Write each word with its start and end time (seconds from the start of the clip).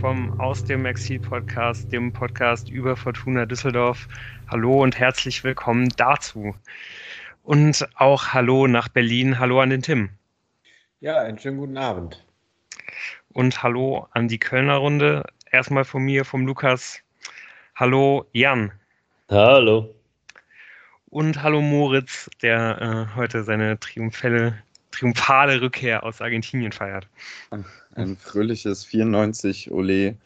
vom 0.00 0.40
Aus 0.40 0.64
dem 0.64 0.86
Exil 0.86 1.20
Podcast, 1.20 1.92
dem 1.92 2.10
Podcast 2.10 2.70
über 2.70 2.96
Fortuna 2.96 3.44
Düsseldorf. 3.44 4.08
Hallo 4.48 4.82
und 4.82 4.98
herzlich 4.98 5.44
willkommen 5.44 5.90
dazu. 5.98 6.54
Und 7.42 7.86
auch 7.96 8.28
Hallo 8.28 8.66
nach 8.66 8.88
Berlin. 8.88 9.38
Hallo 9.38 9.60
an 9.60 9.68
den 9.68 9.82
Tim. 9.82 10.08
Ja, 11.00 11.20
einen 11.20 11.38
schönen 11.38 11.58
guten 11.58 11.76
Abend. 11.76 12.24
Und 13.34 13.62
Hallo 13.62 14.08
an 14.12 14.26
die 14.28 14.38
Kölner 14.38 14.76
Runde. 14.76 15.24
Erstmal 15.50 15.84
von 15.84 16.02
mir, 16.02 16.24
vom 16.24 16.46
Lukas. 16.46 17.00
Hallo 17.74 18.24
Jan. 18.32 18.72
Hallo. 19.28 19.94
Und 21.10 21.42
hallo 21.42 21.60
Moritz, 21.60 22.30
der 22.40 22.80
äh, 23.12 23.16
heute 23.16 23.44
seine 23.44 23.78
triumphale, 23.78 24.62
triumphale 25.00 25.60
Rückkehr 25.60 26.04
aus 26.04 26.20
Argentinien 26.20 26.72
feiert. 26.72 27.08
Ein 27.94 28.16
fröhliches 28.16 28.84
94 28.84 29.70
Ole 29.70 30.16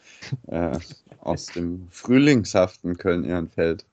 äh, 0.47 0.79
aus 1.21 1.45
dem 1.47 1.87
frühlingshaften 1.91 2.97
Köln-Ehrenfeld. 2.97 3.85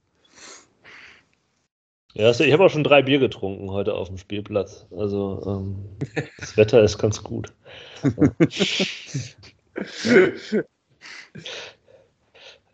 Ja, 2.15 2.27
also 2.27 2.45
ich 2.45 2.53
habe 2.53 2.65
auch 2.65 2.71
schon 2.71 2.85
drei 2.85 3.03
Bier 3.03 3.21
getrunken 3.21 3.71
heute 3.71 3.95
auf 3.95 4.09
dem 4.09 4.19
Spielplatz. 4.19 4.87
Also 4.91 5.43
ähm, 5.47 5.79
das 6.39 6.57
Wetter 6.57 6.83
ist 6.83 6.99
ganz 6.99 7.23
gut. 7.23 7.53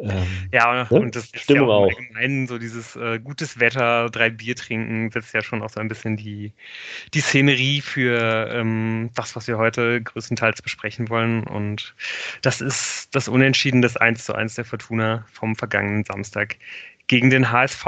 Ähm, 0.01 0.49
ja, 0.53 0.85
ne? 0.85 0.87
und 0.91 1.17
das 1.17 1.25
ist 1.25 1.41
Stimmung 1.41 1.69
ja 1.69 1.75
auch, 1.75 1.85
auch. 1.85 1.89
allgemein 1.89 2.47
so 2.47 2.59
dieses 2.59 2.95
äh, 2.95 3.19
gutes 3.19 3.59
Wetter, 3.59 4.09
drei 4.11 4.31
Bier 4.31 4.55
trinken, 4.55 5.11
setzt 5.11 5.35
ja 5.35 5.43
schon 5.43 5.63
auch 5.63 5.71
so 5.71 5.81
ein 5.81 5.89
bisschen 5.89 6.17
die, 6.17 6.53
die 7.15 7.21
Szenerie 7.21 7.81
für 7.81 8.49
ähm, 8.53 9.11
das, 9.15 9.35
was 9.35 9.49
wir 9.49 9.59
heute 9.59 10.01
größtenteils 10.01 10.63
besprechen 10.63 11.09
wollen. 11.09 11.45
Und 11.45 11.95
das 12.43 12.61
ist 12.61 13.09
das 13.13 13.29
Unentschieden 13.29 13.83
des 13.83 13.97
1 13.97 14.25
zu 14.25 14.35
1 14.35 14.55
der 14.55 14.65
Fortuna 14.65 15.27
vom 15.33 15.57
vergangenen 15.57 16.05
Samstag 16.05 16.57
gegen 17.09 17.31
den 17.31 17.51
HSV. 17.51 17.87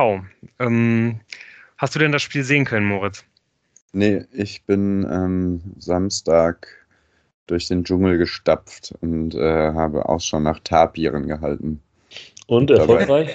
Ähm, 0.59 1.21
hast 1.79 1.95
du 1.95 2.01
denn 2.01 2.13
das 2.13 2.23
Spiel 2.23 2.43
sehen 2.43 2.65
können, 2.65 2.87
Moritz? 2.87 3.25
Nee, 3.93 4.25
ich 4.33 4.65
bin 4.65 5.07
ähm, 5.09 5.61
Samstag 5.79 6.69
durch 7.47 7.69
den 7.69 7.85
Dschungel 7.85 8.19
gestapft 8.19 8.95
und 9.01 9.35
äh, 9.35 9.73
habe 9.73 10.09
Ausschau 10.09 10.41
nach 10.41 10.61
Tapiren 10.61 11.27
gehalten. 11.27 11.83
Und 12.51 12.69
erfolgreich? 12.69 13.31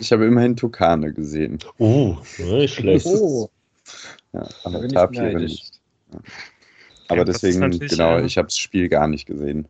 Ich 0.00 0.10
habe 0.10 0.24
immerhin 0.24 0.56
Tukane 0.56 1.12
gesehen. 1.12 1.58
Uh, 1.78 2.16
nicht 2.38 2.76
schlecht. 2.76 3.04
Oh. 3.04 3.50
Ja, 4.32 4.48
aber 4.64 4.78
bin 4.78 4.88
ich 4.88 4.94
Tapire 4.94 5.34
nicht. 5.34 5.80
Ja. 6.10 6.18
Aber 7.08 7.18
Ja, 7.18 7.24
deswegen, 7.24 7.78
genau, 7.78 8.16
äh, 8.16 8.24
ich 8.24 8.38
habe 8.38 8.46
das 8.46 8.56
Spiel 8.56 8.88
gar 8.88 9.06
nicht 9.06 9.26
gesehen. 9.26 9.68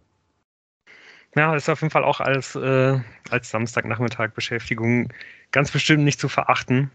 Ja, 1.34 1.56
ist 1.56 1.68
auf 1.68 1.80
jeden 1.80 1.90
Fall 1.90 2.04
auch 2.04 2.20
als, 2.20 2.54
äh, 2.54 3.00
als 3.30 3.50
Samstagnachmittag 3.50 4.30
Beschäftigung 4.34 5.12
ganz 5.50 5.72
bestimmt 5.72 6.04
nicht 6.04 6.20
zu 6.20 6.28
verachten. 6.28 6.92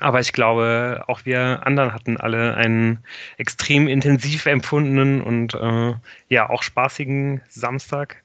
Aber 0.00 0.20
ich 0.20 0.32
glaube, 0.32 1.04
auch 1.06 1.26
wir 1.26 1.66
anderen 1.66 1.92
hatten 1.92 2.16
alle 2.16 2.54
einen 2.54 3.04
extrem 3.36 3.88
intensiv 3.88 4.46
empfundenen 4.46 5.20
und 5.20 5.52
äh, 5.52 5.94
ja 6.30 6.48
auch 6.48 6.62
spaßigen 6.62 7.42
Samstag. 7.50 8.22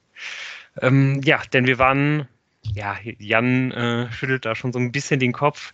Ähm, 0.82 1.20
ja, 1.26 1.42
denn 1.52 1.68
wir 1.68 1.78
waren, 1.78 2.28
ja, 2.74 2.98
Jan 3.20 3.72
äh, 3.72 4.12
schüttelt 4.12 4.46
da 4.46 4.56
schon 4.56 4.72
so 4.72 4.80
ein 4.80 4.92
bisschen 4.92 5.20
den 5.20 5.34
Kopf. 5.34 5.74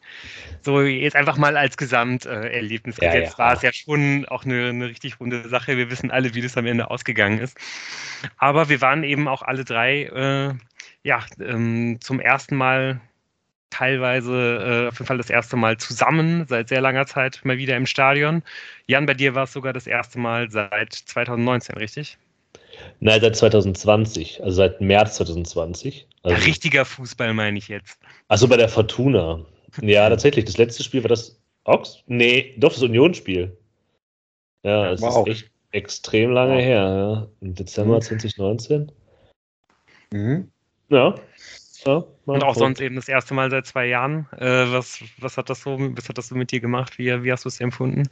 So 0.61 0.81
jetzt 0.81 1.15
einfach 1.15 1.37
mal 1.37 1.55
als 1.55 1.77
Gesamterlebnis. 1.77 2.97
Ja, 2.97 3.13
jetzt 3.13 3.33
ja. 3.33 3.37
war 3.37 3.53
es 3.53 3.61
ja 3.61 3.71
schon 3.71 4.25
auch 4.25 4.43
eine, 4.43 4.69
eine 4.69 4.87
richtig 4.87 5.19
runde 5.19 5.47
Sache. 5.47 5.77
Wir 5.77 5.89
wissen 5.89 6.11
alle, 6.11 6.33
wie 6.33 6.41
das 6.41 6.57
am 6.57 6.65
Ende 6.65 6.89
ausgegangen 6.89 7.39
ist. 7.39 7.57
Aber 8.37 8.69
wir 8.69 8.81
waren 8.81 9.03
eben 9.03 9.27
auch 9.27 9.43
alle 9.43 9.63
drei, 9.63 10.03
äh, 10.03 10.53
ja, 11.03 11.23
ähm, 11.39 11.99
zum 12.01 12.19
ersten 12.19 12.55
Mal 12.55 12.99
teilweise 13.69 14.85
äh, 14.85 14.87
auf 14.87 14.95
jeden 14.95 15.05
Fall 15.05 15.17
das 15.17 15.29
erste 15.29 15.55
Mal 15.55 15.77
zusammen 15.77 16.45
seit 16.47 16.69
sehr 16.69 16.81
langer 16.81 17.05
Zeit 17.05 17.41
mal 17.43 17.57
wieder 17.57 17.77
im 17.77 17.85
Stadion. 17.85 18.41
Jan, 18.87 19.05
bei 19.05 19.13
dir 19.13 19.35
war 19.35 19.43
es 19.43 19.53
sogar 19.53 19.73
das 19.73 19.87
erste 19.87 20.19
Mal 20.19 20.49
seit 20.49 20.93
2019, 20.93 21.77
richtig? 21.77 22.17
Nein, 22.99 23.21
seit 23.21 23.35
2020, 23.35 24.43
also 24.43 24.55
seit 24.57 24.81
März 24.81 25.15
2020. 25.15 26.07
Also, 26.23 26.45
Richtiger 26.45 26.85
Fußball 26.85 27.33
meine 27.33 27.57
ich 27.57 27.67
jetzt. 27.67 27.99
also 28.27 28.47
bei 28.47 28.57
der 28.57 28.69
Fortuna. 28.69 29.45
Ja, 29.81 30.09
tatsächlich. 30.09 30.45
Das 30.45 30.57
letzte 30.57 30.83
Spiel 30.83 31.03
war 31.03 31.09
das 31.09 31.39
Ox? 31.63 32.03
Nee, 32.07 32.55
doch, 32.57 32.73
das 32.73 32.81
Unionsspiel. 32.81 33.55
Ja, 34.63 34.91
es 34.91 35.01
Wow. 35.01 35.27
ist 35.27 35.31
echt 35.43 35.51
extrem 35.71 36.31
lange 36.31 36.55
Wow. 36.55 36.61
her. 36.61 36.75
Ja. 36.81 37.27
Im 37.41 37.55
Dezember 37.55 37.95
Mhm. 37.95 38.01
2019. 38.01 38.91
Mhm. 40.11 40.51
Ja. 40.89 41.15
ja 41.85 42.03
mal 42.25 42.33
Und 42.33 42.43
auch 42.43 42.55
sonst 42.55 42.81
eben 42.81 42.95
das 42.95 43.07
erste 43.07 43.33
Mal 43.33 43.51
seit 43.51 43.67
zwei 43.67 43.85
Jahren. 43.85 44.27
Äh, 44.37 44.71
was, 44.71 45.03
was 45.19 45.37
hat 45.37 45.49
das 45.49 45.61
so, 45.61 45.77
was 45.79 46.09
hat 46.09 46.17
das 46.17 46.27
so 46.29 46.35
mit 46.35 46.51
dir 46.51 46.59
gemacht? 46.59 46.97
Wie, 46.97 47.23
wie 47.23 47.31
hast 47.31 47.45
du 47.45 47.49
es 47.49 47.59
empfunden? 47.61 48.09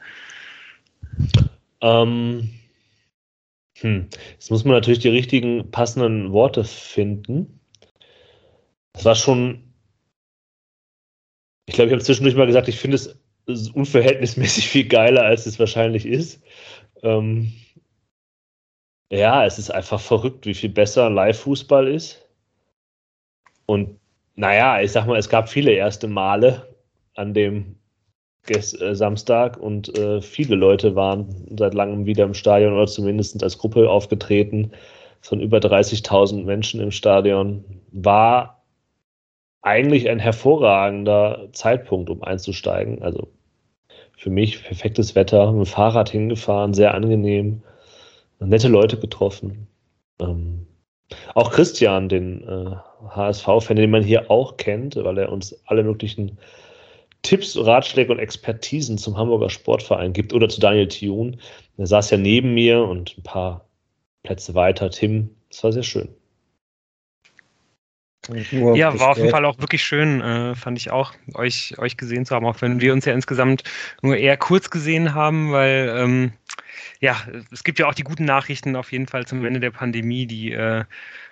Ähm, 1.81 2.49
hm. 3.81 4.07
Jetzt 4.31 4.49
muss 4.49 4.63
man 4.63 4.73
natürlich 4.73 4.99
die 4.99 5.09
richtigen 5.09 5.69
passenden 5.71 6.31
Worte 6.31 6.63
finden. 6.63 7.59
Es 8.93 9.05
war 9.05 9.15
schon. 9.15 9.73
Ich 11.67 11.75
glaube, 11.75 11.89
ich 11.89 11.93
habe 11.93 12.03
zwischendurch 12.03 12.35
mal 12.35 12.47
gesagt, 12.47 12.69
ich 12.69 12.79
finde 12.79 12.97
es 12.97 13.69
unverhältnismäßig 13.69 14.67
viel 14.67 14.87
geiler, 14.87 15.23
als 15.23 15.45
es 15.45 15.59
wahrscheinlich 15.59 16.05
ist. 16.05 16.41
Ähm, 17.03 17.53
ja, 19.11 19.45
es 19.45 19.59
ist 19.59 19.69
einfach 19.69 19.99
verrückt, 19.99 20.45
wie 20.45 20.53
viel 20.53 20.69
besser 20.69 21.09
Live-Fußball 21.09 21.87
ist. 21.87 22.27
Und 23.65 23.99
naja, 24.35 24.81
ich 24.81 24.91
sag 24.91 25.05
mal, 25.07 25.17
es 25.17 25.29
gab 25.29 25.49
viele 25.49 25.71
erste 25.71 26.07
Male 26.07 26.75
an 27.15 27.33
dem 27.33 27.77
Samstag 28.55 29.57
und 29.57 29.97
äh, 29.97 30.21
viele 30.21 30.55
Leute 30.55 30.95
waren 30.95 31.27
seit 31.57 31.73
langem 31.73 32.05
wieder 32.05 32.23
im 32.23 32.33
Stadion 32.33 32.73
oder 32.73 32.87
zumindest 32.87 33.41
als 33.43 33.57
Gruppe 33.57 33.89
aufgetreten. 33.89 34.71
Waren 35.29 35.41
über 35.41 35.57
30.000 35.57 36.43
Menschen 36.43 36.79
im 36.79 36.91
Stadion. 36.91 37.65
War 37.91 38.63
eigentlich 39.61 40.09
ein 40.09 40.19
hervorragender 40.19 41.49
Zeitpunkt, 41.51 42.09
um 42.09 42.23
einzusteigen. 42.23 43.01
Also 43.01 43.27
für 44.15 44.29
mich 44.29 44.63
perfektes 44.63 45.15
Wetter, 45.15 45.51
mit 45.51 45.65
dem 45.65 45.69
Fahrrad 45.69 46.09
hingefahren, 46.09 46.73
sehr 46.73 46.93
angenehm, 46.93 47.61
nette 48.39 48.67
Leute 48.67 48.97
getroffen. 48.97 49.67
Ähm, 50.19 50.67
auch 51.35 51.51
Christian, 51.51 52.09
den 52.09 52.47
äh, 52.47 52.75
HSV-Fan, 53.09 53.75
den 53.77 53.91
man 53.91 54.03
hier 54.03 54.29
auch 54.31 54.57
kennt, 54.57 54.95
weil 54.95 55.17
er 55.17 55.31
uns 55.31 55.55
alle 55.65 55.83
möglichen 55.83 56.37
Tipps, 57.21 57.57
Ratschläge 57.57 58.11
und 58.11 58.19
Expertisen 58.19 58.97
zum 58.97 59.17
Hamburger 59.17 59.49
Sportverein 59.49 60.13
gibt 60.13 60.33
oder 60.33 60.49
zu 60.49 60.59
Daniel 60.59 60.87
Thun. 60.87 61.37
Der 61.77 61.87
saß 61.87 62.09
ja 62.11 62.17
neben 62.17 62.53
mir 62.53 62.83
und 62.83 63.17
ein 63.17 63.23
paar 63.23 63.67
Plätze 64.23 64.55
weiter. 64.55 64.89
Tim, 64.89 65.29
das 65.49 65.63
war 65.63 65.71
sehr 65.71 65.83
schön. 65.83 66.09
Ja, 68.51 68.99
war 68.99 69.11
auf 69.11 69.17
jeden 69.17 69.29
Fall 69.29 69.45
auch 69.45 69.57
wirklich 69.59 69.83
schön, 69.83 70.21
äh, 70.21 70.55
fand 70.55 70.77
ich 70.77 70.91
auch, 70.91 71.13
euch, 71.33 71.75
euch 71.77 71.95
gesehen 71.95 72.25
zu 72.25 72.35
haben, 72.35 72.45
auch 72.45 72.61
wenn 72.61 72.81
wir 72.81 72.91
uns 72.91 73.05
ja 73.05 73.13
insgesamt 73.13 73.63
nur 74.01 74.17
eher 74.17 74.35
kurz 74.35 74.69
gesehen 74.69 75.13
haben, 75.13 75.51
weil 75.53 75.93
ähm, 75.97 76.33
ja, 76.99 77.15
es 77.51 77.63
gibt 77.63 77.79
ja 77.79 77.87
auch 77.87 77.93
die 77.93 78.03
guten 78.03 78.25
Nachrichten 78.25 78.75
auf 78.75 78.91
jeden 78.91 79.07
Fall 79.07 79.25
zum 79.25 79.45
Ende 79.45 79.59
der 79.59 79.71
Pandemie, 79.71 80.25
die 80.25 80.51
äh, 80.51 80.83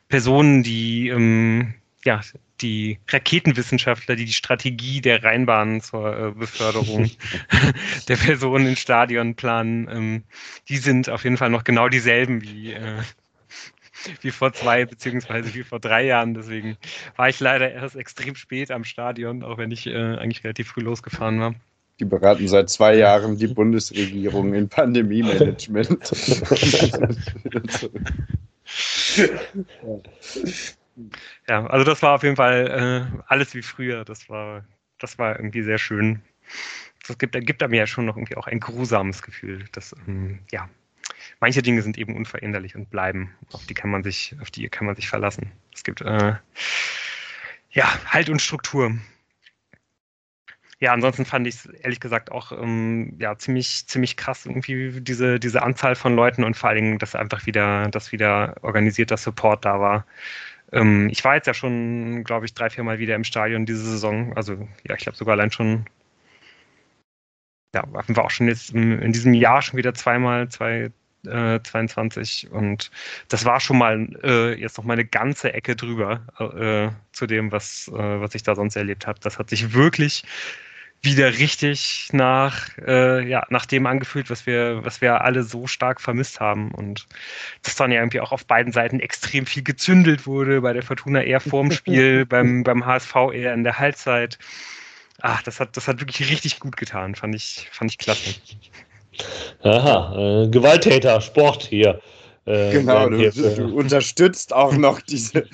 Personen, 0.08 0.64
die 0.64 1.10
ähm, 1.10 1.74
ja, 2.06 2.22
die 2.62 3.00
Raketenwissenschaftler, 3.10 4.16
die 4.16 4.26
die 4.26 4.34
Strategie 4.34 5.02
der 5.02 5.24
Rheinbahn 5.24 5.82
zur 5.82 6.18
äh, 6.18 6.32
Beförderung 6.32 7.10
der 8.08 8.16
Personen 8.16 8.68
in 8.68 8.76
Stadion 8.76 9.34
planen, 9.36 9.88
ähm, 9.92 10.24
die 10.70 10.78
sind 10.78 11.10
auf 11.10 11.24
jeden 11.24 11.38
Fall 11.38 11.50
noch 11.50 11.64
genau 11.64 11.90
dieselben 11.90 12.44
wie, 12.44 12.74
äh, 12.74 13.02
wie 14.22 14.30
vor 14.32 14.54
zwei 14.54 14.86
beziehungsweise 14.86 15.54
wie 15.56 15.64
vor 15.64 15.80
drei 15.80 16.06
Jahren. 16.06 16.36
Deswegen 16.36 16.78
war 17.16 17.30
ich 17.30 17.40
leider 17.40 17.72
erst 17.72 17.96
extrem 17.96 18.36
spät 18.36 18.72
am 18.72 18.84
Stadion, 18.84 19.44
auch 19.44 19.58
wenn 19.58 19.72
ich 19.72 19.88
äh, 19.88 19.96
eigentlich 19.96 20.44
relativ 20.44 20.68
früh 20.70 20.82
losgefahren 20.82 21.40
war. 21.40 21.56
Die 22.00 22.06
beraten 22.06 22.48
seit 22.48 22.70
zwei 22.70 22.98
Jahren 22.98 23.38
die 23.38 23.48
Bundesregierung 23.48 24.54
in 24.54 24.68
Pandemie-Management. 24.68 26.12
Ja, 31.48 31.66
also 31.68 31.84
das 31.86 32.02
war 32.02 32.16
auf 32.16 32.24
jeden 32.24 32.36
Fall 32.36 33.12
äh, 33.14 33.24
alles 33.28 33.54
wie 33.54 33.62
früher. 33.62 34.06
Das 34.06 34.30
war, 34.30 34.66
das 35.00 35.18
war 35.18 35.36
irgendwie 35.38 35.64
sehr 35.64 35.78
schön. 35.78 36.22
Das 37.08 37.18
gibt, 37.18 37.34
gibt 37.46 37.62
einem 37.64 37.74
ja 37.74 37.88
schon 37.88 38.06
noch 38.06 38.18
irgendwie 38.18 38.38
auch 38.38 38.48
ein 38.48 38.60
grusames 38.60 39.22
Gefühl, 39.22 39.66
dass 39.74 39.96
ähm, 40.08 40.40
ja 40.52 40.70
manche 41.40 41.62
Dinge 41.62 41.82
sind 41.82 41.98
eben 41.98 42.16
unveränderlich 42.16 42.76
und 42.76 42.90
bleiben. 42.90 43.36
Auf 43.52 43.66
die 43.66 43.74
kann 43.74 43.90
man 43.90 44.04
sich, 44.04 44.36
auf 44.42 44.52
die 44.52 44.68
kann 44.70 44.88
man 44.88 44.96
sich 44.96 45.08
verlassen. 45.10 45.52
Es 45.74 45.84
gibt 45.84 46.02
äh, 46.02 46.36
ja 47.72 48.06
Halt 48.12 48.30
und 48.30 48.42
Struktur. 48.42 48.98
ja, 50.80 50.94
ansonsten 50.94 51.26
fand 51.26 51.48
ich 51.48 51.56
es 51.56 51.66
ehrlich 51.66 52.00
gesagt 52.00 52.32
auch 52.32 52.52
ähm, 52.52 53.16
ja, 53.20 53.38
ziemlich, 53.38 53.88
ziemlich 53.88 54.18
krass, 54.18 54.46
irgendwie 54.46 55.02
diese, 55.02 55.40
diese 55.40 55.64
Anzahl 55.64 55.96
von 55.96 56.16
Leuten 56.16 56.44
und 56.44 56.56
vor 56.58 56.70
allen 56.70 56.84
Dingen, 56.84 57.00
dass 57.00 57.16
einfach 57.16 57.46
wieder, 57.46 57.88
dass 57.90 58.12
wieder 58.12 58.56
organisierter 58.62 59.18
Support 59.18 59.66
da 59.66 59.80
war. 59.80 60.06
Ähm, 60.72 61.10
ich 61.10 61.24
war 61.24 61.36
jetzt 61.36 61.48
ja 61.48 61.54
schon, 61.54 62.24
glaube 62.24 62.46
ich, 62.46 62.54
drei, 62.54 62.70
vier 62.70 62.84
Mal 62.84 63.00
wieder 63.00 63.16
im 63.16 63.24
Stadion 63.24 63.66
diese 63.66 63.84
Saison. 63.86 64.36
Also 64.36 64.54
ja, 64.88 64.96
ich 64.96 65.04
glaube 65.04 65.18
sogar 65.18 65.34
allein 65.34 65.52
schon, 65.52 65.86
ja, 67.76 67.84
war 67.92 68.26
auch 68.26 68.32
schon 68.32 68.48
jetzt 68.48 68.74
in 68.74 69.12
diesem 69.12 69.34
Jahr 69.34 69.62
schon 69.62 69.78
wieder 69.78 69.94
zweimal, 69.94 70.50
zwei, 70.50 70.92
22 71.26 72.46
äh, 72.46 72.50
und 72.50 72.92
das 73.30 73.46
war 73.46 73.60
schon 73.60 73.78
mal 73.78 74.08
äh, 74.24 74.60
jetzt 74.60 74.78
noch 74.78 74.86
mal 74.86 74.94
eine 74.94 75.06
ganze 75.06 75.54
Ecke 75.54 75.76
drüber 75.76 76.22
äh, 76.40 76.90
zu 77.14 77.26
dem, 77.26 77.52
was, 77.52 77.88
äh, 77.88 78.22
was 78.22 78.36
ich 78.36 78.44
da 78.44 78.56
sonst 78.56 78.76
erlebt 78.76 79.08
habe. 79.08 79.20
Das 79.22 79.40
hat 79.40 79.50
sich 79.50 79.74
wirklich 79.74 80.24
wieder 81.06 81.38
richtig 81.38 82.10
nach, 82.12 82.70
äh, 82.86 83.26
ja, 83.28 83.46
nach 83.50 83.66
dem 83.66 83.86
angefühlt, 83.86 84.30
was 84.30 84.46
wir, 84.46 84.84
was 84.84 85.02
wir 85.02 85.22
alle 85.22 85.44
so 85.44 85.68
stark 85.68 86.02
vermisst 86.02 86.40
haben. 86.40 86.72
Und 86.72 87.06
dass 87.64 87.76
dann 87.76 87.92
ja 87.92 88.00
irgendwie 88.00 88.20
auch 88.20 88.32
auf 88.32 88.46
beiden 88.46 88.74
Seiten 88.74 89.00
extrem 89.00 89.46
viel 89.46 89.64
gezündelt 89.64 90.28
wurde, 90.28 90.62
bei 90.62 90.74
der 90.74 90.84
Fortuna 90.84 91.24
eher 91.24 91.40
vorm 91.40 91.72
Spiel, 91.72 92.26
beim, 92.30 92.64
beim 92.64 92.86
HSV 92.86 93.16
eher 93.34 93.54
in 93.54 93.64
der 93.64 93.80
Halbzeit. 93.80 94.38
Ach, 95.22 95.42
das 95.44 95.60
hat, 95.60 95.78
das 95.78 95.88
hat 95.88 96.02
wirklich 96.02 96.30
richtig 96.30 96.60
gut 96.60 96.76
getan, 96.76 97.16
fand 97.16 97.36
ich, 97.36 97.70
fand 97.72 97.92
ich 97.92 97.98
klasse. 97.98 98.36
Aha, 99.64 100.44
äh, 100.44 100.48
Gewalttäter, 100.50 101.22
Sport 101.22 101.64
hier. 101.64 102.02
Äh, 102.46 102.74
genau, 102.74 103.10
du, 103.10 103.30
du, 103.32 103.66
unterstützt 103.76 104.54
auch 104.54 104.76
noch 104.78 105.02
diese, 105.02 105.48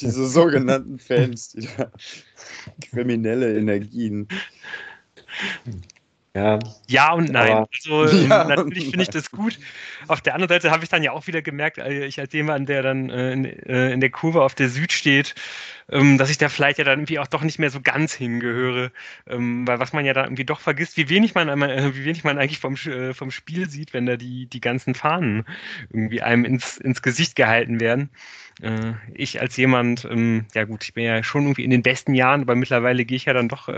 diese 0.00 0.26
sogenannten 0.26 0.98
Fans, 0.98 1.50
die 1.50 1.68
da 1.76 1.90
kriminelle 2.90 3.56
Energien. 3.56 4.26
Ja, 6.36 6.58
ja 6.86 7.12
und 7.14 7.30
nein. 7.30 7.64
also 7.72 8.04
ja 8.28 8.44
natürlich 8.44 8.90
finde 8.90 9.04
ich 9.04 9.08
das 9.08 9.30
gut. 9.30 9.58
Auf 10.06 10.20
der 10.20 10.34
anderen 10.34 10.50
Seite 10.50 10.70
habe 10.70 10.84
ich 10.84 10.90
dann 10.90 11.02
ja 11.02 11.12
auch 11.12 11.26
wieder 11.26 11.40
gemerkt, 11.40 11.78
äh, 11.78 12.04
ich 12.04 12.20
als 12.20 12.34
jemand, 12.34 12.68
der 12.68 12.82
dann 12.82 13.08
äh, 13.08 13.32
in, 13.32 13.44
äh, 13.46 13.92
in, 13.92 14.00
der 14.00 14.10
Kurve 14.10 14.42
auf 14.42 14.54
der 14.54 14.68
Süd 14.68 14.92
steht, 14.92 15.34
ähm, 15.90 16.18
dass 16.18 16.28
ich 16.28 16.36
da 16.36 16.50
vielleicht 16.50 16.76
ja 16.76 16.84
dann 16.84 16.98
irgendwie 16.98 17.20
auch 17.20 17.26
doch 17.26 17.40
nicht 17.40 17.58
mehr 17.58 17.70
so 17.70 17.80
ganz 17.80 18.12
hingehöre. 18.12 18.92
Ähm, 19.26 19.66
weil 19.66 19.78
was 19.78 19.94
man 19.94 20.04
ja 20.04 20.12
da 20.12 20.24
irgendwie 20.24 20.44
doch 20.44 20.60
vergisst, 20.60 20.98
wie 20.98 21.08
wenig 21.08 21.34
man, 21.34 21.48
wie 21.48 22.04
wenig 22.04 22.22
man 22.22 22.36
eigentlich 22.36 22.58
vom, 22.58 22.76
vom 22.76 23.30
Spiel 23.30 23.70
sieht, 23.70 23.94
wenn 23.94 24.04
da 24.04 24.18
die, 24.18 24.44
die 24.44 24.60
ganzen 24.60 24.94
Fahnen 24.94 25.46
irgendwie 25.88 26.20
einem 26.20 26.44
ins, 26.44 26.76
ins 26.76 27.00
Gesicht 27.00 27.34
gehalten 27.34 27.80
werden. 27.80 28.10
ich 29.14 29.40
als 29.40 29.56
jemand, 29.56 30.04
ähm, 30.04 30.46
ja 30.54 30.64
gut, 30.64 30.84
ich 30.84 30.92
bin 30.92 31.04
ja 31.04 31.22
schon 31.22 31.44
irgendwie 31.44 31.64
in 31.64 31.70
den 31.70 31.82
besten 31.82 32.14
Jahren, 32.14 32.42
aber 32.42 32.56
mittlerweile 32.56 33.04
gehe 33.06 33.16
ich 33.16 33.24
ja 33.24 33.32
dann 33.32 33.48
doch 33.48 33.68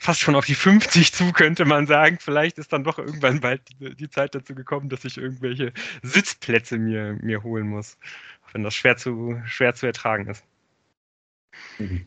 fast 0.00 0.20
schon 0.20 0.34
auf 0.34 0.46
die 0.46 0.54
50 0.54 1.12
zu, 1.12 1.30
könnte 1.30 1.66
man 1.66 1.86
sagen. 1.86 2.16
Vielleicht 2.18 2.58
ist 2.58 2.72
dann 2.72 2.84
doch 2.84 2.98
irgendwann 2.98 3.40
bald 3.40 3.60
die, 3.68 3.94
die 3.94 4.08
Zeit 4.08 4.34
dazu 4.34 4.54
gekommen, 4.54 4.88
dass 4.88 5.04
ich 5.04 5.18
irgendwelche 5.18 5.72
Sitzplätze 6.02 6.78
mir, 6.78 7.18
mir 7.20 7.44
holen 7.44 7.68
muss. 7.68 7.98
Auch 8.44 8.54
wenn 8.54 8.64
das 8.64 8.74
schwer 8.74 8.96
zu, 8.96 9.40
schwer 9.44 9.74
zu 9.74 9.86
ertragen 9.86 10.26
ist. 10.28 10.42
Mhm. 11.78 12.06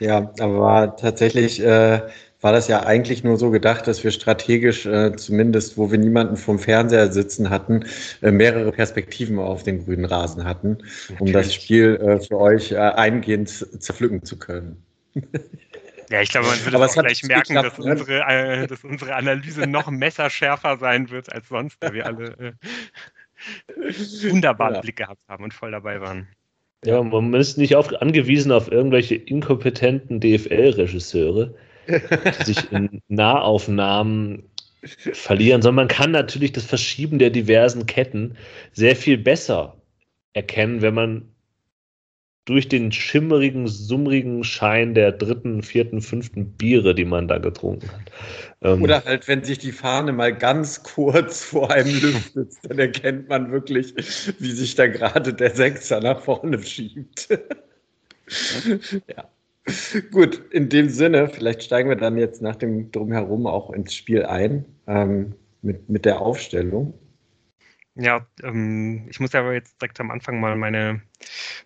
Ja, 0.00 0.32
aber 0.40 0.96
tatsächlich 0.96 1.60
äh, 1.60 2.02
war 2.40 2.52
das 2.52 2.66
ja 2.66 2.84
eigentlich 2.84 3.22
nur 3.22 3.36
so 3.36 3.50
gedacht, 3.50 3.86
dass 3.86 4.02
wir 4.02 4.10
strategisch, 4.10 4.84
äh, 4.84 5.14
zumindest 5.14 5.78
wo 5.78 5.92
wir 5.92 5.98
niemanden 5.98 6.36
vom 6.36 6.58
Fernseher 6.58 7.12
sitzen 7.12 7.48
hatten, 7.48 7.84
äh, 8.22 8.32
mehrere 8.32 8.72
Perspektiven 8.72 9.38
auf 9.38 9.62
den 9.62 9.84
grünen 9.84 10.04
Rasen 10.04 10.42
hatten, 10.44 10.78
um 11.20 11.32
das 11.32 11.54
Spiel 11.54 11.94
äh, 11.94 12.18
für 12.18 12.38
euch 12.38 12.72
äh, 12.72 12.78
eingehend 12.78 13.50
zerpflücken 13.80 14.24
zu 14.24 14.36
können. 14.36 14.82
Ja, 16.10 16.22
ich 16.22 16.30
glaube, 16.30 16.46
man 16.48 16.64
wird 16.64 16.74
auch 16.74 16.92
gleich 16.94 17.22
merken, 17.22 17.54
geklappt, 17.54 17.78
dass, 17.78 17.84
ne? 17.84 17.92
unsere, 17.92 18.20
äh, 18.26 18.66
dass 18.66 18.84
unsere 18.84 19.14
Analyse 19.14 19.66
noch 19.66 19.90
messerschärfer 19.90 20.78
sein 20.78 21.10
wird 21.10 21.32
als 21.32 21.48
sonst, 21.48 21.76
da 21.80 21.92
wir 21.92 22.06
alle 22.06 22.36
äh, 22.38 24.30
wunderbaren 24.30 24.76
ja. 24.76 24.80
Blick 24.80 24.96
gehabt 24.96 25.22
haben 25.28 25.44
und 25.44 25.54
voll 25.54 25.70
dabei 25.70 26.00
waren. 26.00 26.28
Ja, 26.84 27.02
man 27.02 27.34
ist 27.34 27.58
nicht 27.58 27.74
auf, 27.74 27.92
angewiesen 28.00 28.52
auf 28.52 28.70
irgendwelche 28.70 29.16
inkompetenten 29.16 30.20
DFL-Regisseure, 30.20 31.54
die 31.88 32.44
sich 32.44 32.72
in 32.72 33.02
Nahaufnahmen 33.08 34.44
verlieren, 34.84 35.60
sondern 35.60 35.86
man 35.86 35.88
kann 35.88 36.12
natürlich 36.12 36.52
das 36.52 36.64
Verschieben 36.64 37.18
der 37.18 37.30
diversen 37.30 37.86
Ketten 37.86 38.36
sehr 38.72 38.94
viel 38.94 39.18
besser 39.18 39.76
erkennen, 40.34 40.82
wenn 40.82 40.94
man 40.94 41.28
durch 42.48 42.66
den 42.66 42.90
schimmerigen, 42.90 43.68
summrigen 43.68 44.42
Schein 44.42 44.94
der 44.94 45.12
dritten, 45.12 45.62
vierten, 45.62 46.00
fünften 46.00 46.50
Biere, 46.52 46.94
die 46.94 47.04
man 47.04 47.28
da 47.28 47.36
getrunken 47.36 47.90
hat. 47.92 48.10
Ähm, 48.62 48.82
Oder 48.82 49.04
halt, 49.04 49.28
wenn 49.28 49.44
sich 49.44 49.58
die 49.58 49.70
Fahne 49.70 50.12
mal 50.12 50.34
ganz 50.34 50.82
kurz 50.82 51.44
vor 51.44 51.70
einem 51.70 52.00
lüftet, 52.00 52.54
dann 52.62 52.78
erkennt 52.78 53.28
man 53.28 53.52
wirklich, 53.52 53.94
wie 54.38 54.50
sich 54.50 54.74
da 54.74 54.86
gerade 54.86 55.34
der 55.34 55.54
Sechser 55.54 56.00
nach 56.00 56.20
vorne 56.20 56.62
schiebt. 56.62 57.28
ja. 59.08 59.28
Gut, 60.10 60.40
in 60.50 60.70
dem 60.70 60.88
Sinne, 60.88 61.28
vielleicht 61.28 61.62
steigen 61.62 61.90
wir 61.90 61.96
dann 61.96 62.16
jetzt 62.16 62.40
nach 62.40 62.56
dem 62.56 62.90
Drumherum 62.90 63.46
auch 63.46 63.70
ins 63.74 63.94
Spiel 63.94 64.24
ein 64.24 64.64
ähm, 64.86 65.34
mit, 65.60 65.90
mit 65.90 66.06
der 66.06 66.22
Aufstellung. 66.22 66.94
Ja, 68.00 68.24
ähm, 68.44 69.08
ich 69.10 69.18
muss 69.18 69.34
aber 69.34 69.54
jetzt 69.54 69.82
direkt 69.82 69.98
am 69.98 70.12
Anfang 70.12 70.38
mal 70.38 70.54
meine, 70.54 71.02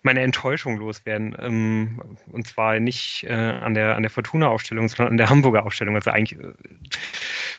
meine 0.01 0.21
Enttäuschung 0.21 0.77
loswerden. 0.77 1.35
Ähm, 1.39 2.01
und 2.31 2.47
zwar 2.47 2.79
nicht 2.79 3.23
äh, 3.25 3.33
an 3.33 3.75
der, 3.75 3.95
an 3.95 4.01
der 4.01 4.09
Fortuna-Aufstellung, 4.09 4.89
sondern 4.89 5.11
an 5.11 5.17
der 5.17 5.29
Hamburger 5.29 5.63
Aufstellung. 5.63 5.93
Also 5.93 6.09
eigentlich 6.09 6.39
äh, 6.39 6.53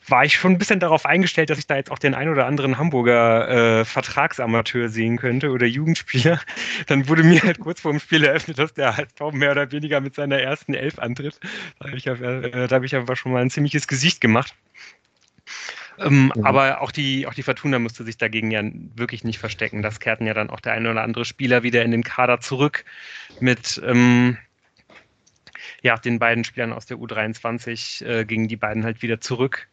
war 0.08 0.24
ich 0.24 0.34
schon 0.34 0.52
ein 0.52 0.58
bisschen 0.58 0.80
darauf 0.80 1.06
eingestellt, 1.06 1.50
dass 1.50 1.58
ich 1.58 1.68
da 1.68 1.76
jetzt 1.76 1.92
auch 1.92 2.00
den 2.00 2.14
ein 2.14 2.28
oder 2.28 2.46
anderen 2.46 2.76
Hamburger 2.76 3.80
äh, 3.80 3.84
Vertragsamateur 3.84 4.88
sehen 4.88 5.18
könnte 5.18 5.50
oder 5.50 5.66
Jugendspieler. 5.66 6.40
Dann 6.88 7.08
wurde 7.08 7.22
mir 7.22 7.42
halt 7.44 7.60
kurz 7.60 7.80
vor 7.80 7.92
dem 7.92 8.00
Spiel 8.00 8.24
eröffnet, 8.24 8.58
dass 8.58 8.74
der 8.74 8.96
halt 8.96 9.10
mehr 9.34 9.52
oder 9.52 9.70
weniger 9.70 10.00
mit 10.00 10.16
seiner 10.16 10.40
ersten 10.40 10.74
Elf 10.74 10.98
antritt. 10.98 11.38
Da 11.78 11.86
habe 11.86 11.96
ich, 11.96 12.08
äh, 12.08 12.66
da 12.66 12.74
hab 12.74 12.82
ich 12.82 12.96
aber 12.96 13.14
schon 13.14 13.30
mal 13.30 13.40
ein 13.42 13.50
ziemliches 13.50 13.86
Gesicht 13.86 14.20
gemacht. 14.20 14.52
Ähm, 15.98 16.32
mhm. 16.34 16.44
Aber 16.44 16.80
auch 16.80 16.90
die, 16.90 17.26
auch 17.26 17.34
die 17.34 17.42
Fortuna 17.42 17.78
musste 17.78 18.04
sich 18.04 18.16
dagegen 18.16 18.50
ja 18.50 18.62
wirklich 18.94 19.24
nicht 19.24 19.38
verstecken. 19.38 19.82
Das 19.82 20.00
kehrten 20.00 20.26
ja 20.26 20.34
dann 20.34 20.50
auch 20.50 20.60
der 20.60 20.72
eine 20.72 20.90
oder 20.90 21.02
andere 21.02 21.24
Spieler 21.24 21.62
wieder 21.62 21.82
in 21.82 21.90
den 21.90 22.02
Kader 22.02 22.40
zurück 22.40 22.84
mit 23.40 23.80
ähm, 23.84 24.38
ja, 25.82 25.96
den 25.96 26.18
beiden 26.18 26.44
Spielern 26.44 26.72
aus 26.72 26.86
der 26.86 26.96
U23 26.96 28.04
äh, 28.04 28.24
gingen 28.24 28.48
die 28.48 28.56
beiden 28.56 28.84
halt 28.84 29.02
wieder 29.02 29.20
zurück. 29.20 29.68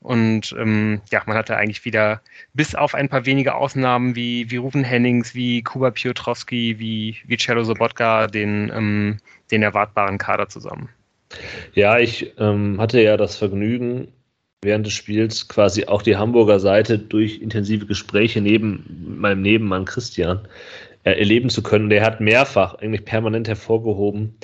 Und 0.00 0.52
ähm, 0.58 1.00
ja, 1.12 1.22
man 1.26 1.36
hatte 1.36 1.56
eigentlich 1.56 1.84
wieder, 1.84 2.20
bis 2.54 2.74
auf 2.74 2.94
ein 2.94 3.08
paar 3.08 3.24
wenige 3.24 3.54
Ausnahmen 3.54 4.16
wie, 4.16 4.50
wie 4.50 4.56
Rufen 4.56 4.82
Hennings, 4.82 5.34
wie 5.34 5.62
Kuba 5.62 5.92
Piotrowski, 5.92 6.80
wie, 6.80 7.18
wie 7.24 7.36
Cello 7.36 7.62
Sobotka, 7.62 8.26
den, 8.26 8.72
ähm, 8.74 9.18
den 9.52 9.62
erwartbaren 9.62 10.18
Kader 10.18 10.48
zusammen. 10.48 10.88
Ja, 11.74 11.98
ich 11.98 12.32
ähm, 12.38 12.80
hatte 12.80 13.00
ja 13.00 13.16
das 13.16 13.36
Vergnügen, 13.36 14.08
während 14.62 14.86
des 14.86 14.92
Spiels 14.92 15.48
quasi 15.48 15.86
auch 15.86 16.02
die 16.02 16.16
Hamburger 16.16 16.60
Seite 16.60 16.98
durch 16.98 17.40
intensive 17.42 17.84
Gespräche 17.84 18.40
neben 18.40 19.16
meinem 19.18 19.42
Nebenmann 19.42 19.84
Christian 19.84 20.46
äh, 21.02 21.10
erleben 21.10 21.50
zu 21.50 21.62
können. 21.62 21.90
Der 21.90 22.04
hat 22.04 22.20
mehrfach 22.20 22.76
eigentlich 22.76 23.04
permanent 23.04 23.48
hervorgehoben, 23.48 24.36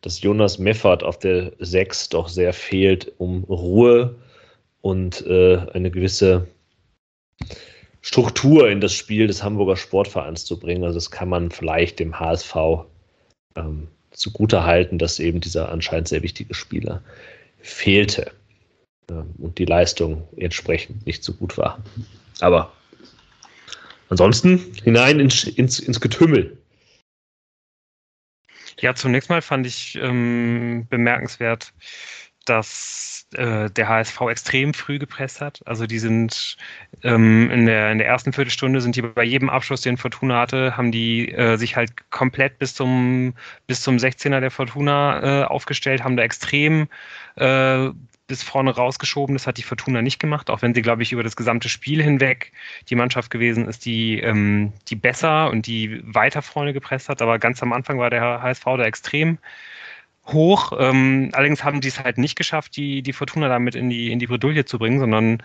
dass 0.00 0.22
Jonas 0.22 0.58
Meffert 0.58 1.02
auf 1.02 1.18
der 1.18 1.52
6 1.58 2.08
doch 2.08 2.28
sehr 2.28 2.54
fehlt, 2.54 3.12
um 3.18 3.44
Ruhe 3.44 4.14
und 4.80 5.26
äh, 5.26 5.58
eine 5.74 5.90
gewisse 5.90 6.48
Struktur 8.00 8.70
in 8.70 8.80
das 8.80 8.94
Spiel 8.94 9.26
des 9.26 9.42
Hamburger 9.42 9.76
Sportvereins 9.76 10.46
zu 10.46 10.58
bringen. 10.58 10.82
Also 10.82 10.94
das 10.94 11.10
kann 11.10 11.28
man 11.28 11.50
vielleicht 11.50 11.98
dem 11.98 12.18
HSV 12.18 12.56
ähm, 13.54 13.88
zugute 14.12 14.64
halten, 14.64 14.96
dass 14.96 15.18
eben 15.18 15.40
dieser 15.40 15.68
anscheinend 15.68 16.08
sehr 16.08 16.22
wichtige 16.22 16.54
Spieler 16.54 17.02
fehlte 17.60 18.32
und 19.08 19.58
die 19.58 19.64
Leistung 19.64 20.28
entsprechend 20.36 21.06
nicht 21.06 21.24
so 21.24 21.32
gut 21.32 21.56
war. 21.58 21.82
Aber 22.40 22.72
ansonsten 24.08 24.58
hinein 24.84 25.20
ins, 25.20 25.44
ins, 25.44 25.78
ins 25.78 26.00
Getümmel. 26.00 26.56
Ja, 28.80 28.94
zunächst 28.94 29.28
mal 29.28 29.42
fand 29.42 29.66
ich 29.66 29.98
ähm, 30.00 30.86
bemerkenswert, 30.88 31.72
dass 32.44 33.26
äh, 33.34 33.68
der 33.70 33.88
HSV 33.88 34.20
extrem 34.30 34.72
früh 34.72 34.98
gepresst 34.98 35.40
hat. 35.40 35.60
Also 35.66 35.86
die 35.86 35.98
sind 35.98 36.56
ähm, 37.02 37.50
in, 37.50 37.66
der, 37.66 37.92
in 37.92 37.98
der 37.98 38.06
ersten 38.06 38.32
Viertelstunde 38.32 38.80
sind 38.80 38.96
die 38.96 39.02
bei 39.02 39.24
jedem 39.24 39.50
Abschluss, 39.50 39.82
den 39.82 39.96
Fortuna 39.96 40.40
hatte, 40.40 40.76
haben 40.76 40.92
die 40.92 41.30
äh, 41.32 41.56
sich 41.56 41.76
halt 41.76 42.10
komplett 42.10 42.58
bis 42.58 42.74
zum 42.74 43.34
bis 43.66 43.82
zum 43.82 43.96
16er 43.96 44.40
der 44.40 44.50
Fortuna 44.50 45.42
äh, 45.42 45.44
aufgestellt, 45.44 46.04
haben 46.04 46.16
da 46.16 46.22
extrem 46.22 46.88
äh, 47.36 47.90
bis 48.28 48.42
vorne 48.44 48.70
rausgeschoben. 48.70 49.34
Das 49.34 49.48
hat 49.48 49.58
die 49.58 49.62
Fortuna 49.62 50.02
nicht 50.02 50.20
gemacht, 50.20 50.50
auch 50.50 50.62
wenn 50.62 50.74
sie, 50.74 50.82
glaube 50.82 51.02
ich, 51.02 51.12
über 51.12 51.24
das 51.24 51.34
gesamte 51.34 51.68
Spiel 51.68 52.02
hinweg 52.02 52.52
die 52.88 52.94
Mannschaft 52.94 53.30
gewesen 53.30 53.66
ist, 53.66 53.84
die, 53.84 54.20
ähm, 54.20 54.72
die 54.88 54.96
besser 54.96 55.50
und 55.50 55.66
die 55.66 56.00
weiter 56.04 56.42
vorne 56.42 56.72
gepresst 56.72 57.08
hat. 57.08 57.22
Aber 57.22 57.38
ganz 57.40 57.62
am 57.62 57.72
Anfang 57.72 57.98
war 57.98 58.10
der 58.10 58.42
HSV 58.42 58.64
da 58.64 58.84
extrem 58.84 59.38
hoch. 60.26 60.72
Ähm, 60.78 61.30
allerdings 61.32 61.64
haben 61.64 61.80
die 61.80 61.88
es 61.88 62.00
halt 62.00 62.18
nicht 62.18 62.36
geschafft, 62.36 62.76
die, 62.76 63.02
die 63.02 63.12
Fortuna 63.12 63.48
damit 63.48 63.74
in 63.74 63.90
die, 63.90 64.12
in 64.12 64.18
die 64.18 64.26
Bredouille 64.26 64.64
zu 64.64 64.78
bringen, 64.78 65.00
sondern 65.00 65.42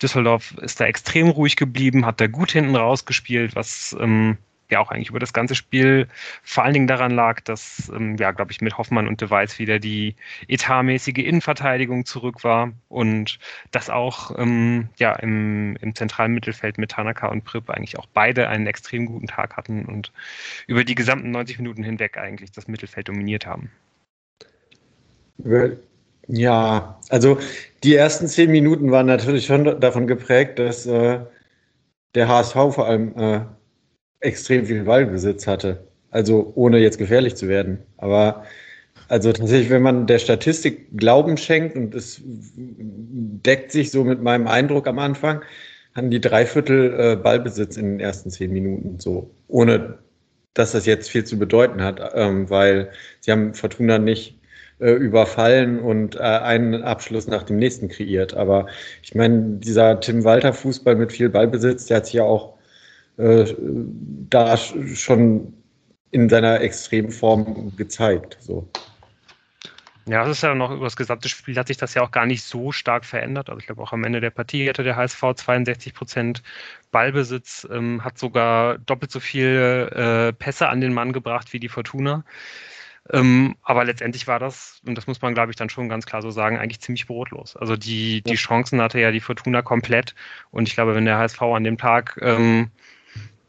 Düsseldorf 0.00 0.54
ist 0.62 0.80
da 0.80 0.86
extrem 0.86 1.28
ruhig 1.28 1.56
geblieben, 1.56 2.06
hat 2.06 2.20
da 2.20 2.26
gut 2.26 2.52
hinten 2.52 2.74
rausgespielt, 2.74 3.54
was 3.54 3.96
ähm, 4.00 4.38
ja 4.72 4.80
auch 4.80 4.90
eigentlich 4.90 5.10
über 5.10 5.20
das 5.20 5.32
ganze 5.32 5.54
Spiel 5.54 6.08
vor 6.42 6.64
allen 6.64 6.74
Dingen 6.74 6.86
daran 6.86 7.12
lag, 7.12 7.40
dass, 7.42 7.90
ähm, 7.94 8.16
ja, 8.16 8.32
glaube 8.32 8.52
ich, 8.52 8.60
mit 8.60 8.76
Hoffmann 8.76 9.06
und 9.06 9.20
De 9.20 9.30
Weiß 9.30 9.58
wieder 9.58 9.78
die 9.78 10.16
etatmäßige 10.48 11.18
Innenverteidigung 11.18 12.04
zurück 12.04 12.42
war 12.44 12.72
und 12.88 13.38
dass 13.70 13.90
auch 13.90 14.36
ähm, 14.38 14.88
ja, 14.98 15.12
im, 15.14 15.76
im 15.80 15.94
zentralen 15.94 16.32
Mittelfeld 16.32 16.78
mit 16.78 16.90
Tanaka 16.90 17.28
und 17.28 17.44
Pripp 17.44 17.70
eigentlich 17.70 17.98
auch 17.98 18.06
beide 18.12 18.48
einen 18.48 18.66
extrem 18.66 19.06
guten 19.06 19.28
Tag 19.28 19.56
hatten 19.56 19.84
und 19.84 20.12
über 20.66 20.84
die 20.84 20.94
gesamten 20.94 21.30
90 21.30 21.58
Minuten 21.58 21.84
hinweg 21.84 22.18
eigentlich 22.18 22.50
das 22.52 22.68
Mittelfeld 22.68 23.08
dominiert 23.08 23.46
haben. 23.46 23.70
Ja, 26.28 27.00
also 27.08 27.38
die 27.82 27.94
ersten 27.94 28.28
zehn 28.28 28.50
Minuten 28.50 28.90
waren 28.90 29.06
natürlich 29.06 29.46
schon 29.46 29.80
davon 29.80 30.06
geprägt, 30.06 30.58
dass 30.58 30.86
äh, 30.86 31.20
der 32.14 32.28
HSV 32.28 32.52
vor 32.52 32.86
allem 32.86 33.18
äh, 33.18 33.40
extrem 34.22 34.66
viel 34.66 34.84
Ballbesitz 34.84 35.46
hatte. 35.46 35.84
Also 36.10 36.52
ohne 36.54 36.78
jetzt 36.78 36.98
gefährlich 36.98 37.36
zu 37.36 37.48
werden. 37.48 37.78
Aber 37.98 38.44
also 39.08 39.32
tatsächlich, 39.32 39.70
wenn 39.70 39.82
man 39.82 40.06
der 40.06 40.18
Statistik 40.18 40.96
Glauben 40.96 41.36
schenkt 41.36 41.76
und 41.76 41.94
es 41.94 42.20
deckt 42.24 43.72
sich 43.72 43.90
so 43.90 44.04
mit 44.04 44.22
meinem 44.22 44.46
Eindruck 44.46 44.86
am 44.86 44.98
Anfang, 44.98 45.42
hatten 45.94 46.10
die 46.10 46.20
Dreiviertel 46.20 46.94
äh, 46.98 47.16
Ballbesitz 47.16 47.76
in 47.76 47.92
den 47.92 48.00
ersten 48.00 48.30
zehn 48.30 48.52
Minuten 48.52 48.98
so, 48.98 49.30
ohne 49.48 49.98
dass 50.54 50.72
das 50.72 50.86
jetzt 50.86 51.10
viel 51.10 51.24
zu 51.24 51.38
bedeuten 51.38 51.82
hat, 51.82 52.00
ähm, 52.14 52.48
weil 52.50 52.90
sie 53.20 53.32
haben 53.32 53.54
Fortuna 53.54 53.98
nicht 53.98 54.38
äh, 54.80 54.92
überfallen 54.92 55.80
und 55.80 56.16
äh, 56.16 56.20
einen 56.20 56.82
Abschluss 56.82 57.26
nach 57.26 57.42
dem 57.42 57.56
nächsten 57.58 57.88
kreiert. 57.88 58.34
Aber 58.34 58.66
ich 59.02 59.14
meine, 59.14 59.58
dieser 59.58 60.00
Tim 60.00 60.24
Walter 60.24 60.52
Fußball 60.52 60.96
mit 60.96 61.12
viel 61.12 61.28
Ballbesitz, 61.28 61.86
der 61.86 61.98
hat 61.98 62.06
sich 62.06 62.14
ja 62.14 62.24
auch 62.24 62.54
äh, 63.18 63.54
da 64.30 64.56
schon 64.56 65.52
in 66.10 66.28
seiner 66.28 66.60
Extremform 66.60 67.74
gezeigt. 67.76 68.36
So. 68.40 68.68
Ja, 70.06 70.24
das 70.24 70.38
ist 70.38 70.42
ja 70.42 70.54
noch 70.54 70.72
über 70.72 70.84
das 70.84 70.96
gesamte 70.96 71.28
Spiel 71.28 71.56
hat 71.56 71.68
sich 71.68 71.76
das 71.76 71.94
ja 71.94 72.02
auch 72.02 72.10
gar 72.10 72.26
nicht 72.26 72.42
so 72.42 72.72
stark 72.72 73.04
verändert. 73.04 73.48
Also 73.48 73.60
ich 73.60 73.66
glaube 73.66 73.82
auch 73.82 73.92
am 73.92 74.02
Ende 74.02 74.20
der 74.20 74.30
Partie 74.30 74.68
hatte 74.68 74.82
der 74.82 74.96
HSV 74.96 75.20
62 75.36 75.94
Prozent 75.94 76.42
Ballbesitz, 76.90 77.66
ähm, 77.70 78.02
hat 78.02 78.18
sogar 78.18 78.78
doppelt 78.78 79.12
so 79.12 79.20
viele 79.20 79.90
äh, 79.90 80.32
Pässe 80.32 80.68
an 80.68 80.80
den 80.80 80.92
Mann 80.92 81.12
gebracht 81.12 81.52
wie 81.52 81.60
die 81.60 81.68
Fortuna. 81.68 82.24
Ähm, 83.10 83.56
aber 83.62 83.84
letztendlich 83.84 84.26
war 84.26 84.38
das, 84.38 84.80
und 84.86 84.96
das 84.96 85.06
muss 85.06 85.22
man, 85.22 85.34
glaube 85.34 85.50
ich, 85.50 85.56
dann 85.56 85.68
schon 85.70 85.88
ganz 85.88 86.06
klar 86.06 86.22
so 86.22 86.30
sagen, 86.30 86.56
eigentlich 86.56 86.80
ziemlich 86.80 87.06
brotlos. 87.06 87.56
Also 87.56 87.76
die, 87.76 88.22
die 88.22 88.34
Chancen 88.34 88.80
hatte 88.80 89.00
ja 89.00 89.10
die 89.10 89.20
Fortuna 89.20 89.62
komplett. 89.62 90.14
Und 90.50 90.68
ich 90.68 90.74
glaube, 90.74 90.94
wenn 90.94 91.04
der 91.04 91.18
HSV 91.18 91.42
an 91.42 91.64
dem 91.64 91.78
Tag 91.78 92.18
ähm, 92.22 92.70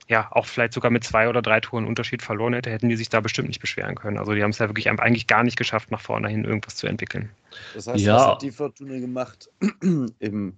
ja 0.09 0.27
auch 0.31 0.45
vielleicht 0.45 0.73
sogar 0.73 0.91
mit 0.91 1.03
zwei 1.03 1.29
oder 1.29 1.41
drei 1.41 1.59
Toren 1.59 1.85
Unterschied 1.85 2.21
verloren 2.21 2.53
hätte, 2.53 2.69
hätten 2.69 2.89
die 2.89 2.95
sich 2.95 3.09
da 3.09 3.21
bestimmt 3.21 3.47
nicht 3.47 3.61
beschweren 3.61 3.95
können. 3.95 4.17
Also 4.17 4.33
die 4.33 4.43
haben 4.43 4.51
es 4.51 4.59
ja 4.59 4.67
wirklich 4.67 4.89
eigentlich 4.89 5.27
gar 5.27 5.43
nicht 5.43 5.57
geschafft, 5.57 5.91
nach 5.91 6.01
vorne 6.01 6.29
hin 6.29 6.43
irgendwas 6.43 6.75
zu 6.75 6.87
entwickeln. 6.87 7.29
Das 7.73 7.87
heißt, 7.87 8.03
ja. 8.03 8.15
was 8.15 8.27
hat 8.27 8.41
die 8.41 8.51
Fortuna 8.51 8.99
gemacht 8.99 9.49
im 10.19 10.57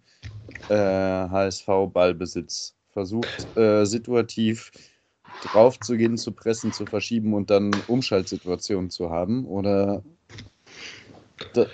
äh, 0.70 0.76
HSV-Ballbesitz? 0.76 2.76
Versucht 2.92 3.58
äh, 3.58 3.86
situativ 3.86 4.72
drauf 5.52 5.80
zu 5.82 5.98
gehen, 5.98 6.18
zu 6.18 6.32
pressen, 6.32 6.72
zu 6.72 6.86
verschieben 6.86 7.34
und 7.34 7.50
dann 7.50 7.74
Umschaltsituationen 7.88 8.90
zu 8.90 9.10
haben? 9.10 9.46
Oder 9.46 10.02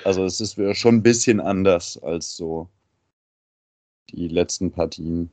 also 0.04 0.26
es 0.26 0.42
ist 0.42 0.58
schon 0.78 0.96
ein 0.96 1.04
bisschen 1.04 1.40
anders 1.40 2.02
als 2.02 2.36
so 2.36 2.68
die 4.10 4.28
letzten 4.28 4.72
Partien. 4.72 5.32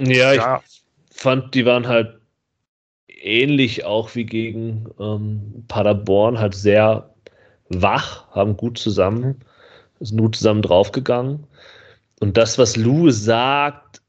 Ja, 0.00 0.32
ja. 0.32 0.62
ich 0.66 0.82
fand, 1.20 1.54
die 1.54 1.66
waren 1.66 1.86
halt 1.86 2.18
ähnlich 3.08 3.84
auch 3.84 4.14
wie 4.14 4.24
gegen 4.24 4.86
ähm, 4.98 5.64
Paderborn, 5.68 6.38
halt 6.38 6.54
sehr 6.54 7.14
wach, 7.68 8.28
haben 8.30 8.56
gut 8.56 8.78
zusammen, 8.78 9.40
sind 10.00 10.18
gut 10.18 10.36
zusammen 10.36 10.62
draufgegangen. 10.62 11.46
Und 12.20 12.36
das, 12.36 12.58
was 12.58 12.76
Lou 12.76 13.10
sagt 13.10 14.02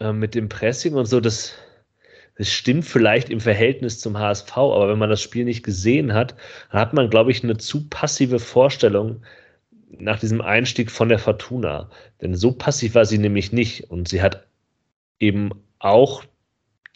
äh, 0.00 0.12
mit 0.12 0.34
dem 0.34 0.48
Pressing 0.48 0.94
und 0.94 1.06
so, 1.06 1.20
das, 1.20 1.52
das 2.38 2.50
stimmt 2.50 2.86
vielleicht 2.86 3.28
im 3.28 3.40
Verhältnis 3.40 4.00
zum 4.00 4.18
HSV, 4.18 4.56
aber 4.56 4.88
wenn 4.88 4.98
man 4.98 5.10
das 5.10 5.20
Spiel 5.20 5.44
nicht 5.44 5.64
gesehen 5.64 6.14
hat, 6.14 6.34
dann 6.72 6.80
hat 6.80 6.94
man, 6.94 7.10
glaube 7.10 7.30
ich, 7.30 7.44
eine 7.44 7.58
zu 7.58 7.88
passive 7.88 8.38
Vorstellung 8.38 9.22
nach 9.90 10.18
diesem 10.18 10.40
Einstieg 10.40 10.90
von 10.90 11.10
der 11.10 11.18
Fortuna. 11.18 11.90
Denn 12.22 12.34
so 12.34 12.52
passiv 12.52 12.94
war 12.94 13.04
sie 13.04 13.18
nämlich 13.18 13.52
nicht. 13.52 13.90
Und 13.90 14.08
sie 14.08 14.20
hat 14.20 14.46
eben 15.18 15.50
auch 15.78 16.24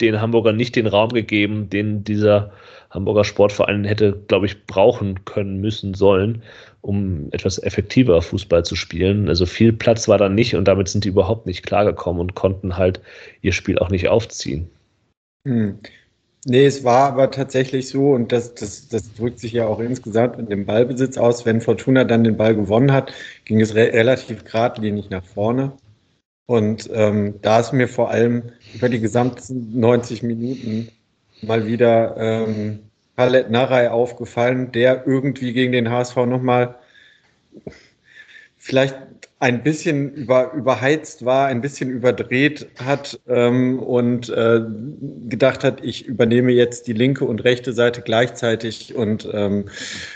den 0.01 0.19
Hamburger 0.19 0.51
nicht 0.51 0.75
den 0.75 0.87
Raum 0.87 1.09
gegeben, 1.09 1.69
den 1.69 2.03
dieser 2.03 2.51
Hamburger 2.89 3.23
Sportverein 3.23 3.85
hätte, 3.85 4.23
glaube 4.27 4.47
ich, 4.47 4.65
brauchen 4.65 5.23
können, 5.25 5.61
müssen, 5.61 5.93
sollen, 5.93 6.43
um 6.81 7.29
etwas 7.31 7.61
effektiver 7.61 8.21
Fußball 8.21 8.65
zu 8.65 8.75
spielen. 8.75 9.29
Also 9.29 9.45
viel 9.45 9.71
Platz 9.71 10.07
war 10.07 10.17
da 10.17 10.27
nicht 10.27 10.55
und 10.55 10.67
damit 10.67 10.89
sind 10.89 11.05
die 11.05 11.09
überhaupt 11.09 11.45
nicht 11.45 11.63
klargekommen 11.63 12.19
und 12.19 12.35
konnten 12.35 12.77
halt 12.77 12.99
ihr 13.41 13.53
Spiel 13.53 13.79
auch 13.79 13.89
nicht 13.89 14.09
aufziehen. 14.09 14.69
Hm. 15.47 15.79
Nee, 16.45 16.65
es 16.65 16.83
war 16.83 17.09
aber 17.09 17.29
tatsächlich 17.29 17.87
so, 17.89 18.13
und 18.13 18.31
das, 18.31 18.55
das, 18.55 18.87
das 18.87 19.13
drückt 19.13 19.39
sich 19.39 19.51
ja 19.51 19.67
auch 19.67 19.79
insgesamt 19.79 20.39
in 20.39 20.47
dem 20.47 20.65
Ballbesitz 20.65 21.17
aus. 21.17 21.45
Wenn 21.45 21.61
Fortuna 21.61 22.03
dann 22.03 22.23
den 22.23 22.35
Ball 22.35 22.55
gewonnen 22.55 22.91
hat, 22.91 23.13
ging 23.45 23.61
es 23.61 23.75
re 23.75 23.93
relativ 23.93 24.43
geradlinig 24.43 25.11
nach 25.11 25.23
vorne. 25.23 25.73
Und 26.51 26.89
ähm, 26.91 27.35
da 27.41 27.61
ist 27.61 27.71
mir 27.71 27.87
vor 27.87 28.11
allem 28.11 28.43
über 28.73 28.89
die 28.89 28.99
gesamten 28.99 29.79
90 29.79 30.21
Minuten 30.21 30.89
mal 31.41 31.65
wieder 31.65 32.17
ähm, 32.17 32.79
Khaled 33.15 33.49
Narei 33.49 33.89
aufgefallen, 33.89 34.69
der 34.73 35.07
irgendwie 35.07 35.53
gegen 35.53 35.71
den 35.71 35.89
HSV 35.89 36.17
nochmal 36.17 36.75
vielleicht 38.57 38.97
ein 39.39 39.63
bisschen 39.63 40.13
über, 40.13 40.51
überheizt 40.51 41.23
war, 41.23 41.47
ein 41.47 41.61
bisschen 41.61 41.89
überdreht 41.89 42.67
hat 42.77 43.19
ähm, 43.29 43.79
und 43.79 44.29
äh, 44.29 44.59
gedacht 45.29 45.63
hat, 45.63 45.81
ich 45.83 46.05
übernehme 46.05 46.51
jetzt 46.51 46.85
die 46.85 46.93
linke 46.93 47.23
und 47.23 47.45
rechte 47.45 47.71
Seite 47.71 48.01
gleichzeitig 48.01 48.93
und 48.93 49.27
ähm, 49.33 49.69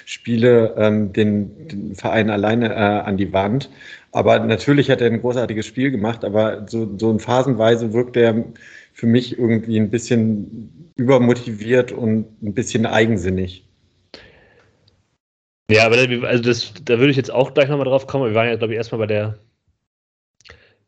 spiele 0.06 0.76
ähm, 0.78 1.14
den, 1.14 1.68
den, 1.70 1.96
Verein 1.96 2.30
alleine 2.30 2.74
äh, 2.74 2.78
an 2.78 3.18
die 3.18 3.32
Wand. 3.32 3.72
Aber 4.16 4.40
natürlich 4.40 4.90
hat 4.90 5.02
er 5.02 5.08
ein 5.08 5.20
großartiges 5.20 5.66
Spiel 5.66 5.92
gemacht, 5.92 6.24
aber 6.24 6.66
so, 6.70 6.98
so 6.98 7.12
in 7.12 7.20
Phasenweise 7.20 7.92
wirkt 7.92 8.16
er 8.16 8.46
für 8.94 9.08
mich 9.08 9.38
irgendwie 9.38 9.78
ein 9.78 9.90
bisschen 9.90 10.94
übermotiviert 10.96 11.92
und 11.92 12.42
ein 12.42 12.54
bisschen 12.54 12.86
eigensinnig. 12.86 13.68
Ja, 15.70 15.86
aber 15.86 15.98
also 16.26 16.44
das, 16.44 16.74
da 16.86 16.98
würde 16.98 17.12
ich 17.12 17.18
jetzt 17.18 17.30
auch 17.30 17.54
gleich 17.54 17.68
nochmal 17.68 17.88
drauf 17.88 18.08
kommen. 18.08 18.30
Wir 18.30 18.36
waren 18.36 18.48
ja, 18.48 18.56
glaube 18.56 18.72
ich, 18.72 18.78
erstmal 18.78 19.00
bei 19.00 19.08
der, 19.08 19.38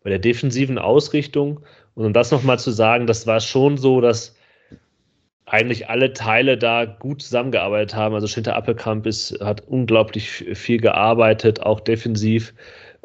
bei 0.03 0.09
der 0.09 0.19
defensiven 0.19 0.77
Ausrichtung. 0.77 1.59
Und 1.95 2.05
um 2.05 2.13
das 2.13 2.31
nochmal 2.31 2.59
zu 2.59 2.71
sagen, 2.71 3.07
das 3.07 3.27
war 3.27 3.41
schon 3.41 3.77
so, 3.77 3.99
dass 3.99 4.37
eigentlich 5.47 5.89
alle 5.89 6.13
Teile 6.13 6.57
da 6.57 6.85
gut 6.85 7.21
zusammengearbeitet 7.21 7.93
haben. 7.93 8.15
Also 8.15 8.27
Schinter 8.27 8.55
Appelkamp 8.55 9.05
ist, 9.05 9.37
hat 9.41 9.67
unglaublich 9.67 10.29
viel 10.29 10.79
gearbeitet, 10.79 11.61
auch 11.61 11.81
defensiv. 11.81 12.53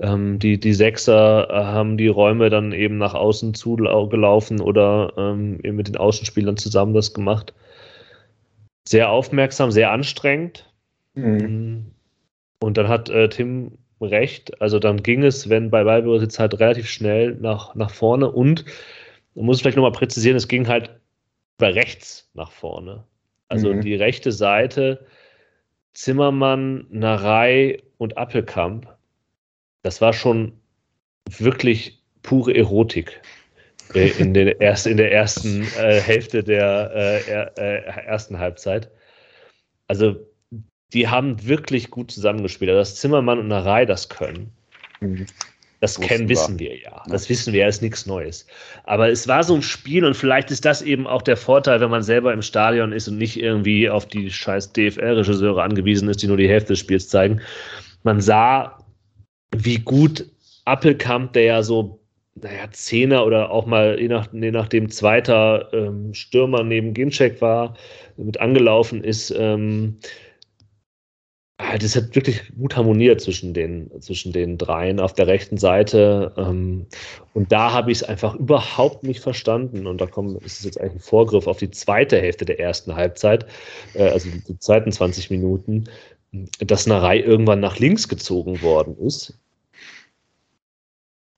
Ähm, 0.02 0.40
die, 0.40 0.58
die 0.58 0.74
Sechser 0.74 1.48
äh, 1.48 1.54
haben 1.54 1.96
die 1.96 2.08
Räume 2.08 2.50
dann 2.50 2.72
eben 2.72 2.98
nach 2.98 3.14
außen 3.14 3.54
zugelaufen 3.54 4.60
oder 4.60 5.12
ähm, 5.16 5.60
eben 5.62 5.76
mit 5.76 5.86
den 5.86 5.96
Außenspielern 5.96 6.56
zusammen 6.56 6.92
das 6.92 7.14
gemacht. 7.14 7.54
Sehr 8.86 9.10
aufmerksam, 9.10 9.70
sehr 9.70 9.92
anstrengend. 9.92 10.68
Mhm. 11.14 11.36
Mm. 11.36 11.92
Und 12.64 12.76
dann 12.76 12.88
hat 12.88 13.10
äh, 13.10 13.28
Tim 13.28 13.78
recht. 14.00 14.60
Also 14.60 14.80
dann 14.80 15.04
ging 15.04 15.22
es, 15.22 15.48
wenn 15.48 15.70
bei 15.70 15.84
Ballbesitz 15.84 16.38
halt 16.38 16.58
relativ 16.58 16.88
schnell 16.88 17.36
nach, 17.36 17.76
nach 17.76 17.90
vorne 17.90 18.30
und 18.30 18.64
man 19.36 19.46
muss 19.46 19.60
vielleicht 19.60 19.76
nochmal 19.76 19.92
präzisieren, 19.92 20.36
es 20.36 20.48
ging 20.48 20.66
halt 20.66 20.90
bei 21.58 21.70
rechts 21.70 22.28
nach 22.34 22.50
vorne. 22.50 23.04
Also 23.48 23.72
mhm. 23.72 23.82
die 23.82 23.94
rechte 23.94 24.32
Seite, 24.32 25.06
Zimmermann, 25.94 26.86
Narei 26.90 27.82
und 27.98 28.18
Appelkamp, 28.18 28.91
das 29.82 30.00
war 30.00 30.12
schon 30.12 30.52
wirklich 31.38 32.02
pure 32.22 32.54
Erotik 32.54 33.20
äh, 33.94 34.10
in, 34.18 34.34
den 34.34 34.48
erst, 34.60 34.86
in 34.86 34.96
der 34.96 35.12
ersten 35.12 35.62
äh, 35.78 36.00
Hälfte 36.00 36.42
der 36.42 36.90
äh, 36.94 37.60
äh 37.60 38.06
ersten 38.06 38.38
Halbzeit. 38.38 38.90
Also 39.88 40.16
die 40.92 41.08
haben 41.08 41.46
wirklich 41.46 41.90
gut 41.90 42.10
zusammengespielt. 42.10 42.70
Also 42.70 42.80
dass 42.80 42.96
Zimmermann 42.96 43.38
und 43.38 43.48
Narei 43.48 43.86
das 43.86 44.08
können. 44.08 44.52
Mhm. 45.00 45.26
Das 45.80 45.98
kennen, 45.98 46.28
wissen 46.28 46.60
wir 46.60 46.78
ja. 46.78 47.02
Das 47.08 47.28
wissen 47.28 47.52
wir 47.52 47.62
ja, 47.62 47.66
ist 47.66 47.82
nichts 47.82 48.06
Neues. 48.06 48.46
Aber 48.84 49.08
es 49.10 49.26
war 49.26 49.42
so 49.42 49.56
ein 49.56 49.62
Spiel 49.62 50.04
und 50.04 50.16
vielleicht 50.16 50.52
ist 50.52 50.64
das 50.64 50.80
eben 50.80 51.08
auch 51.08 51.22
der 51.22 51.36
Vorteil, 51.36 51.80
wenn 51.80 51.90
man 51.90 52.04
selber 52.04 52.32
im 52.32 52.40
Stadion 52.40 52.92
ist 52.92 53.08
und 53.08 53.18
nicht 53.18 53.36
irgendwie 53.36 53.90
auf 53.90 54.06
die 54.06 54.30
scheiß 54.30 54.72
DFL-Regisseure 54.74 55.60
angewiesen 55.60 56.08
ist, 56.08 56.22
die 56.22 56.28
nur 56.28 56.36
die 56.36 56.48
Hälfte 56.48 56.74
des 56.74 56.78
Spiels 56.78 57.08
zeigen. 57.08 57.40
Man 58.04 58.20
sah, 58.20 58.78
wie 59.56 59.78
gut 59.78 60.26
Appelkamp, 60.64 61.32
der 61.32 61.44
ja 61.44 61.62
so, 61.62 62.00
naja, 62.34 62.70
Zehner 62.70 63.26
oder 63.26 63.50
auch 63.50 63.66
mal 63.66 64.00
je, 64.00 64.08
nach, 64.08 64.32
je 64.32 64.50
nachdem 64.50 64.88
zweiter 64.90 65.72
ähm, 65.72 66.14
Stürmer 66.14 66.62
neben 66.62 66.94
Ginczek 66.94 67.40
war, 67.40 67.76
mit 68.16 68.40
angelaufen 68.40 69.04
ist, 69.04 69.30
ähm, 69.36 69.98
das 71.78 71.96
hat 71.96 72.14
wirklich 72.14 72.40
gut 72.56 72.76
harmoniert 72.76 73.20
zwischen 73.20 73.54
den, 73.54 73.90
zwischen 74.00 74.32
den 74.32 74.58
dreien 74.58 75.00
auf 75.00 75.12
der 75.14 75.26
rechten 75.26 75.58
Seite. 75.58 76.32
Ähm, 76.36 76.86
und 77.34 77.52
da 77.52 77.72
habe 77.72 77.92
ich 77.92 77.98
es 77.98 78.04
einfach 78.04 78.34
überhaupt 78.34 79.04
nicht 79.04 79.20
verstanden. 79.20 79.86
Und 79.86 80.00
da 80.00 80.06
kommt, 80.06 80.42
ist 80.42 80.58
es 80.58 80.64
jetzt 80.64 80.80
eigentlich 80.80 80.94
ein 80.94 81.00
Vorgriff 81.00 81.46
auf 81.46 81.58
die 81.58 81.70
zweite 81.70 82.20
Hälfte 82.20 82.44
der 82.44 82.58
ersten 82.58 82.94
Halbzeit, 82.94 83.46
äh, 83.94 84.08
also 84.08 84.28
die, 84.30 84.42
die 84.42 84.58
zweiten 84.58 84.92
20 84.92 85.30
Minuten, 85.30 85.84
dass 86.60 86.86
Narei 86.86 87.20
irgendwann 87.20 87.60
nach 87.60 87.78
links 87.78 88.08
gezogen 88.08 88.62
worden 88.62 88.96
ist. 88.98 89.38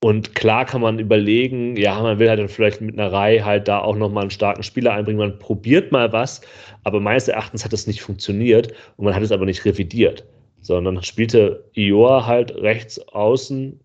Und 0.00 0.34
klar 0.34 0.66
kann 0.66 0.82
man 0.82 0.98
überlegen, 0.98 1.76
ja, 1.76 2.00
man 2.02 2.18
will 2.18 2.28
halt 2.28 2.38
dann 2.38 2.50
vielleicht 2.50 2.82
mit 2.82 2.98
einer 2.98 3.10
Reihe 3.10 3.42
halt 3.42 3.68
da 3.68 3.78
auch 3.78 3.96
nochmal 3.96 4.24
einen 4.24 4.30
starken 4.30 4.62
Spieler 4.62 4.92
einbringen. 4.92 5.18
Man 5.18 5.38
probiert 5.38 5.92
mal 5.92 6.12
was, 6.12 6.42
aber 6.82 7.00
meines 7.00 7.26
Erachtens 7.26 7.64
hat 7.64 7.72
das 7.72 7.86
nicht 7.86 8.02
funktioniert 8.02 8.72
und 8.96 9.06
man 9.06 9.14
hat 9.14 9.22
es 9.22 9.32
aber 9.32 9.46
nicht 9.46 9.64
revidiert, 9.64 10.24
sondern 10.60 11.02
spielte 11.02 11.64
Ior 11.72 12.26
halt 12.26 12.54
rechts 12.56 13.00
außen 13.08 13.80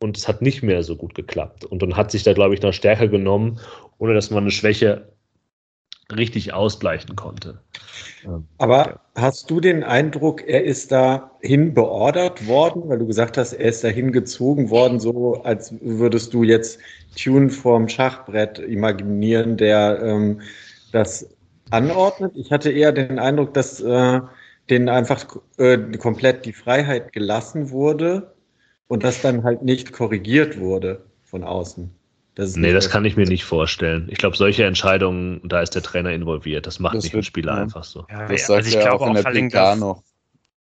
und 0.00 0.16
es 0.16 0.28
hat 0.28 0.42
nicht 0.42 0.62
mehr 0.62 0.82
so 0.82 0.94
gut 0.94 1.14
geklappt. 1.14 1.64
Und 1.64 1.80
dann 1.80 1.96
hat 1.96 2.10
sich 2.10 2.22
da, 2.22 2.34
glaube 2.34 2.52
ich, 2.52 2.60
noch 2.60 2.74
stärker 2.74 3.08
genommen, 3.08 3.58
ohne 3.96 4.12
dass 4.12 4.30
man 4.30 4.44
eine 4.44 4.50
Schwäche 4.50 5.11
richtig 6.12 6.52
ausgleichen 6.52 7.16
konnte. 7.16 7.60
Ähm, 8.24 8.46
Aber 8.58 9.00
hast 9.14 9.50
du 9.50 9.60
den 9.60 9.82
Eindruck, 9.84 10.46
er 10.46 10.64
ist 10.64 10.92
dahin 10.92 11.74
beordert 11.74 12.46
worden, 12.46 12.88
weil 12.88 12.98
du 12.98 13.06
gesagt 13.06 13.38
hast, 13.38 13.52
er 13.52 13.68
ist 13.68 13.84
dahin 13.84 14.12
gezogen 14.12 14.70
worden, 14.70 15.00
so 15.00 15.42
als 15.42 15.74
würdest 15.80 16.32
du 16.34 16.42
jetzt 16.42 16.78
Tune 17.16 17.50
vorm 17.50 17.88
Schachbrett 17.88 18.58
imaginieren, 18.58 19.56
der 19.56 20.00
ähm, 20.02 20.40
das 20.92 21.28
anordnet? 21.70 22.32
Ich 22.34 22.52
hatte 22.52 22.70
eher 22.70 22.92
den 22.92 23.18
Eindruck, 23.18 23.54
dass 23.54 23.80
äh, 23.80 24.20
denen 24.70 24.88
einfach 24.88 25.24
äh, 25.58 25.78
komplett 25.98 26.44
die 26.44 26.52
Freiheit 26.52 27.12
gelassen 27.12 27.70
wurde 27.70 28.34
und 28.88 29.04
das 29.04 29.20
dann 29.22 29.44
halt 29.44 29.62
nicht 29.62 29.92
korrigiert 29.92 30.60
wurde 30.60 31.04
von 31.24 31.44
außen. 31.44 31.90
Das 32.34 32.56
nee, 32.56 32.72
das 32.72 32.88
kann 32.88 33.04
ich 33.04 33.16
mir 33.16 33.26
nicht 33.26 33.44
vorstellen. 33.44 34.08
Ich 34.10 34.18
glaube, 34.18 34.36
solche 34.36 34.64
Entscheidungen, 34.64 35.40
da 35.44 35.60
ist 35.60 35.74
der 35.74 35.82
Trainer 35.82 36.12
involviert. 36.12 36.66
Das 36.66 36.78
macht 36.78 36.96
das 36.96 37.04
nicht 37.04 37.12
wird, 37.12 37.24
ein 37.24 37.26
Spieler 37.26 37.56
ja. 37.56 37.62
einfach 37.62 37.84
so. 37.84 38.06
Ja, 38.08 38.26
das 38.26 38.46
sagt 38.46 38.64
also 38.64 38.78
ich 38.78 38.84
ja 38.84 38.92
auch 38.92 39.06
in 39.06 39.14
der 39.14 39.22
PK 39.22 39.76
noch, 39.76 40.02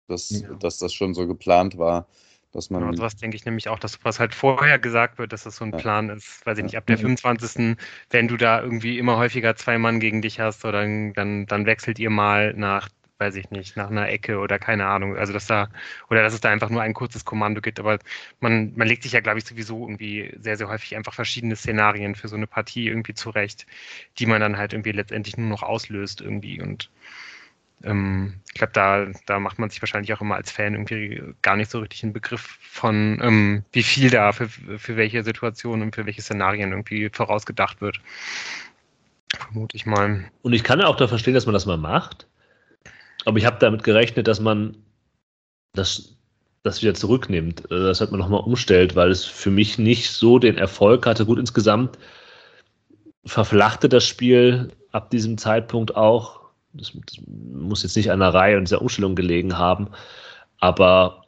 dass, 0.07 0.31
ja. 0.31 0.49
dass 0.55 0.79
das 0.79 0.95
schon 0.95 1.13
so 1.13 1.27
geplant 1.27 1.77
war. 1.77 2.07
Dass 2.53 2.71
man 2.71 2.81
genau, 2.81 2.95
sowas 2.95 3.17
denke 3.17 3.37
ich 3.37 3.45
nämlich 3.45 3.69
auch, 3.69 3.79
dass 3.79 4.03
was 4.05 4.19
halt 4.19 4.35
vorher 4.35 4.79
gesagt 4.79 5.19
wird, 5.19 5.35
dass 5.35 5.45
das 5.45 5.57
so 5.57 5.67
ein 5.67 5.73
Plan 5.73 6.09
ist, 6.09 6.47
weiß 6.47 6.57
ich 6.57 6.65
nicht, 6.65 6.79
ab 6.79 6.87
der 6.87 6.97
25. 6.97 7.59
Mhm. 7.59 7.77
wenn 8.09 8.27
du 8.27 8.39
da 8.39 8.63
irgendwie 8.63 8.99
immer 8.99 9.19
häufiger 9.19 9.55
zwei 9.55 9.77
Mann 9.77 10.01
gegen 10.01 10.23
dich 10.23 10.41
hast, 10.41 10.65
oder 10.65 10.81
dann, 10.81 11.13
dann, 11.13 11.45
dann 11.45 11.67
wechselt 11.67 11.99
ihr 11.99 12.09
mal 12.09 12.55
nach 12.55 12.89
weiß 13.19 13.35
ich 13.37 13.51
nicht, 13.51 13.77
nach 13.77 13.91
einer 13.91 14.09
Ecke 14.09 14.39
oder 14.39 14.59
keine 14.59 14.87
Ahnung. 14.87 15.17
Also 15.17 15.33
dass 15.33 15.47
da, 15.47 15.69
oder 16.09 16.23
dass 16.23 16.35
es 16.35 16.41
da 16.41 16.51
einfach 16.51 16.71
nur 16.71 16.83
ein 16.83 16.95
kurzes 16.95 17.25
Kommando 17.25 17.61
gibt. 17.61 17.81
Aber 17.81 17.99
man, 18.41 18.73
man 18.77 18.87
legt 18.87 19.03
sich 19.03 19.13
ja, 19.13 19.21
glaube 19.21 19.39
ich, 19.39 19.45
sowieso 19.45 19.83
irgendwie 19.83 20.33
sehr, 20.41 20.57
sehr 20.57 20.69
häufig 20.69 20.97
einfach 20.97 21.15
verschiedene 21.15 21.57
Szenarien 21.57 22.15
für 22.15 22.29
so 22.29 22.37
eine 22.37 22.47
Partie 22.47 22.87
irgendwie 22.87 23.15
zurecht, 23.15 23.67
die 24.19 24.27
man 24.27 24.41
dann 24.41 24.57
halt 24.57 24.73
irgendwie 24.73 24.93
letztendlich 24.93 25.37
nur 25.37 25.49
noch 25.49 25.63
auslöst 25.63 26.21
irgendwie. 26.21 26.63
Und 26.63 26.91
ähm, 27.83 28.35
ich 28.49 28.55
glaube, 28.55 28.73
da, 28.73 29.07
da 29.27 29.41
macht 29.41 29.59
man 29.59 29.71
sich 29.71 29.83
wahrscheinlich 29.83 30.13
auch 30.13 30.21
immer 30.21 30.37
als 30.37 30.53
Fan 30.53 30.75
irgendwie 30.75 31.21
gar 31.43 31.57
nicht 31.57 31.71
so 31.71 31.81
richtig 31.81 32.05
einen 32.05 32.13
Begriff 32.13 32.59
von, 32.61 33.19
ähm, 33.21 33.65
wie 33.73 33.83
viel 33.83 34.11
da 34.11 34.31
für, 34.33 34.49
für 34.49 34.97
welche 34.97 35.25
Situationen 35.25 35.83
und 35.83 35.95
für 35.95 36.07
welche 36.07 36.23
Szenarien 36.23 36.71
irgendwie 36.71 37.11
vorausgedacht 37.13 37.81
wird. 37.81 38.01
Vermute 39.37 39.77
ich 39.77 39.87
mal. 39.87 40.25
Und 40.43 40.53
ich 40.53 40.63
kann 40.63 40.79
ja 40.81 40.87
auch 40.87 40.97
da 40.97 41.09
verstehen, 41.09 41.35
dass 41.35 41.47
man 41.47 41.53
das 41.53 41.67
mal 41.67 41.77
macht. 41.77 42.29
Aber 43.29 43.37
ich 43.37 43.45
habe 43.45 43.59
damit 43.61 43.83
gerechnet, 43.83 44.27
dass 44.27 44.41
man 44.41 44.75
das, 45.75 46.17
das 46.63 46.81
wieder 46.81 46.95
zurücknimmt. 46.95 47.71
Äh, 47.71 47.79
das 47.79 48.01
hat 48.01 48.11
man 48.11 48.21
nochmal 48.21 48.41
umstellt, 48.41 48.97
weil 48.97 49.11
es 49.11 49.27
für 49.27 49.51
mich 49.51 49.77
nicht 49.77 50.11
so 50.11 50.39
den 50.39 50.57
Erfolg 50.57 51.05
hatte. 51.05 51.27
Gut, 51.27 51.39
insgesamt 51.39 51.99
verflachte 53.27 53.91
das 53.91 54.07
Spiel 54.07 54.71
ab 54.93 55.11
diesem 55.11 55.37
Zeitpunkt 55.37 55.95
auch. 55.95 56.41
Das, 56.73 56.93
das 56.95 57.21
muss 57.27 57.83
jetzt 57.83 57.97
nicht 57.97 58.11
an 58.11 58.21
der 58.21 58.33
Reihe 58.33 58.57
und 58.57 58.65
dieser 58.65 58.81
Umstellung 58.81 59.15
gelegen 59.15 59.59
haben, 59.59 59.89
aber 60.59 61.27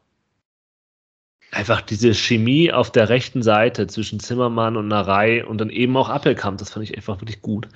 einfach 1.51 1.83
diese 1.83 2.15
Chemie 2.15 2.73
auf 2.73 2.91
der 2.91 3.11
rechten 3.11 3.43
Seite 3.43 3.89
zwischen 3.89 4.21
Zimmermann 4.21 4.79
und 4.79 4.89
Narei 4.89 5.45
und 5.45 5.61
dann 5.61 5.69
eben 5.69 5.99
auch 5.99 6.09
Appelkamp, 6.09 6.57
das 6.57 6.71
fand 6.71 6.89
ich 6.89 6.97
einfach 6.97 7.21
wirklich 7.21 7.43
gut. 7.43 7.69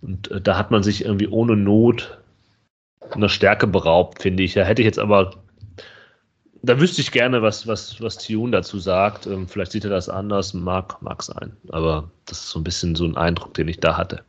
Und 0.00 0.30
äh, 0.30 0.40
da 0.40 0.56
hat 0.56 0.70
man 0.70 0.84
sich 0.84 1.04
irgendwie 1.04 1.26
ohne 1.26 1.56
Not 1.56 2.20
einer 3.10 3.28
Stärke 3.28 3.66
beraubt, 3.66 4.22
finde 4.22 4.42
ich. 4.42 4.54
Da 4.54 4.64
hätte 4.64 4.82
ich 4.82 4.86
jetzt 4.86 4.98
aber, 4.98 5.34
da 6.62 6.80
wüsste 6.80 7.00
ich 7.00 7.12
gerne, 7.12 7.42
was, 7.42 7.66
was, 7.66 8.00
was 8.00 8.18
Tune 8.18 8.52
dazu 8.52 8.78
sagt. 8.78 9.26
Ähm, 9.26 9.48
vielleicht 9.48 9.72
sieht 9.72 9.84
er 9.84 9.90
das 9.90 10.08
anders, 10.08 10.54
mag, 10.54 11.00
mag 11.02 11.22
sein. 11.22 11.56
Aber 11.70 12.10
das 12.26 12.40
ist 12.40 12.50
so 12.50 12.60
ein 12.60 12.64
bisschen 12.64 12.94
so 12.94 13.04
ein 13.04 13.16
Eindruck, 13.16 13.54
den 13.54 13.68
ich 13.68 13.80
da 13.80 13.96
hatte. 13.96 14.24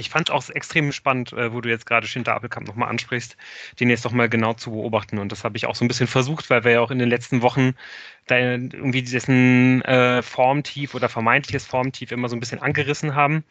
Ich 0.00 0.08
fand 0.08 0.30
es 0.30 0.34
auch 0.34 0.48
extrem 0.48 0.92
spannend, 0.92 1.32
äh, 1.34 1.52
wo 1.52 1.60
du 1.60 1.68
jetzt 1.68 1.84
gerade 1.84 2.06
Schinter 2.06 2.34
Appelkamp 2.34 2.66
nochmal 2.66 2.88
ansprichst, 2.88 3.36
den 3.80 3.90
jetzt 3.90 4.04
nochmal 4.04 4.30
genau 4.30 4.54
zu 4.54 4.70
beobachten. 4.70 5.18
Und 5.18 5.30
das 5.30 5.44
habe 5.44 5.58
ich 5.58 5.66
auch 5.66 5.74
so 5.74 5.84
ein 5.84 5.88
bisschen 5.88 6.06
versucht, 6.06 6.48
weil 6.48 6.64
wir 6.64 6.72
ja 6.72 6.80
auch 6.80 6.90
in 6.90 6.98
den 6.98 7.10
letzten 7.10 7.42
Wochen 7.42 7.74
da 8.26 8.38
irgendwie 8.38 9.02
dessen 9.02 9.82
äh, 9.82 10.22
Formtief 10.22 10.94
oder 10.94 11.10
vermeintliches 11.10 11.66
Formtief 11.66 12.12
immer 12.12 12.28
so 12.30 12.36
ein 12.36 12.40
bisschen 12.40 12.62
angerissen 12.62 13.14
haben. 13.14 13.44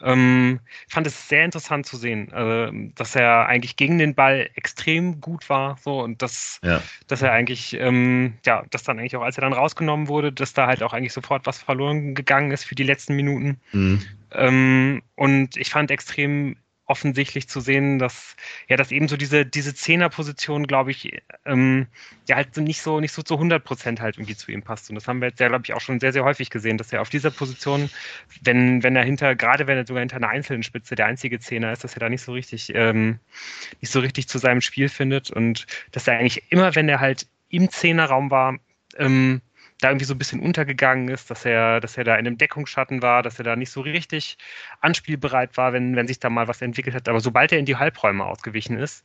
Ähm, 0.00 0.60
fand 0.88 1.06
es 1.06 1.28
sehr 1.28 1.44
interessant 1.44 1.86
zu 1.86 1.96
sehen, 1.96 2.30
äh, 2.32 2.70
dass 2.94 3.16
er 3.16 3.46
eigentlich 3.46 3.76
gegen 3.76 3.98
den 3.98 4.14
Ball 4.14 4.48
extrem 4.54 5.20
gut 5.20 5.48
war, 5.50 5.76
so 5.82 6.00
und 6.00 6.22
dass, 6.22 6.60
ja. 6.62 6.82
dass 7.08 7.22
er 7.22 7.32
eigentlich, 7.32 7.74
ähm, 7.74 8.34
ja, 8.46 8.64
dass 8.70 8.84
dann 8.84 8.98
eigentlich 8.98 9.16
auch, 9.16 9.22
als 9.22 9.38
er 9.38 9.42
dann 9.42 9.52
rausgenommen 9.52 10.08
wurde, 10.08 10.32
dass 10.32 10.54
da 10.54 10.66
halt 10.66 10.82
auch 10.82 10.92
eigentlich 10.92 11.12
sofort 11.12 11.46
was 11.46 11.58
verloren 11.58 12.14
gegangen 12.14 12.52
ist 12.52 12.64
für 12.64 12.74
die 12.74 12.84
letzten 12.84 13.16
Minuten. 13.16 13.60
Mhm. 13.72 14.02
Ähm, 14.32 15.02
und 15.16 15.56
ich 15.56 15.70
fand 15.70 15.90
extrem 15.90 16.56
offensichtlich 16.88 17.48
zu 17.48 17.60
sehen, 17.60 17.98
dass 17.98 18.36
ja, 18.68 18.76
dass 18.76 18.90
eben 18.90 19.08
so 19.08 19.16
diese 19.16 19.46
diese 19.46 19.74
Zehnerposition, 19.74 20.66
glaube 20.66 20.90
ich, 20.90 21.12
ähm, 21.44 21.86
ja 22.26 22.36
halt 22.36 22.56
nicht 22.56 22.82
so 22.82 23.00
nicht 23.00 23.12
so 23.12 23.22
zu 23.22 23.34
100 23.34 23.62
Prozent 23.62 24.00
halt 24.00 24.16
irgendwie 24.16 24.36
zu 24.36 24.50
ihm 24.50 24.62
passt. 24.62 24.88
Und 24.90 24.96
das 24.96 25.06
haben 25.06 25.20
wir 25.20 25.28
jetzt 25.28 25.40
ja, 25.40 25.48
glaube 25.48 25.64
ich, 25.64 25.74
auch 25.74 25.80
schon 25.80 26.00
sehr 26.00 26.12
sehr 26.12 26.24
häufig 26.24 26.50
gesehen, 26.50 26.78
dass 26.78 26.92
er 26.92 27.02
auf 27.02 27.10
dieser 27.10 27.30
Position, 27.30 27.90
wenn 28.42 28.82
wenn 28.82 28.96
er 28.96 29.04
hinter 29.04 29.36
gerade 29.36 29.66
wenn 29.66 29.76
er 29.76 29.86
sogar 29.86 30.00
hinter 30.00 30.16
einer 30.16 30.30
einzelnen 30.30 30.62
Spitze 30.62 30.94
der 30.94 31.06
einzige 31.06 31.38
Zehner 31.38 31.72
ist, 31.72 31.84
dass 31.84 31.94
er 31.94 32.00
da 32.00 32.08
nicht 32.08 32.22
so 32.22 32.32
richtig 32.32 32.72
ähm, 32.74 33.20
nicht 33.80 33.92
so 33.92 34.00
richtig 34.00 34.28
zu 34.28 34.38
seinem 34.38 34.60
Spiel 34.62 34.88
findet 34.88 35.30
und 35.30 35.66
dass 35.92 36.08
er 36.08 36.18
eigentlich 36.18 36.50
immer, 36.50 36.74
wenn 36.74 36.88
er 36.88 37.00
halt 37.00 37.26
im 37.50 37.70
Zehnerraum 37.70 38.30
war, 38.30 38.58
ähm, 38.96 39.40
da 39.80 39.88
irgendwie 39.90 40.04
so 40.06 40.14
ein 40.14 40.18
bisschen 40.18 40.40
untergegangen 40.40 41.08
ist, 41.08 41.30
dass 41.30 41.44
er, 41.44 41.80
dass 41.80 41.96
er 41.96 42.04
da 42.04 42.14
in 42.16 42.26
einem 42.26 42.38
Deckungsschatten 42.38 43.02
war, 43.02 43.22
dass 43.22 43.38
er 43.38 43.44
da 43.44 43.56
nicht 43.56 43.70
so 43.70 43.80
richtig 43.80 44.38
anspielbereit 44.80 45.56
war, 45.56 45.72
wenn, 45.72 45.96
wenn 45.96 46.08
sich 46.08 46.18
da 46.18 46.30
mal 46.30 46.48
was 46.48 46.62
entwickelt 46.62 46.96
hat. 46.96 47.08
Aber 47.08 47.20
sobald 47.20 47.52
er 47.52 47.58
in 47.58 47.64
die 47.66 47.76
Halbräume 47.76 48.24
ausgewichen 48.24 48.76
ist, 48.78 49.04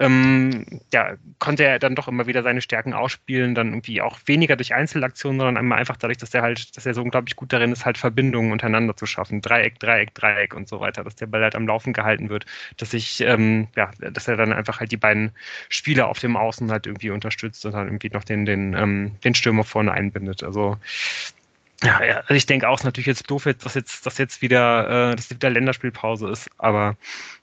ähm, 0.00 0.80
ja, 0.92 1.14
konnte 1.38 1.64
er 1.64 1.78
dann 1.78 1.94
doch 1.94 2.08
immer 2.08 2.26
wieder 2.26 2.42
seine 2.42 2.60
Stärken 2.60 2.92
ausspielen, 2.92 3.54
dann 3.54 3.68
irgendwie 3.68 4.00
auch 4.00 4.18
weniger 4.26 4.56
durch 4.56 4.74
Einzelaktionen, 4.74 5.38
sondern 5.38 5.56
einmal 5.56 5.78
einfach 5.78 5.96
dadurch, 5.96 6.18
dass 6.18 6.34
er 6.34 6.42
halt, 6.42 6.76
dass 6.76 6.86
er 6.86 6.94
so 6.94 7.02
unglaublich 7.02 7.36
gut 7.36 7.52
darin 7.52 7.72
ist, 7.72 7.84
halt 7.84 7.98
Verbindungen 7.98 8.52
untereinander 8.52 8.96
zu 8.96 9.06
schaffen. 9.06 9.40
Dreieck, 9.40 9.78
Dreieck, 9.78 10.14
Dreieck 10.14 10.54
und 10.54 10.68
so 10.68 10.80
weiter, 10.80 11.04
dass 11.04 11.16
der 11.16 11.26
Ball 11.26 11.42
halt 11.42 11.54
am 11.54 11.66
Laufen 11.66 11.92
gehalten 11.92 12.28
wird, 12.28 12.46
dass 12.76 12.94
ich, 12.94 13.20
ähm, 13.20 13.68
ja, 13.76 13.90
dass 13.98 14.28
er 14.28 14.36
dann 14.36 14.52
einfach 14.52 14.80
halt 14.80 14.92
die 14.92 14.96
beiden 14.96 15.32
Spieler 15.68 16.08
auf 16.08 16.18
dem 16.18 16.36
Außen 16.36 16.70
halt 16.70 16.86
irgendwie 16.86 17.10
unterstützt 17.10 17.64
und 17.66 17.72
dann 17.72 17.86
irgendwie 17.86 18.10
noch 18.10 18.24
den, 18.24 18.44
den, 18.44 18.74
ähm, 18.74 19.16
den 19.22 19.34
Stürmer 19.34 19.64
vorne 19.64 19.92
einbindet. 19.92 20.42
Also 20.42 20.76
ja, 21.82 22.04
ja, 22.04 22.16
also 22.20 22.34
ich 22.34 22.46
denke 22.46 22.68
auch, 22.68 22.74
es 22.74 22.80
ist 22.80 22.84
natürlich 22.84 23.06
jetzt 23.06 23.30
doof, 23.30 23.48
dass 23.62 23.74
jetzt, 23.74 24.06
dass 24.06 24.18
jetzt 24.18 24.42
wieder, 24.42 25.10
äh, 25.10 25.16
dass 25.16 25.30
wieder 25.30 25.50
Länderspielpause 25.50 26.28
ist, 26.28 26.48
aber 26.58 26.96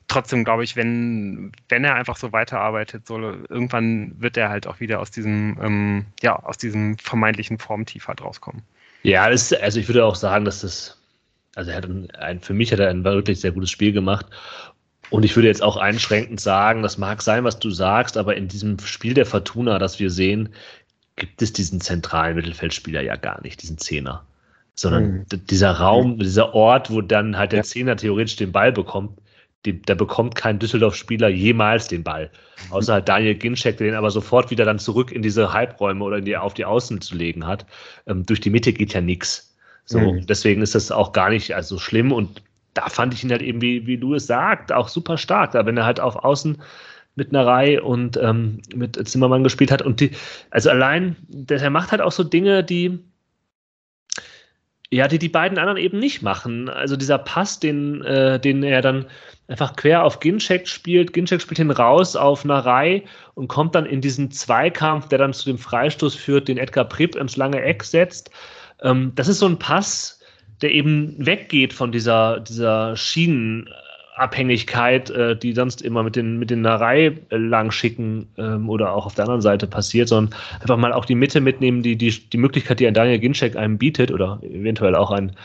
trotzdem 0.07 0.43
glaube 0.43 0.63
ich, 0.63 0.75
wenn, 0.75 1.51
wenn 1.69 1.83
er 1.83 1.95
einfach 1.95 2.17
so 2.17 2.31
weiterarbeitet, 2.31 3.07
so, 3.07 3.19
irgendwann 3.19 4.13
wird 4.19 4.37
er 4.37 4.49
halt 4.49 4.67
auch 4.67 4.79
wieder 4.79 4.99
aus 4.99 5.11
diesem, 5.11 5.57
ähm, 5.61 6.05
ja, 6.21 6.37
aus 6.37 6.57
diesem 6.57 6.97
vermeintlichen 6.97 7.59
Formtief 7.59 8.07
halt 8.07 8.21
rauskommen. 8.21 8.63
Ja, 9.03 9.29
das, 9.29 9.51
also 9.53 9.79
ich 9.79 9.87
würde 9.87 10.05
auch 10.05 10.15
sagen, 10.15 10.45
dass 10.45 10.61
das, 10.61 10.97
also 11.55 11.71
er 11.71 11.77
hat 11.77 11.85
ein, 11.85 12.11
ein, 12.11 12.39
für 12.39 12.53
mich 12.53 12.71
hat 12.71 12.79
er 12.79 12.89
ein 12.89 13.03
wirklich 13.03 13.39
sehr 13.39 13.51
gutes 13.51 13.69
Spiel 13.69 13.91
gemacht. 13.91 14.27
Und 15.09 15.23
ich 15.23 15.35
würde 15.35 15.49
jetzt 15.49 15.61
auch 15.61 15.75
einschränkend 15.75 16.39
sagen, 16.39 16.83
das 16.83 16.97
mag 16.97 17.21
sein, 17.21 17.43
was 17.43 17.59
du 17.59 17.69
sagst, 17.69 18.15
aber 18.15 18.37
in 18.37 18.47
diesem 18.47 18.79
Spiel 18.79 19.13
der 19.13 19.25
Fortuna, 19.25 19.77
das 19.77 19.99
wir 19.99 20.09
sehen, 20.09 20.49
gibt 21.21 21.43
es 21.43 21.53
diesen 21.53 21.79
zentralen 21.79 22.35
Mittelfeldspieler 22.35 23.01
ja 23.01 23.15
gar 23.15 23.41
nicht, 23.43 23.61
diesen 23.61 23.77
Zehner. 23.77 24.25
Sondern 24.73 25.03
mhm. 25.03 25.25
dieser 25.47 25.71
Raum, 25.73 26.17
dieser 26.17 26.55
Ort, 26.55 26.89
wo 26.89 27.01
dann 27.01 27.37
halt 27.37 27.51
der 27.51 27.59
ja. 27.59 27.63
Zehner 27.63 27.95
theoretisch 27.95 28.37
den 28.37 28.51
Ball 28.51 28.71
bekommt, 28.71 29.19
die, 29.65 29.79
da 29.79 29.93
bekommt 29.93 30.33
kein 30.33 30.57
Düsseldorf-Spieler 30.57 31.29
jemals 31.29 31.87
den 31.87 32.03
Ball. 32.03 32.31
Außer 32.71 32.93
halt 32.93 33.07
Daniel 33.07 33.35
Ginczek, 33.35 33.77
der 33.77 33.87
den 33.87 33.95
aber 33.95 34.09
sofort 34.09 34.49
wieder 34.49 34.65
dann 34.65 34.79
zurück 34.79 35.11
in 35.11 35.21
diese 35.21 35.53
Halbräume 35.53 36.03
oder 36.03 36.17
in 36.17 36.25
die, 36.25 36.35
auf 36.35 36.55
die 36.55 36.65
Außen 36.65 37.01
zu 37.01 37.15
legen 37.15 37.45
hat. 37.45 37.67
Ähm, 38.07 38.25
durch 38.25 38.39
die 38.39 38.49
Mitte 38.49 38.73
geht 38.73 38.93
ja 38.95 39.01
nichts. 39.01 39.55
So, 39.85 39.99
mhm. 39.99 40.25
deswegen 40.25 40.63
ist 40.63 40.73
das 40.73 40.91
auch 40.91 41.13
gar 41.13 41.29
nicht 41.29 41.53
also 41.53 41.77
schlimm 41.77 42.11
und 42.11 42.41
da 42.73 42.89
fand 42.89 43.13
ich 43.13 43.23
ihn 43.23 43.29
halt 43.29 43.43
eben, 43.43 43.61
wie, 43.61 43.85
wie 43.85 43.97
du 43.97 44.15
es 44.15 44.25
sagst, 44.25 44.71
auch 44.71 44.87
super 44.87 45.19
stark. 45.19 45.51
Da 45.51 45.67
wenn 45.67 45.77
er 45.77 45.85
halt 45.85 45.99
auf 45.99 46.15
Außen 46.15 46.57
mit 47.15 47.33
Reihe 47.33 47.83
und 47.83 48.17
ähm, 48.17 48.61
mit 48.73 49.07
Zimmermann 49.07 49.43
gespielt 49.43 49.71
hat. 49.71 49.81
Und 49.81 49.99
die, 49.99 50.11
also 50.49 50.69
allein, 50.69 51.15
der 51.27 51.69
macht 51.69 51.91
halt 51.91 52.01
auch 52.01 52.11
so 52.11 52.23
Dinge, 52.23 52.63
die, 52.63 52.99
ja, 54.89 55.07
die 55.07 55.19
die 55.19 55.29
beiden 55.29 55.57
anderen 55.57 55.77
eben 55.77 55.99
nicht 55.99 56.21
machen. 56.21 56.69
Also 56.69 56.95
dieser 56.95 57.17
Pass, 57.17 57.59
den, 57.59 58.01
äh, 58.03 58.39
den 58.39 58.63
er 58.63 58.81
dann 58.81 59.05
einfach 59.47 59.75
quer 59.75 60.03
auf 60.03 60.19
Ginchek 60.19 60.67
spielt. 60.67 61.13
Ginchek 61.13 61.41
spielt 61.41 61.59
ihn 61.59 61.71
raus 61.71 62.15
auf 62.15 62.45
Reihe 62.47 63.03
und 63.33 63.49
kommt 63.49 63.75
dann 63.75 63.85
in 63.85 64.01
diesen 64.01 64.31
Zweikampf, 64.31 65.09
der 65.09 65.19
dann 65.19 65.33
zu 65.33 65.45
dem 65.45 65.57
Freistoß 65.57 66.15
führt, 66.15 66.47
den 66.47 66.57
Edgar 66.57 66.85
Pripp 66.85 67.15
ins 67.15 67.35
lange 67.35 67.61
Eck 67.61 67.83
setzt. 67.83 68.31
Ähm, 68.81 69.11
das 69.15 69.27
ist 69.27 69.39
so 69.39 69.45
ein 69.45 69.59
Pass, 69.59 70.19
der 70.61 70.71
eben 70.71 71.15
weggeht 71.25 71.73
von 71.73 71.91
dieser, 71.91 72.39
dieser 72.39 72.95
Schienenabhängigkeit, 74.11 75.09
äh, 75.09 75.35
die 75.35 75.53
sonst 75.53 75.81
immer 75.81 76.03
mit 76.03 76.15
den, 76.15 76.37
mit 76.37 76.49
den 76.49 76.61
Narei 76.61 77.17
lang 77.29 77.71
schicken 77.71 78.27
ähm, 78.37 78.69
oder 78.69 78.93
auch 78.93 79.05
auf 79.05 79.15
der 79.15 79.25
anderen 79.25 79.41
Seite 79.41 79.67
passiert, 79.67 80.09
sondern 80.09 80.37
einfach 80.59 80.77
mal 80.77 80.93
auch 80.93 81.05
die 81.05 81.15
Mitte 81.15 81.41
mitnehmen, 81.41 81.81
die, 81.81 81.95
die, 81.95 82.11
die 82.29 82.37
Möglichkeit, 82.37 82.79
die 82.79 82.87
ein 82.87 82.93
Daniel 82.93 83.19
Ginczek 83.19 83.55
einem 83.55 83.77
bietet 83.77 84.11
oder 84.11 84.39
eventuell 84.43 84.95
auch 84.95 85.11
ein, 85.11 85.35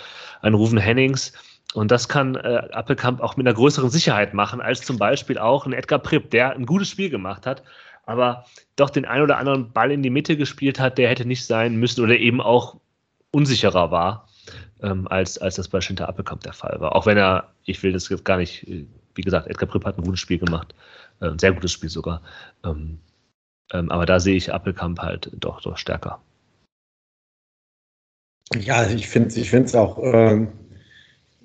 ein 0.42 0.54
Rufen 0.54 0.78
Hennings. 0.78 1.32
Und 1.74 1.90
das 1.90 2.08
kann 2.08 2.36
äh, 2.36 2.68
Appelkamp 2.72 3.20
auch 3.20 3.36
mit 3.36 3.46
einer 3.46 3.54
größeren 3.54 3.90
Sicherheit 3.90 4.34
machen, 4.34 4.60
als 4.60 4.82
zum 4.82 4.98
Beispiel 4.98 5.38
auch 5.38 5.66
ein 5.66 5.72
Edgar 5.72 5.98
Pripp, 5.98 6.30
der 6.30 6.52
ein 6.52 6.66
gutes 6.66 6.88
Spiel 6.88 7.10
gemacht 7.10 7.46
hat, 7.46 7.62
aber 8.04 8.46
doch 8.76 8.90
den 8.90 9.04
ein 9.04 9.22
oder 9.22 9.38
anderen 9.38 9.72
Ball 9.72 9.90
in 9.90 10.02
die 10.02 10.10
Mitte 10.10 10.36
gespielt 10.36 10.78
hat, 10.78 10.98
der 10.98 11.08
hätte 11.08 11.26
nicht 11.26 11.44
sein 11.44 11.76
müssen 11.76 12.02
oder 12.02 12.16
eben 12.16 12.40
auch 12.40 12.76
unsicherer 13.30 13.90
war 13.90 14.25
ähm, 14.82 15.06
als, 15.08 15.38
als 15.38 15.56
das 15.56 15.68
bei 15.68 15.80
Schinter 15.80 16.08
Appelkamp 16.08 16.42
der 16.42 16.52
Fall 16.52 16.76
war. 16.80 16.94
Auch 16.94 17.06
wenn 17.06 17.16
er, 17.16 17.52
ich 17.64 17.82
will 17.82 17.92
das 17.92 18.08
jetzt 18.08 18.24
gar 18.24 18.38
nicht, 18.38 18.66
wie 19.14 19.22
gesagt, 19.22 19.48
Edgar 19.48 19.68
Pripp 19.68 19.84
hat 19.84 19.98
ein 19.98 20.04
gutes 20.04 20.20
Spiel 20.20 20.38
gemacht, 20.38 20.74
äh, 21.20 21.26
ein 21.26 21.38
sehr 21.38 21.52
gutes 21.52 21.72
Spiel 21.72 21.88
sogar. 21.88 22.22
Ähm, 22.64 22.98
ähm, 23.72 23.90
aber 23.90 24.06
da 24.06 24.20
sehe 24.20 24.36
ich 24.36 24.52
Appelkamp 24.52 25.00
halt 25.00 25.30
doch, 25.34 25.60
doch 25.60 25.76
stärker. 25.76 26.20
Ja, 28.54 28.88
ich 28.88 29.08
finde 29.08 29.28
es 29.28 29.36
ich 29.36 29.76
auch, 29.76 29.98
ähm, 30.02 30.52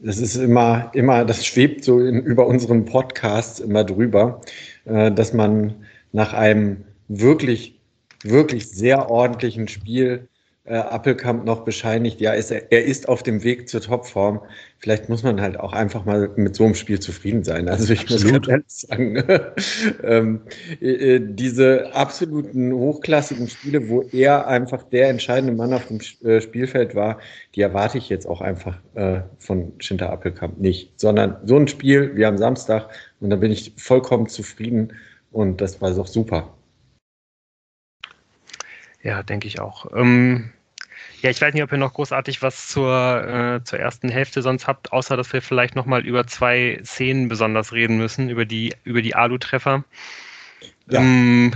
das 0.03 0.17
ist 0.19 0.35
immer, 0.35 0.91
immer, 0.93 1.25
das 1.25 1.45
schwebt 1.45 1.83
so 1.83 1.99
in, 1.99 2.21
über 2.23 2.45
unseren 2.45 2.85
Podcasts 2.85 3.59
immer 3.59 3.83
drüber, 3.83 4.41
äh, 4.85 5.11
dass 5.11 5.33
man 5.33 5.85
nach 6.11 6.33
einem 6.33 6.83
wirklich, 7.07 7.79
wirklich 8.23 8.69
sehr 8.69 9.09
ordentlichen 9.09 9.67
Spiel 9.67 10.27
äh, 10.71 10.75
Appelkamp 10.75 11.43
noch 11.43 11.65
bescheinigt, 11.65 12.21
ja, 12.21 12.31
ist 12.31 12.49
er, 12.49 12.71
ist 12.71 13.09
auf 13.09 13.23
dem 13.23 13.43
Weg 13.43 13.67
zur 13.67 13.81
Topform. 13.81 14.39
Vielleicht 14.79 15.09
muss 15.09 15.21
man 15.21 15.41
halt 15.41 15.59
auch 15.59 15.73
einfach 15.73 16.05
mal 16.05 16.31
mit 16.37 16.55
so 16.55 16.63
einem 16.63 16.75
Spiel 16.75 16.97
zufrieden 16.97 17.43
sein. 17.43 17.67
Also 17.67 17.91
ich 17.91 18.01
Absolut. 18.03 18.47
muss 18.47 18.47
ganz 18.47 18.81
sagen, 18.81 19.21
ähm, 20.03 20.41
äh, 20.79 21.19
diese 21.21 21.93
absoluten 21.93 22.71
hochklassigen 22.71 23.49
Spiele, 23.49 23.89
wo 23.89 24.03
er 24.13 24.47
einfach 24.47 24.83
der 24.83 25.09
entscheidende 25.09 25.53
Mann 25.53 25.73
auf 25.73 25.87
dem 25.87 25.99
äh, 26.23 26.39
Spielfeld 26.39 26.95
war, 26.95 27.19
die 27.53 27.61
erwarte 27.61 27.97
ich 27.97 28.07
jetzt 28.07 28.25
auch 28.25 28.39
einfach 28.39 28.79
äh, 28.95 29.23
von 29.39 29.73
Schinter 29.79 30.09
Appelkamp 30.09 30.57
nicht, 30.57 30.97
sondern 30.97 31.35
so 31.43 31.57
ein 31.57 31.67
Spiel 31.67 32.15
wie 32.15 32.23
am 32.23 32.37
Samstag 32.37 32.89
und 33.19 33.29
da 33.29 33.35
bin 33.35 33.51
ich 33.51 33.73
vollkommen 33.75 34.29
zufrieden 34.29 34.93
und 35.31 35.59
das 35.59 35.81
war 35.81 35.91
doch 35.91 36.07
super. 36.07 36.53
Ja, 39.03 39.21
denke 39.21 39.47
ich 39.47 39.59
auch. 39.59 39.87
Ähm, 39.95 40.51
ja, 41.21 41.29
ich 41.29 41.41
weiß 41.41 41.53
nicht, 41.53 41.63
ob 41.63 41.71
ihr 41.71 41.77
noch 41.77 41.93
großartig 41.93 42.41
was 42.41 42.67
zur, 42.67 43.59
äh, 43.59 43.63
zur 43.63 43.79
ersten 43.79 44.09
Hälfte 44.09 44.41
sonst 44.41 44.67
habt, 44.67 44.91
außer 44.91 45.15
dass 45.17 45.31
wir 45.33 45.41
vielleicht 45.41 45.75
nochmal 45.75 46.05
über 46.05 46.25
zwei 46.27 46.79
Szenen 46.83 47.27
besonders 47.27 47.73
reden 47.73 47.97
müssen, 47.97 48.29
über 48.29 48.45
die, 48.45 48.73
über 48.83 49.01
die 49.01 49.15
Alu-Treffer. 49.15 49.83
Ja. 50.91 50.99
Ähm, 50.99 51.53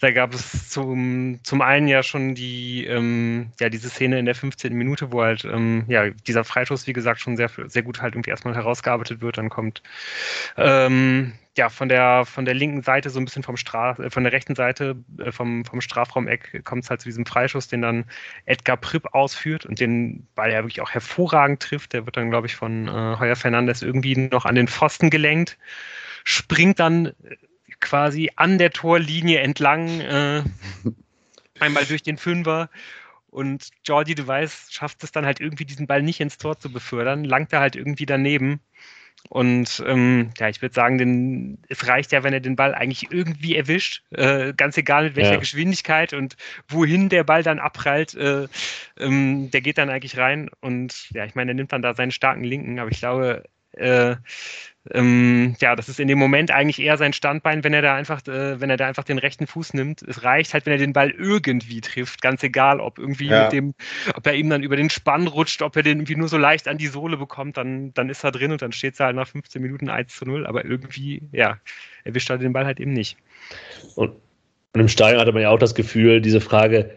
da 0.00 0.10
gab 0.10 0.32
es 0.32 0.70
zum, 0.70 1.40
zum 1.42 1.60
einen 1.60 1.88
ja 1.88 2.02
schon 2.02 2.34
die, 2.34 2.86
ähm, 2.86 3.50
ja, 3.60 3.68
diese 3.68 3.90
Szene 3.90 4.18
in 4.18 4.24
der 4.24 4.34
15. 4.34 4.72
Minute, 4.72 5.12
wo 5.12 5.22
halt, 5.22 5.44
ähm, 5.44 5.84
ja, 5.88 6.08
dieser 6.10 6.44
Freischuss, 6.44 6.86
wie 6.86 6.92
gesagt, 6.92 7.20
schon 7.20 7.36
sehr, 7.36 7.50
sehr 7.66 7.82
gut 7.82 8.00
halt 8.00 8.14
irgendwie 8.14 8.30
erstmal 8.30 8.54
herausgearbeitet 8.54 9.20
wird. 9.20 9.36
Dann 9.36 9.50
kommt, 9.50 9.82
ähm, 10.56 11.34
ja, 11.56 11.68
von 11.68 11.88
der, 11.88 12.24
von 12.24 12.44
der 12.46 12.54
linken 12.54 12.82
Seite, 12.82 13.10
so 13.10 13.20
ein 13.20 13.26
bisschen 13.26 13.42
vom 13.42 13.56
Straf, 13.58 13.98
äh, 13.98 14.10
von 14.10 14.22
der 14.22 14.32
rechten 14.32 14.54
Seite, 14.54 14.96
äh, 15.18 15.32
vom, 15.32 15.64
vom 15.64 15.80
Strafraumeck 15.80 16.64
kommt 16.64 16.84
es 16.84 16.90
halt 16.90 17.00
zu 17.02 17.08
diesem 17.08 17.26
Freischuss, 17.26 17.68
den 17.68 17.82
dann 17.82 18.04
Edgar 18.46 18.78
Pripp 18.78 19.12
ausführt 19.12 19.66
und 19.66 19.80
den 19.80 20.26
Ball 20.34 20.50
ja 20.50 20.62
wirklich 20.62 20.80
auch 20.80 20.90
hervorragend 20.90 21.60
trifft. 21.60 21.92
Der 21.92 22.06
wird 22.06 22.16
dann, 22.16 22.30
glaube 22.30 22.46
ich, 22.46 22.56
von 22.56 22.88
äh, 22.88 23.16
Heuer 23.18 23.36
Fernandes 23.36 23.82
irgendwie 23.82 24.16
noch 24.16 24.46
an 24.46 24.54
den 24.54 24.68
Pfosten 24.68 25.10
gelenkt, 25.10 25.58
springt 26.24 26.78
dann 26.78 27.12
quasi 27.80 28.30
an 28.36 28.58
der 28.58 28.70
Torlinie 28.70 29.40
entlang, 29.40 30.00
äh, 30.00 30.42
einmal 31.60 31.84
durch 31.84 32.02
den 32.02 32.16
Fünfer. 32.16 32.70
Und 33.30 33.68
Jordi 33.84 34.14
Device 34.14 34.68
schafft 34.70 35.04
es 35.04 35.12
dann 35.12 35.26
halt 35.26 35.40
irgendwie, 35.40 35.66
diesen 35.66 35.86
Ball 35.86 36.02
nicht 36.02 36.20
ins 36.20 36.38
Tor 36.38 36.58
zu 36.58 36.72
befördern, 36.72 37.24
langt 37.24 37.52
er 37.52 37.60
halt 37.60 37.76
irgendwie 37.76 38.06
daneben. 38.06 38.60
Und 39.28 39.82
ähm, 39.86 40.30
ja, 40.38 40.48
ich 40.48 40.62
würde 40.62 40.74
sagen, 40.74 40.96
den, 40.96 41.58
es 41.68 41.86
reicht 41.86 42.12
ja, 42.12 42.22
wenn 42.22 42.32
er 42.32 42.40
den 42.40 42.56
Ball 42.56 42.74
eigentlich 42.74 43.10
irgendwie 43.10 43.56
erwischt, 43.56 44.02
äh, 44.10 44.54
ganz 44.54 44.76
egal 44.78 45.04
mit 45.04 45.16
welcher 45.16 45.32
ja. 45.32 45.38
Geschwindigkeit 45.38 46.14
und 46.14 46.36
wohin 46.68 47.08
der 47.08 47.24
Ball 47.24 47.42
dann 47.42 47.58
abprallt, 47.58 48.14
äh, 48.14 48.46
ähm, 48.98 49.50
der 49.50 49.60
geht 49.60 49.76
dann 49.76 49.90
eigentlich 49.90 50.16
rein. 50.16 50.48
Und 50.60 51.10
ja, 51.10 51.24
ich 51.24 51.34
meine, 51.34 51.50
er 51.50 51.54
nimmt 51.54 51.72
dann 51.72 51.82
da 51.82 51.94
seinen 51.94 52.12
starken 52.12 52.44
Linken, 52.44 52.78
aber 52.78 52.90
ich 52.90 53.00
glaube, 53.00 53.42
äh, 53.78 54.16
ähm, 54.90 55.54
ja, 55.60 55.76
das 55.76 55.88
ist 55.88 56.00
in 56.00 56.08
dem 56.08 56.18
Moment 56.18 56.50
eigentlich 56.50 56.80
eher 56.80 56.96
sein 56.96 57.12
Standbein, 57.12 57.64
wenn 57.64 57.74
er 57.74 57.82
da 57.82 57.94
einfach, 57.94 58.26
äh, 58.26 58.60
wenn 58.60 58.70
er 58.70 58.76
da 58.76 58.86
einfach 58.86 59.04
den 59.04 59.18
rechten 59.18 59.46
Fuß 59.46 59.74
nimmt. 59.74 60.02
Es 60.02 60.22
reicht 60.22 60.54
halt, 60.54 60.66
wenn 60.66 60.72
er 60.72 60.78
den 60.78 60.92
Ball 60.92 61.10
irgendwie 61.10 61.80
trifft, 61.80 62.22
ganz 62.22 62.42
egal, 62.42 62.80
ob 62.80 62.98
irgendwie 62.98 63.26
ja. 63.26 63.44
mit 63.44 63.52
dem, 63.52 63.74
ob 64.14 64.26
er 64.26 64.34
ihm 64.34 64.48
dann 64.48 64.62
über 64.62 64.76
den 64.76 64.90
Spann 64.90 65.26
rutscht, 65.26 65.62
ob 65.62 65.76
er 65.76 65.82
den 65.82 65.98
irgendwie 65.98 66.16
nur 66.16 66.28
so 66.28 66.38
leicht 66.38 66.68
an 66.68 66.78
die 66.78 66.86
Sohle 66.86 67.16
bekommt, 67.16 67.56
dann, 67.56 67.92
dann 67.94 68.08
ist 68.08 68.24
er 68.24 68.32
drin 68.32 68.52
und 68.52 68.62
dann 68.62 68.72
steht 68.72 68.94
es 68.94 69.00
halt 69.00 69.16
nach 69.16 69.28
15 69.28 69.60
Minuten 69.60 69.90
1 69.90 70.14
zu 70.14 70.24
0, 70.24 70.46
aber 70.46 70.64
irgendwie, 70.64 71.22
ja, 71.32 71.58
erwischt 72.04 72.30
er 72.30 72.38
den 72.38 72.52
Ball 72.52 72.64
halt 72.64 72.80
eben 72.80 72.92
nicht. 72.92 73.16
Und, 73.94 74.12
und 74.72 74.80
im 74.80 74.88
Stadion 74.88 75.20
hatte 75.20 75.32
man 75.32 75.42
ja 75.42 75.50
auch 75.50 75.58
das 75.58 75.74
Gefühl, 75.74 76.20
diese 76.20 76.40
Frage, 76.40 76.90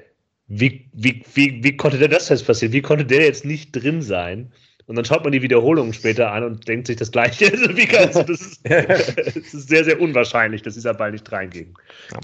wie, 0.47 0.89
wie, 0.93 1.23
wie, 1.33 1.63
wie 1.63 1.77
konnte 1.77 1.97
denn 1.97 2.11
das 2.11 2.29
jetzt 2.29 2.45
passieren? 2.45 2.73
Wie 2.73 2.81
konnte 2.81 3.05
der 3.05 3.23
jetzt 3.23 3.45
nicht 3.45 3.71
drin 3.71 4.01
sein? 4.01 4.51
Und 4.91 4.97
dann 4.97 5.05
schaut 5.05 5.23
man 5.23 5.31
die 5.31 5.41
Wiederholungen 5.41 5.93
später 5.93 6.33
an 6.33 6.43
und 6.43 6.67
denkt 6.67 6.87
sich 6.87 6.97
das 6.97 7.13
Gleiche. 7.13 7.45
Wie 7.77 7.85
kannst 7.85 8.17
du 8.17 8.23
das? 8.23 8.41
Ist, 8.41 8.59
es 8.65 9.53
ist 9.53 9.69
sehr, 9.69 9.85
sehr 9.85 10.01
unwahrscheinlich, 10.01 10.63
dass 10.63 10.73
dieser 10.73 10.93
Ball 10.93 11.11
nicht 11.11 11.31
reinging. 11.31 11.73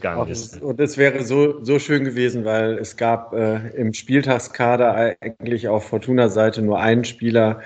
Gar 0.02 0.26
nicht. 0.26 0.62
Und 0.62 0.78
es 0.82 0.98
wäre 0.98 1.24
so, 1.24 1.64
so 1.64 1.80
schön 1.80 2.04
gewesen, 2.04 2.44
weil 2.44 2.78
es 2.78 2.98
gab 2.98 3.34
äh, 3.34 3.70
im 3.70 3.94
Spieltagskader 3.94 5.16
eigentlich 5.22 5.70
auf 5.70 5.88
Fortuna-Seite 5.88 6.62
nur 6.62 6.78
einen 6.82 7.06
Spieler, 7.06 7.62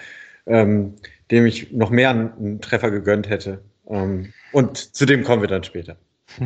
ähm, 0.45 0.93
dem 1.31 1.47
ich 1.47 1.71
noch 1.71 1.89
mehr 1.89 2.11
einen 2.11 2.61
Treffer 2.61 2.91
gegönnt 2.91 3.27
hätte. 3.27 3.63
Ähm, 3.87 4.31
und 4.51 4.77
zu 4.95 5.07
dem 5.07 5.23
kommen 5.23 5.41
wir 5.41 5.49
dann 5.49 5.63
später. 5.63 5.97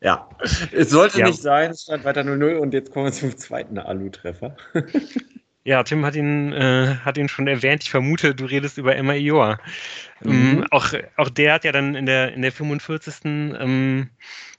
ja, 0.00 0.28
es 0.72 0.90
sollte 0.90 1.20
ja. 1.20 1.28
nicht 1.28 1.40
sein, 1.40 1.70
es 1.70 1.82
stand 1.82 2.02
weiter 2.04 2.22
0-0 2.22 2.56
und 2.56 2.74
jetzt 2.74 2.90
kommen 2.90 3.04
wir 3.06 3.12
zum 3.12 3.36
zweiten 3.36 3.78
Alu-Treffer. 3.78 4.56
Ja, 5.62 5.82
Tim 5.82 6.06
hat 6.06 6.16
ihn, 6.16 6.52
äh, 6.52 6.96
hat 7.04 7.18
ihn 7.18 7.28
schon 7.28 7.46
erwähnt. 7.46 7.82
Ich 7.82 7.90
vermute, 7.90 8.34
du 8.34 8.46
redest 8.46 8.78
über 8.78 8.96
Emma 8.96 9.12
Ioa. 9.12 9.58
Mhm. 10.20 10.30
Ähm, 10.32 10.66
auch, 10.70 10.94
auch 11.16 11.28
der 11.28 11.54
hat 11.54 11.64
ja 11.64 11.72
dann 11.72 11.94
in 11.94 12.06
der, 12.06 12.32
in 12.32 12.40
der 12.40 12.52
45. 12.52 13.24
Ähm, 13.24 14.08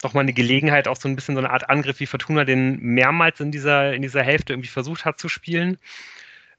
nochmal 0.04 0.24
eine 0.24 0.34
Gelegenheit, 0.34 0.88
auch 0.88 0.98
so 0.98 1.10
ein 1.10 1.16
bisschen 1.16 1.36
so 1.36 1.40
eine 1.40 1.50
Art 1.50 1.70
Angriff 1.70 2.00
wie 2.00 2.06
Fortuna, 2.06 2.46
den 2.46 2.80
mehrmals 2.82 3.40
in 3.40 3.52
dieser, 3.52 3.94
in 3.94 4.04
dieser 4.04 4.22
Hälfte 4.22 4.54
irgendwie 4.54 4.70
versucht 4.70 5.04
hat 5.04 5.20
zu 5.20 5.28
spielen. 5.28 5.80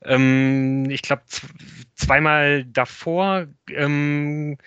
Ähm, 0.04 0.90
ich 0.90 1.02
glaube, 1.02 1.22
zweimal 1.94 2.64
davor 2.64 3.46
ähm, 3.70 4.58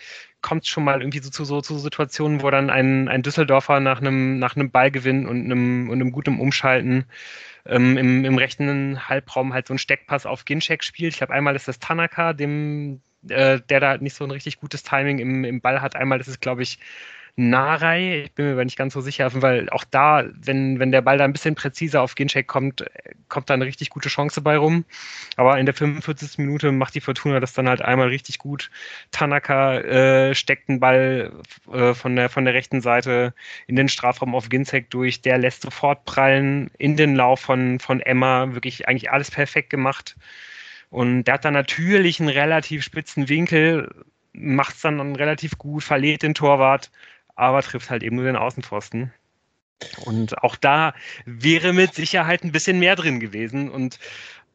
kommt 0.42 0.64
es 0.64 0.70
schon 0.70 0.86
mal 0.86 1.02
irgendwie 1.02 1.20
so 1.20 1.30
zu, 1.30 1.44
so 1.44 1.60
zu 1.60 1.78
Situationen, 1.80 2.42
wo 2.42 2.50
dann 2.50 2.70
ein, 2.70 3.10
ein 3.10 3.24
Düsseldorfer 3.24 3.82
nach 3.82 4.00
einem, 4.00 4.40
nach 4.40 4.56
einem 4.56 4.72
Ballgewinn 4.72 5.28
und 5.28 5.46
einem, 5.46 5.90
und 5.90 5.96
einem 5.96 6.12
guten 6.12 6.40
Umschalten 6.40 7.06
ähm, 7.66 7.98
im, 7.98 8.26
im 8.26 8.38
rechten 8.38 9.08
Halbraum 9.10 9.54
halt 9.54 9.68
so 9.68 9.74
einen 9.74 9.80
Steckpass 9.80 10.26
auf 10.26 10.46
Ginchek 10.46 10.84
spielt. 10.84 11.14
Ich 11.14 11.18
glaube, 11.18 11.34
einmal 11.34 11.56
ist 11.56 11.68
das 11.68 11.80
Tanaka, 11.80 12.34
dem 12.34 13.02
äh, 13.30 13.60
der 13.70 13.80
da 13.80 13.98
nicht 13.98 14.16
so 14.16 14.24
ein 14.24 14.32
richtig 14.32 14.60
gutes 14.60 14.84
Timing 14.84 15.20
im, 15.20 15.44
im 15.44 15.62
Ball 15.62 15.82
hat. 15.82 15.96
Einmal 15.96 16.20
ist 16.20 16.28
es, 16.28 16.40
glaube 16.40 16.64
ich, 16.64 16.80
Narei, 17.38 18.24
ich 18.24 18.32
bin 18.32 18.46
mir 18.46 18.54
aber 18.54 18.64
nicht 18.64 18.78
ganz 18.78 18.94
so 18.94 19.02
sicher, 19.02 19.30
weil 19.42 19.70
auch 19.70 19.84
da, 19.84 20.24
wenn, 20.42 20.80
wenn 20.80 20.94
der 20.94 21.02
Ball 21.02 21.18
da 21.18 21.26
ein 21.26 21.34
bisschen 21.34 21.54
präziser 21.54 22.02
auf 22.02 22.16
Ginchek 22.16 22.48
kommt, 22.48 22.86
kommt 23.28 23.50
da 23.50 23.54
eine 23.54 23.66
richtig 23.66 23.90
gute 23.90 24.08
Chance 24.08 24.40
bei 24.40 24.56
rum. 24.56 24.86
Aber 25.36 25.60
in 25.60 25.66
der 25.66 25.76
45. 25.76 26.38
Minute 26.38 26.72
macht 26.72 26.96
die 26.96 27.02
Fortuna 27.02 27.42
das 27.42 27.52
dann 27.52 27.68
halt 27.68 27.82
einmal 27.82 28.08
richtig 28.08 28.38
gut. 28.38 28.72
Tanaka 29.12 29.80
äh, 29.80 30.34
steckt 30.34 30.70
den 30.70 30.80
Ball 30.80 31.34
äh, 31.74 31.94
von, 31.94 32.16
der, 32.16 32.30
von 32.30 32.46
der 32.46 32.54
rechten 32.54 32.80
Seite 32.80 33.34
in 33.68 33.76
den 33.76 33.90
Strafraum 33.90 34.34
auf 34.34 34.48
Ginchek 34.48 34.90
durch. 34.90 35.22
Der 35.22 35.38
lässt 35.38 35.64
sofort 35.64 36.06
prallen 36.06 36.72
in 36.78 36.96
den 36.96 37.16
Lauf 37.18 37.42
von, 37.42 37.80
von 37.82 38.00
Emma. 38.00 38.54
Wirklich 38.54 38.88
eigentlich 38.88 39.12
alles 39.12 39.30
perfekt 39.30 39.70
gemacht. 39.70 40.16
Und 40.90 41.26
der 41.26 41.34
hat 41.34 41.44
dann 41.44 41.54
natürlich 41.54 42.22
einen 42.22 42.30
relativ 42.30 42.82
spitzen 42.82 43.28
Winkel, 43.28 43.94
macht 44.32 44.76
es 44.76 44.82
dann 44.82 45.16
relativ 45.18 45.58
gut, 45.58 45.84
verliert 45.84 46.24
den 46.24 46.34
Torwart 46.34 46.92
aber 47.36 47.62
trifft 47.62 47.90
halt 47.90 48.04
eben 48.04 48.16
nur 48.16 48.26
den 48.26 48.36
Außenpfosten. 48.36 49.14
Und 50.06 50.42
auch 50.42 50.56
da 50.56 50.94
wäre 51.26 51.74
mit 51.74 51.94
Sicherheit 51.94 52.44
ein 52.44 52.52
bisschen 52.52 52.80
mehr 52.80 52.96
drin 52.96 53.20
gewesen. 53.20 53.70
Und 53.70 54.00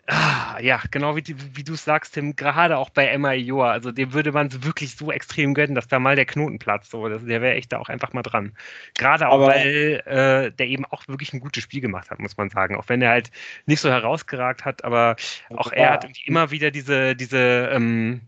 ah, 0.07 0.59
ja, 0.61 0.81
genau 0.91 1.15
wie, 1.15 1.23
wie 1.55 1.63
du 1.63 1.75
sagst, 1.75 2.15
Tim, 2.15 2.37
gerade 2.37 2.79
auch 2.79 2.91
bei 2.91 3.07
Emma 3.07 3.33
Ioa, 3.33 3.71
also 3.71 3.93
dem 3.93 4.13
würde 4.13 4.33
man 4.33 4.65
wirklich 4.65 4.97
so 4.97 5.13
extrem 5.13 5.53
gönnen, 5.53 5.75
dass 5.75 5.89
da 5.89 5.99
mal 5.99 6.17
der 6.17 6.25
Knoten 6.25 6.59
platzt. 6.59 6.91
So, 6.91 7.09
das, 7.09 7.25
der 7.25 7.43
wäre 7.43 7.55
echt 7.55 7.73
da 7.73 7.79
auch 7.79 7.91
einfach 7.91 8.13
mal 8.15 8.23
dran. 8.23 8.57
Gerade 8.95 9.29
auch, 9.29 9.35
aber, 9.35 9.49
weil 9.49 10.03
äh, 10.07 10.51
der 10.53 10.67
eben 10.67 10.87
auch 10.87 11.07
wirklich 11.07 11.33
ein 11.35 11.41
gutes 11.41 11.63
Spiel 11.63 11.83
gemacht 11.83 12.11
hat, 12.11 12.19
muss 12.19 12.37
man 12.37 12.49
sagen. 12.49 12.77
Auch 12.77 12.89
wenn 12.89 13.03
er 13.03 13.11
halt 13.11 13.31
nicht 13.67 13.81
so 13.81 13.91
herausgeragt 13.91 14.65
hat, 14.65 14.85
aber 14.85 15.17
auch 15.51 15.71
er 15.71 15.91
hat 15.93 16.07
immer 16.25 16.51
wieder 16.51 16.71
diese, 16.71 17.15
diese 17.15 17.71
ähm, 17.73 18.23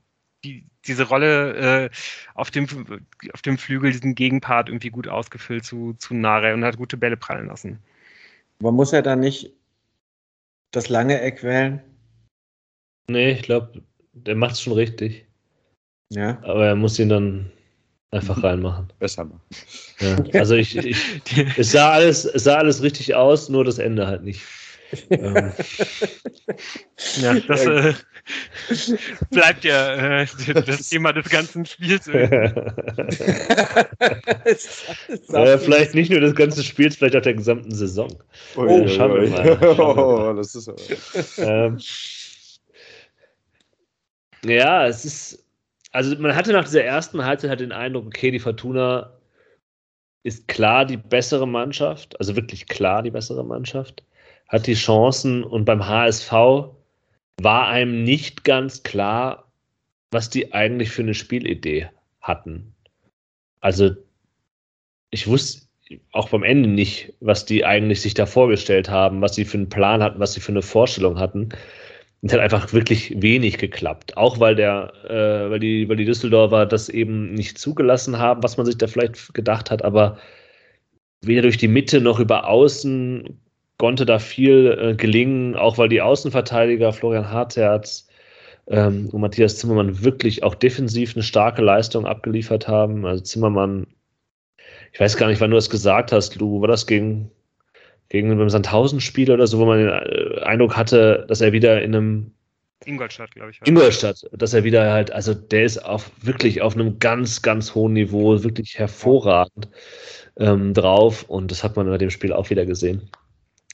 die, 0.45 0.65
diese 0.87 1.05
Rolle 1.05 1.85
äh, 1.85 1.91
auf, 2.35 2.51
dem, 2.51 2.67
auf 3.33 3.43
dem 3.43 3.59
Flügel, 3.59 3.93
diesen 3.93 4.15
Gegenpart 4.15 4.69
irgendwie 4.69 4.91
gut 4.91 5.09
ausgefüllt 5.09 5.65
zu, 5.65 5.95
zu 5.95 6.15
Nare 6.15 6.55
und 6.55 6.65
hat 6.65 6.77
gute 6.77 6.97
Bälle 6.97 7.17
prallen 7.17 7.47
lassen. 7.47 7.79
Aber 8.61 8.73
muss 8.73 8.93
er 8.93 9.03
dann 9.03 9.21
nicht 9.21 9.53
das 10.71 10.89
lange 10.89 11.21
Eck 11.21 11.43
wählen? 11.43 11.83
Nee, 13.09 13.33
ich 13.33 13.43
glaube, 13.43 13.83
der 14.13 14.37
macht 14.37 14.55
es 14.55 14.63
schon 14.63 14.75
richtig. 14.75 15.27
Ja. 16.11 16.39
Aber 16.43 16.67
er 16.67 16.77
muss 16.77 16.99
ihn 16.99 17.09
dann 17.09 17.51
einfach 18.11 18.43
reinmachen. 18.43 18.93
Besser 18.99 19.25
machen. 19.25 19.41
Ja, 20.01 20.41
also 20.41 20.55
ich, 20.55 20.77
ich 20.77 20.97
es, 21.59 21.73
sah 21.73 21.93
alles, 21.93 22.25
es 22.25 22.45
sah 22.45 22.57
alles 22.57 22.83
richtig 22.83 23.15
aus, 23.15 23.49
nur 23.49 23.65
das 23.65 23.79
Ende 23.79 24.07
halt 24.07 24.23
nicht 24.23 24.43
ähm. 25.11 25.53
Ja, 27.21 27.35
das 27.41 27.67
äh, 27.67 27.95
bleibt 29.31 29.65
ja 29.65 30.23
äh, 30.23 30.27
das 30.67 30.89
Thema 30.89 31.13
des 31.13 31.29
ganzen 31.29 31.67
Spiels. 31.67 32.07
ja, 35.29 35.59
vielleicht 35.59 35.95
nicht 35.95 36.11
nur 36.11 36.21
des 36.21 36.35
ganzen 36.35 36.63
Spiels, 36.63 36.97
vielleicht 36.97 37.17
auch 37.17 37.23
der 37.23 37.35
gesamten 37.35 37.75
Saison. 37.75 38.13
Oh, 38.57 38.63
oh 38.63 38.89
schauen 38.89 39.23
wir 39.23 39.29
mal. 39.31 39.59
Oh, 39.79 40.33
das 40.37 40.55
ist 40.55 41.39
ähm, 41.39 41.79
ja, 44.45 44.87
es 44.87 45.05
ist. 45.05 45.45
Also 45.93 46.17
man 46.17 46.35
hatte 46.35 46.53
nach 46.53 46.65
dieser 46.65 46.85
ersten 46.85 47.23
Halbzeit 47.25 47.51
halt 47.51 47.61
den 47.61 47.73
Eindruck, 47.73 48.07
okay, 48.07 48.31
die 48.31 48.41
Fortuna 48.41 49.13
ist 50.23 50.49
klar 50.49 50.87
die 50.87 50.97
bessere 50.97 51.47
Mannschaft, 51.47 52.19
also 52.19 52.35
wirklich 52.37 52.67
klar 52.67 53.03
die 53.03 53.11
bessere 53.11 53.45
Mannschaft 53.45 54.03
hat 54.53 54.67
die 54.67 54.75
Chancen 54.75 55.43
und 55.43 55.65
beim 55.65 55.89
HSV 55.89 56.31
war 56.31 57.69
einem 57.69 58.05
nicht 58.05 58.45
ganz 58.45 58.83
klar, 58.83 59.51
was 60.11 60.29
die 60.29 60.53
eigentlich 60.53 60.91
für 60.91 61.03
eine 61.03 61.15
Spielidee 61.15 61.89
hatten. 62.21 62.75
Also 63.61 63.91
ich 65.11 65.27
wusste 65.27 65.63
auch 66.13 66.29
beim 66.29 66.43
Ende 66.43 66.69
nicht, 66.69 67.15
was 67.21 67.47
die 67.47 67.65
eigentlich 67.65 68.03
sich 68.03 68.15
da 68.15 68.27
vorgestellt 68.27 68.91
haben, 68.91 69.23
was 69.23 69.35
sie 69.35 69.45
für 69.45 69.57
einen 69.57 69.69
Plan 69.69 70.03
hatten, 70.03 70.21
was 70.21 70.35
sie 70.35 70.41
für 70.41 70.53
eine 70.53 70.63
Vorstellung 70.63 71.19
hatten. 71.19 71.49
Es 72.21 72.33
hat 72.33 72.41
einfach 72.41 72.73
wirklich 72.73 73.21
wenig 73.21 73.59
geklappt. 73.59 74.17
Auch 74.17 74.39
weil 74.39 74.55
der, 74.55 74.93
äh, 75.09 75.51
weil 75.51 75.59
die, 75.59 75.89
weil 75.89 75.97
die 75.97 76.05
Düsseldorfer 76.05 76.67
das 76.67 76.89
eben 76.89 77.33
nicht 77.35 77.59
zugelassen 77.59 78.19
haben, 78.19 78.43
was 78.43 78.57
man 78.57 78.67
sich 78.67 78.79
da 78.79 78.87
vielleicht 78.87 79.35
gedacht 79.35 79.71
hat, 79.71 79.83
aber 79.83 80.19
weder 81.23 81.43
durch 81.43 81.57
die 81.57 81.69
Mitte 81.69 82.01
noch 82.01 82.21
über 82.21 82.49
außen 82.49 83.42
konnte 83.83 84.07
da 84.07 84.21
viel 84.21 84.79
äh, 84.81 84.95
gelingen, 84.95 85.57
auch 85.57 85.77
weil 85.77 85.89
die 85.89 86.03
Außenverteidiger 86.03 86.93
Florian 86.93 87.31
Hartherz 87.31 88.07
ähm, 88.69 89.09
und 89.11 89.21
Matthias 89.21 89.59
Zimmermann 89.59 90.05
wirklich 90.05 90.45
auch 90.45 90.55
defensiv 90.55 91.17
eine 91.17 91.25
starke 91.25 91.63
Leistung 91.63 92.07
abgeliefert 92.07 92.69
haben. 92.69 93.05
Also 93.05 93.25
Zimmermann, 93.25 93.89
ich 94.93 95.01
weiß 95.01 95.17
gar 95.17 95.27
nicht, 95.27 95.41
wann 95.41 95.51
du 95.51 95.57
das 95.57 95.69
gesagt 95.69 96.13
hast, 96.13 96.37
Lu, 96.37 96.61
war 96.61 96.69
das 96.69 96.87
gegen, 96.87 97.33
gegen 98.09 98.31
einem 98.31 98.51
Sandhausen-Spiel 98.51 99.33
oder 99.33 99.49
so, 99.49 99.59
wo 99.59 99.65
man 99.65 99.79
den 99.79 99.89
äh, 99.89 100.43
Eindruck 100.43 100.77
hatte, 100.77 101.25
dass 101.27 101.41
er 101.41 101.51
wieder 101.51 101.83
in 101.83 101.93
einem 101.93 102.31
Ingolstadt, 102.85 103.33
glaube 103.33 103.51
ich. 103.51 103.59
Ingolstadt, 103.65 104.31
dass 104.31 104.55
er 104.55 104.63
wieder 104.63 104.93
halt, 104.93 105.11
also 105.11 105.35
der 105.35 105.65
ist 105.65 105.85
auf 105.85 106.13
wirklich 106.21 106.63
auf 106.63 106.77
einem 106.77 107.01
ganz, 107.01 107.43
ganz 107.43 107.75
hohen 107.75 107.95
Niveau, 107.95 108.45
wirklich 108.45 108.79
hervorragend 108.79 109.69
ähm, 110.37 110.73
drauf 110.73 111.25
und 111.25 111.51
das 111.51 111.65
hat 111.65 111.75
man 111.75 111.89
bei 111.89 111.99
dem 111.99 112.11
Spiel 112.11 112.33
auch 112.33 112.49
wieder 112.49 112.65
gesehen. 112.65 113.11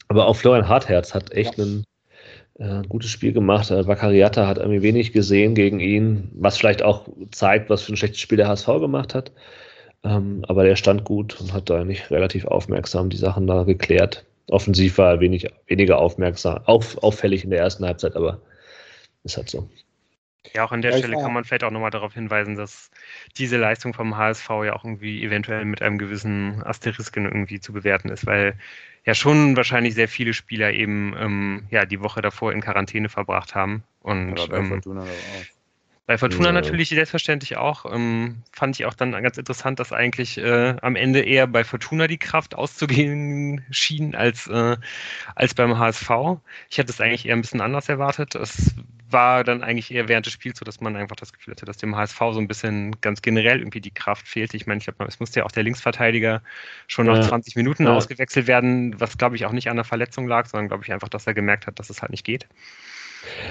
Aber 0.09 0.27
auch 0.27 0.37
Florian 0.37 0.69
Hartherz 0.69 1.15
hat 1.15 1.33
echt 1.33 1.59
ein 1.59 1.85
äh, 2.59 2.83
gutes 2.89 3.11
Spiel 3.11 3.33
gemacht. 3.33 3.71
Äh, 3.71 3.85
hat 3.85 4.59
irgendwie 4.59 4.83
wenig 4.83 5.13
gesehen 5.13 5.55
gegen 5.55 5.81
ihn, 5.81 6.31
was 6.35 6.59
vielleicht 6.59 6.83
auch 6.83 7.09
zeigt, 7.31 7.71
was 7.71 7.83
für 7.83 7.93
ein 7.93 7.97
schlechtes 7.97 8.21
Spiel 8.21 8.39
der 8.39 8.49
HSV 8.49 8.67
gemacht 8.67 9.15
hat. 9.15 9.33
Ähm, 10.05 10.45
aber 10.49 10.65
der 10.65 10.77
stand 10.77 11.05
gut 11.05 11.41
und 11.41 11.53
hat 11.53 11.71
da 11.71 11.85
nicht 11.85 12.11
relativ 12.11 12.47
aufmerksam 12.47 13.11
die 13.11 13.17
Sachen 13.17 13.47
da 13.47 13.65
geklärt. 13.65 14.25
Offensiv 14.49 14.99
war 14.99 15.13
er 15.13 15.21
wenig, 15.21 15.47
weniger 15.67 15.99
aufmerksam, 15.99 16.61
auf, 16.65 16.97
auffällig 17.03 17.45
in 17.45 17.51
der 17.51 17.61
ersten 17.61 17.85
Halbzeit, 17.85 18.17
aber 18.17 18.41
ist 19.25 19.37
halt 19.37 19.51
so. 19.51 19.69
Ja, 20.55 20.65
auch 20.65 20.73
an 20.73 20.83
der 20.83 20.93
ja, 20.93 20.99
Stelle 20.99 21.17
kann 21.17 21.33
man 21.33 21.45
vielleicht 21.45 21.65
auch 21.65 21.71
nochmal 21.71 21.91
darauf 21.91 22.15
hinweisen, 22.15 22.57
dass 22.57 22.91
diese 23.37 23.59
Leistung 23.59 23.93
vom 23.93 24.17
HSV 24.17 24.49
ja 24.65 24.75
auch 24.75 24.85
irgendwie 24.85 25.23
eventuell 25.23 25.65
mit 25.65 25.83
einem 25.83 25.99
gewissen 25.99 26.63
Asterisken 26.65 27.25
irgendwie 27.25 27.61
zu 27.61 27.73
bewerten 27.73 28.09
ist, 28.09 28.25
weil 28.27 28.55
ja 29.05 29.15
schon 29.15 29.57
wahrscheinlich 29.57 29.95
sehr 29.95 30.09
viele 30.09 30.35
Spieler 30.35 30.73
eben 30.73 31.15
ähm, 31.19 31.67
ja 31.71 31.85
die 31.85 32.01
Woche 32.01 32.23
davor 32.23 32.53
in 32.53 32.61
Quarantäne 32.61 33.09
verbracht 33.09 33.55
haben. 33.55 33.83
Und 34.01 34.37
bei 34.49 34.59
ähm, 34.59 34.69
Fortuna 34.69 35.03
auch. 35.03 35.07
Bei 36.09 36.17
Fortuna 36.17 36.47
ja. 36.47 36.53
natürlich 36.53 36.89
selbstverständlich 36.89 37.59
auch. 37.59 37.85
Ähm, 37.93 38.43
fand 38.53 38.81
ich 38.81 38.87
auch 38.87 38.95
dann 38.95 39.13
ganz 39.13 39.37
interessant, 39.37 39.79
dass 39.79 39.93
eigentlich 39.93 40.39
äh, 40.39 40.75
am 40.81 40.97
Ende 40.97 41.21
eher 41.21 41.47
bei 41.47 41.65
Fortuna 41.65 42.07
die 42.07 42.17
Kraft 42.17 42.55
auszugehen 42.55 43.63
schien 43.71 44.15
als, 44.15 44.47
äh, 44.47 44.79
als 45.35 45.53
beim 45.53 45.79
HSV. 45.79 46.11
Ich 46.71 46.79
hätte 46.79 46.91
es 46.93 47.01
eigentlich 47.03 47.27
eher 47.27 47.37
ein 47.37 47.43
bisschen 47.43 47.61
anders 47.61 47.91
erwartet. 47.91 48.35
Es 48.37 48.75
war 49.11 49.45
dann 49.45 49.63
eigentlich 49.63 49.93
eher 49.93 50.09
während 50.09 50.27
des 50.27 50.33
Spiels 50.33 50.59
so, 50.59 50.65
dass 50.65 50.81
man 50.81 50.97
einfach 50.97 51.17
das 51.17 51.33
Gefühl 51.33 51.53
hatte, 51.53 51.65
dass 51.65 51.77
dem 51.77 51.97
HSV 51.97 52.19
so 52.19 52.39
ein 52.39 52.49
bisschen 52.49 53.01
ganz 53.01 53.23
generell 53.23 53.59
irgendwie 53.59 53.81
die 53.81 53.91
Kraft 53.91 54.27
fehlte. 54.29 54.57
Ich 54.57 54.67
meine, 54.67 54.79
ich 54.79 54.85
glaube, 54.85 55.05
es 55.07 55.21
musste 55.21 55.41
ja 55.41 55.47
auch 55.47 55.53
der 55.53 55.63
Linksverteidiger 55.63 56.43
schon 56.87 57.07
nach 57.07 57.17
ja. 57.17 57.23
20 57.23 57.57
Minuten 57.57 57.85
ja. 57.85 57.95
ausgewechselt 57.95 58.47
werden, 58.47 58.99
was 59.01 59.19
glaube 59.19 59.37
ich 59.37 59.47
auch 59.47 59.53
nicht 59.53 59.71
an 59.71 59.77
der 59.77 59.85
Verletzung 59.85 60.27
lag, 60.29 60.47
sondern 60.47 60.69
glaube 60.69 60.85
ich 60.85 60.93
einfach, 60.93 61.09
dass 61.09 61.27
er 61.27 61.35
gemerkt 61.35 61.67
hat, 61.67 61.79
dass 61.79 61.91
es 61.91 62.03
halt 62.03 62.11
nicht 62.11 62.25
geht. 62.25 62.47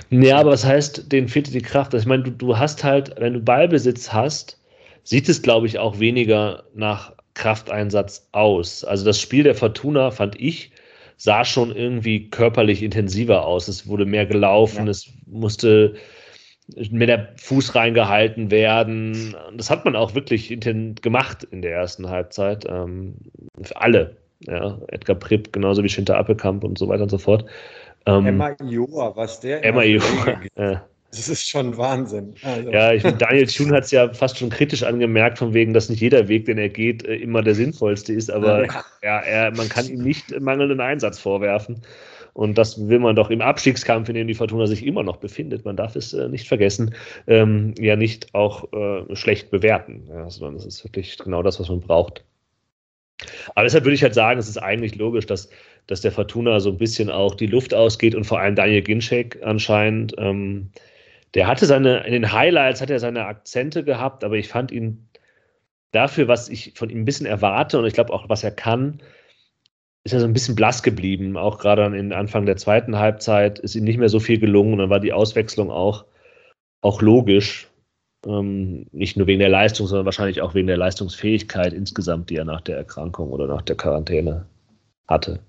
Ja, 0.09 0.39
aber 0.39 0.51
was 0.51 0.65
heißt, 0.65 1.11
denen 1.11 1.27
fehlte 1.27 1.51
die 1.51 1.61
Kraft? 1.61 1.93
Also 1.93 2.03
ich 2.03 2.07
meine, 2.07 2.23
du, 2.23 2.31
du 2.31 2.57
hast 2.57 2.83
halt, 2.83 3.13
wenn 3.17 3.33
du 3.33 3.39
Ballbesitz 3.39 4.13
hast, 4.13 4.59
sieht 5.03 5.29
es, 5.29 5.41
glaube 5.41 5.67
ich, 5.67 5.79
auch 5.79 5.99
weniger 5.99 6.63
nach 6.73 7.13
Krafteinsatz 7.33 8.27
aus. 8.31 8.83
Also 8.83 9.05
das 9.05 9.21
Spiel 9.21 9.43
der 9.43 9.55
Fortuna 9.55 10.11
fand 10.11 10.39
ich, 10.39 10.71
sah 11.17 11.43
schon 11.43 11.75
irgendwie 11.75 12.30
körperlich 12.30 12.84
intensiver 12.84 13.45
aus. 13.45 13.67
Es 13.67 13.88
wurde 13.88 14.06
mehr 14.06 14.25
gelaufen, 14.25 14.86
ja. 14.86 14.91
es 14.91 15.12
musste 15.25 15.95
mehr 16.91 17.08
der 17.08 17.30
Fuß 17.38 17.75
reingehalten 17.75 18.51
werden. 18.51 19.36
Das 19.56 19.69
hat 19.69 19.86
man 19.86 19.95
auch 19.95 20.15
wirklich 20.15 20.49
gemacht 21.01 21.43
in 21.49 21.62
der 21.62 21.71
ersten 21.71 22.10
Halbzeit. 22.10 22.65
Ähm, 22.69 23.15
für 23.62 23.82
alle. 23.82 24.17
Ja, 24.41 24.77
Edgar 24.89 25.15
Pripp, 25.15 25.51
genauso 25.51 25.84
wie 25.84 25.89
Schinter 25.89 26.17
Appelkamp 26.17 26.63
und 26.63 26.77
so 26.77 26.88
weiter 26.88 27.03
und 27.03 27.10
so 27.10 27.17
fort. 27.17 27.45
Ähm, 28.06 28.27
Emma 28.27 28.56
Joa, 28.63 29.15
was 29.15 29.39
der 29.39 29.63
Emma 29.63 29.84
Joa. 29.84 30.41
Ja. 30.58 30.86
Das 31.11 31.29
ist 31.29 31.47
schon 31.47 31.77
Wahnsinn. 31.77 32.33
Also. 32.43 32.69
Ja, 32.69 32.91
ich, 32.91 33.03
Daniel 33.03 33.47
Thune 33.47 33.75
hat 33.75 33.85
es 33.85 33.91
ja 33.91 34.13
fast 34.13 34.37
schon 34.37 34.49
kritisch 34.49 34.83
angemerkt, 34.83 35.37
von 35.37 35.53
wegen, 35.53 35.73
dass 35.73 35.89
nicht 35.89 36.01
jeder 36.01 36.27
Weg, 36.27 36.45
den 36.45 36.57
er 36.57 36.69
geht, 36.69 37.05
äh, 37.05 37.15
immer 37.15 37.41
der 37.41 37.55
sinnvollste 37.55 38.13
ist. 38.13 38.29
Aber 38.29 38.65
ja. 38.65 38.83
ja 39.01 39.19
er, 39.19 39.55
man 39.55 39.69
kann 39.69 39.87
ihm 39.87 40.01
nicht 40.01 40.37
mangelnden 40.39 40.81
Einsatz 40.81 41.17
vorwerfen. 41.19 41.81
Und 42.33 42.59
das 42.59 42.87
will 42.87 42.99
man 42.99 43.15
doch 43.15 43.31
im 43.31 43.41
Abstiegskampf, 43.41 44.09
in 44.09 44.15
dem 44.15 44.27
die 44.27 44.35
Fortuna 44.35 44.67
sich 44.67 44.85
immer 44.85 45.01
noch 45.01 45.17
befindet, 45.17 45.65
man 45.65 45.75
darf 45.75 45.95
es 45.95 46.13
äh, 46.13 46.29
nicht 46.29 46.47
vergessen, 46.47 46.93
ähm, 47.25 47.73
ja 47.79 47.95
nicht 47.95 48.35
auch 48.35 48.71
äh, 48.73 49.15
schlecht 49.15 49.49
bewerten, 49.49 50.03
ja, 50.07 50.29
sondern 50.29 50.55
es 50.55 50.63
ist 50.63 50.83
wirklich 50.83 51.17
genau 51.17 51.41
das, 51.41 51.59
was 51.59 51.67
man 51.69 51.79
braucht. 51.79 52.23
Aber 53.55 53.63
deshalb 53.63 53.85
würde 53.85 53.95
ich 53.95 54.03
halt 54.03 54.13
sagen, 54.13 54.39
es 54.39 54.47
ist 54.47 54.59
eigentlich 54.59 54.95
logisch, 54.95 55.25
dass, 55.25 55.49
dass 55.87 56.01
der 56.01 56.11
Fortuna 56.11 56.59
so 56.59 56.69
ein 56.69 56.77
bisschen 56.77 57.09
auch 57.09 57.33
die 57.33 57.47
Luft 57.47 57.73
ausgeht 57.73 58.13
und 58.13 58.25
vor 58.25 58.39
allem 58.39 58.53
Daniel 58.53 58.83
Ginczek 58.83 59.39
anscheinend, 59.41 60.13
ähm, 60.19 60.69
der 61.38 61.45
hatte 61.45 61.67
seine, 61.67 62.00
in 62.00 62.13
den 62.13 62.32
Highlights 62.32 62.82
hat 62.82 62.89
er 62.89 63.00
seine 63.00 63.28
Akzente 63.28 63.84
gehabt, 63.84 64.23
aber 64.23 64.38
ich 64.38 64.47
fand 64.47 64.71
ihn 64.71 65.08
dafür, 65.91 66.28
was 66.28 66.50
ich 66.50 66.73
von 66.76 66.89
ihm 66.89 67.02
ein 67.02 67.06
bisschen 67.06 67.28
erwarte 67.28 67.78
und 67.78 67.86
ich 67.86 67.93
glaube 67.93 68.12
auch, 68.12 68.28
was 68.28 68.43
er 68.43 68.50
kann, 68.50 69.04
ist 70.04 70.13
er 70.13 70.19
so 70.19 70.26
ein 70.26 70.34
bisschen 70.34 70.56
blass 70.56 70.82
geblieben. 70.82 71.38
Auch 71.38 71.60
gerade 71.60 71.86
an 71.86 72.12
Anfang 72.12 72.47
der 72.47 72.58
zweiten 72.58 72.97
Halbzeit 72.97 73.60
ist 73.60 73.76
ihm 73.76 73.84
nicht 73.84 74.00
mehr 74.00 74.10
so 74.10 74.19
viel 74.19 74.39
gelungen 74.39 74.73
und 74.73 74.80
dann 74.80 74.89
war 74.89 75.00
die 75.00 75.13
Auswechslung 75.13 75.69
auch, 75.69 76.06
auch 76.82 77.04
logisch. 77.04 77.67
Ähm, 78.26 78.88
nicht 78.91 79.15
nur 79.15 79.28
wegen 79.28 79.39
der 79.39 79.50
Leistung, 79.50 79.86
sondern 79.86 80.06
wahrscheinlich 80.06 80.41
auch 80.41 80.56
wegen 80.56 80.65
der 80.65 80.78
Leistungsfähigkeit 80.78 81.71
insgesamt, 81.71 82.32
die 82.32 82.38
er 82.38 82.45
nach 82.45 82.62
der 82.62 82.78
Erkrankung 82.78 83.30
oder 83.30 83.45
nach 83.45 83.62
der 83.62 83.78
Quarantäne 83.78 84.47
hatte. 85.08 85.39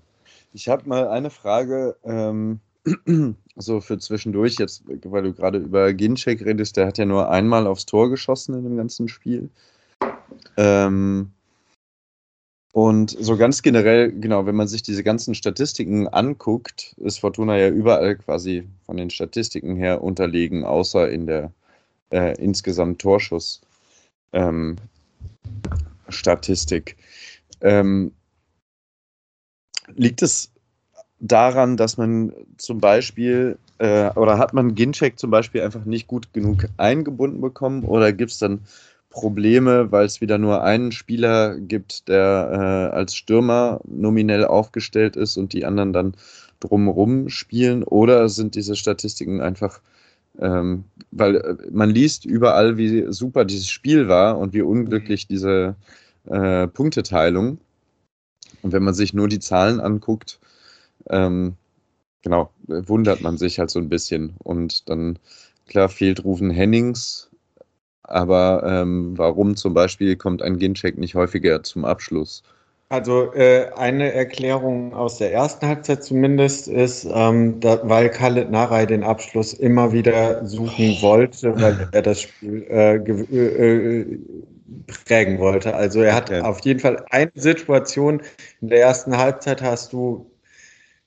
Ich 0.53 0.69
habe 0.69 0.87
mal 0.87 1.07
eine 1.07 1.31
Frage, 1.31 1.95
ähm, 2.03 2.59
so 3.61 3.81
für 3.81 3.97
zwischendurch, 3.99 4.55
jetzt, 4.57 4.83
weil 4.87 5.23
du 5.23 5.33
gerade 5.33 5.57
über 5.57 5.93
Ginczek 5.93 6.43
redest, 6.45 6.77
der 6.77 6.87
hat 6.87 6.97
ja 6.97 7.05
nur 7.05 7.29
einmal 7.29 7.67
aufs 7.67 7.85
Tor 7.85 8.09
geschossen 8.09 8.55
in 8.55 8.63
dem 8.63 8.77
ganzen 8.77 9.07
Spiel. 9.07 9.49
Ähm, 10.57 11.31
und 12.71 13.15
so 13.19 13.35
ganz 13.35 13.61
generell, 13.61 14.11
genau, 14.11 14.45
wenn 14.45 14.55
man 14.55 14.67
sich 14.67 14.83
diese 14.83 15.03
ganzen 15.03 15.35
Statistiken 15.35 16.07
anguckt, 16.07 16.95
ist 16.97 17.19
Fortuna 17.19 17.57
ja 17.57 17.69
überall 17.69 18.15
quasi 18.15 18.67
von 18.85 18.97
den 18.97 19.09
Statistiken 19.09 19.75
her 19.75 20.03
unterlegen, 20.03 20.63
außer 20.63 21.09
in 21.09 21.25
der 21.25 21.51
äh, 22.11 22.35
insgesamt 22.41 23.01
Torschuss 23.01 23.61
ähm, 24.33 24.77
Statistik. 26.07 26.95
Ähm, 27.61 28.13
liegt 29.95 30.21
es 30.21 30.51
daran, 31.19 31.77
dass 31.77 31.97
man 31.97 32.33
zum 32.57 32.79
Beispiel 32.79 33.57
äh, 33.79 34.09
oder 34.11 34.37
hat 34.37 34.53
man 34.53 34.75
Ginchek 34.75 35.19
zum 35.19 35.31
Beispiel 35.31 35.61
einfach 35.61 35.85
nicht 35.85 36.07
gut 36.07 36.33
genug 36.33 36.65
eingebunden 36.77 37.41
bekommen 37.41 37.83
oder 37.83 38.13
gibt 38.13 38.31
es 38.31 38.39
dann 38.39 38.61
Probleme, 39.09 39.91
weil 39.91 40.05
es 40.05 40.21
wieder 40.21 40.37
nur 40.37 40.63
einen 40.63 40.91
Spieler 40.91 41.57
gibt, 41.57 42.07
der 42.07 42.91
äh, 42.91 42.95
als 42.95 43.15
Stürmer 43.15 43.81
nominell 43.85 44.45
aufgestellt 44.45 45.15
ist 45.15 45.35
und 45.37 45.53
die 45.53 45.65
anderen 45.65 45.93
dann 45.93 46.13
drumherum 46.59 47.29
spielen? 47.29 47.83
Oder 47.83 48.29
sind 48.29 48.55
diese 48.55 48.75
Statistiken 48.75 49.41
einfach, 49.41 49.81
ähm, 50.39 50.83
weil 51.11 51.37
äh, 51.37 51.55
man 51.71 51.89
liest 51.89 52.23
überall, 52.23 52.77
wie 52.77 53.05
super 53.11 53.45
dieses 53.45 53.69
Spiel 53.69 54.07
war 54.07 54.37
und 54.37 54.53
wie 54.53 54.61
unglücklich 54.61 55.27
diese 55.27 55.75
äh, 56.27 56.67
Punkteteilung. 56.67 57.57
Und 58.61 58.73
wenn 58.73 58.83
man 58.83 58.93
sich 58.93 59.13
nur 59.13 59.27
die 59.27 59.39
Zahlen 59.39 59.79
anguckt, 59.79 60.39
ähm, 61.09 61.55
genau, 62.21 62.51
wundert 62.67 63.21
man 63.21 63.37
sich 63.37 63.59
halt 63.59 63.69
so 63.69 63.79
ein 63.79 63.89
bisschen. 63.89 64.35
Und 64.39 64.89
dann, 64.89 65.19
klar, 65.67 65.89
fehlt 65.89 66.23
Rufen 66.23 66.49
Hennings, 66.49 67.29
aber 68.03 68.63
ähm, 68.65 69.17
warum 69.17 69.55
zum 69.55 69.73
Beispiel 69.73 70.15
kommt 70.15 70.41
ein 70.41 70.57
Gincheck 70.57 70.97
nicht 70.97 71.15
häufiger 71.15 71.63
zum 71.63 71.85
Abschluss? 71.85 72.43
Also 72.91 73.31
äh, 73.35 73.69
eine 73.75 74.11
Erklärung 74.13 74.95
aus 74.95 75.19
der 75.19 75.31
ersten 75.31 75.67
Halbzeit 75.67 76.03
zumindest 76.03 76.67
ist, 76.67 77.07
ähm, 77.13 77.59
da, 77.59 77.79
weil 77.83 78.09
Khaled 78.09 78.49
Narei 78.49 78.87
den 78.87 79.03
Abschluss 79.03 79.53
immer 79.53 79.91
wieder 79.91 80.43
suchen 80.43 80.97
wollte, 81.01 81.55
weil 81.61 81.87
er 81.91 82.01
das 82.01 82.23
Spiel 82.23 82.65
äh, 82.67 82.95
äh, 82.95 83.99
äh, 84.01 84.19
prägen 85.05 85.37
wollte. 85.37 85.75
Also 85.75 86.01
er 86.01 86.15
hat 86.15 86.31
okay. 86.31 86.41
auf 86.41 86.61
jeden 86.61 86.79
Fall 86.79 87.05
eine 87.11 87.31
Situation 87.35 88.23
in 88.61 88.69
der 88.69 88.81
ersten 88.81 89.15
Halbzeit 89.15 89.61
hast 89.61 89.93
du 89.93 90.25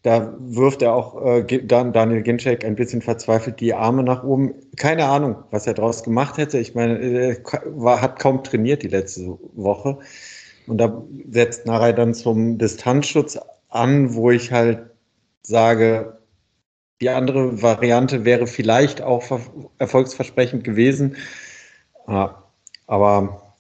da 0.02 0.34
wirft 0.40 0.82
er 0.82 0.94
auch 0.94 1.24
äh, 1.24 1.42
Daniel 1.44 2.22
Ginczek 2.22 2.64
ein 2.64 2.74
bisschen 2.74 3.02
verzweifelt 3.02 3.60
die 3.60 3.72
Arme 3.72 4.02
nach 4.02 4.24
oben. 4.24 4.54
Keine 4.76 5.06
Ahnung, 5.06 5.36
was 5.52 5.66
er 5.68 5.74
daraus 5.74 6.02
gemacht 6.02 6.38
hätte. 6.38 6.58
Ich 6.58 6.74
meine, 6.74 6.98
er 6.98 7.36
war, 7.66 8.00
hat 8.00 8.18
kaum 8.18 8.42
trainiert 8.42 8.82
die 8.82 8.88
letzte 8.88 9.38
Woche. 9.54 9.98
Und 10.66 10.78
da 10.78 11.04
setzt 11.30 11.66
Narei 11.66 11.92
dann 11.92 12.14
zum 12.14 12.58
Distanzschutz 12.58 13.38
an, 13.68 14.14
wo 14.14 14.30
ich 14.30 14.50
halt 14.50 14.90
sage, 15.42 16.18
die 17.00 17.08
andere 17.08 17.62
Variante 17.62 18.24
wäre 18.24 18.48
vielleicht 18.48 19.02
auch 19.02 19.40
erfolgsversprechend 19.78 20.64
gewesen. 20.64 21.16
Aber 22.06 23.54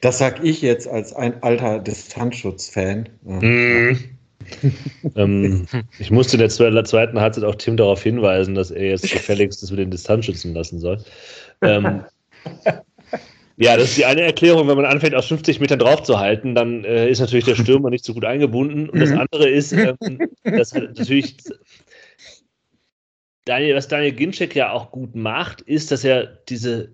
das 0.00 0.18
sage 0.18 0.42
ich 0.44 0.62
jetzt 0.62 0.86
als 0.86 1.12
ein 1.12 1.42
alter 1.42 1.80
Distanzschutz-Fan. 1.80 3.08
Mhm 3.22 4.11
ähm, 5.16 5.66
ich 5.98 6.10
musste 6.10 6.36
in 6.36 6.40
der 6.40 6.84
zweiten 6.84 7.20
Halbzeit 7.20 7.44
auch 7.44 7.54
Tim 7.54 7.76
darauf 7.76 8.02
hinweisen, 8.02 8.54
dass 8.54 8.70
er 8.70 8.88
jetzt 8.88 9.10
gefälligst 9.10 9.62
das 9.62 9.70
mit 9.70 9.80
den 9.80 9.90
Distanz 9.90 10.26
schützen 10.26 10.54
lassen 10.54 10.78
soll. 10.78 10.98
Ähm, 11.60 12.04
ja, 13.56 13.76
das 13.76 13.90
ist 13.90 13.98
die 13.98 14.04
eine 14.04 14.22
Erklärung. 14.22 14.68
Wenn 14.68 14.76
man 14.76 14.86
anfängt, 14.86 15.14
aus 15.14 15.26
50 15.26 15.60
Metern 15.60 15.78
draufzuhalten, 15.78 16.54
dann 16.54 16.84
äh, 16.84 17.08
ist 17.08 17.20
natürlich 17.20 17.44
der 17.44 17.54
Stürmer 17.54 17.90
nicht 17.90 18.04
so 18.04 18.14
gut 18.14 18.24
eingebunden. 18.24 18.88
Und 18.88 19.00
das 19.00 19.10
mhm. 19.10 19.20
andere 19.20 19.48
ist, 19.48 19.72
ähm, 19.72 19.96
dass 20.44 20.72
halt 20.72 20.96
natürlich 20.98 21.36
Daniel, 23.44 23.76
was 23.76 23.88
Daniel 23.88 24.12
Ginczek 24.12 24.54
ja 24.54 24.72
auch 24.72 24.90
gut 24.90 25.14
macht, 25.14 25.60
ist, 25.62 25.90
dass 25.90 26.04
er 26.04 26.26
diese 26.48 26.90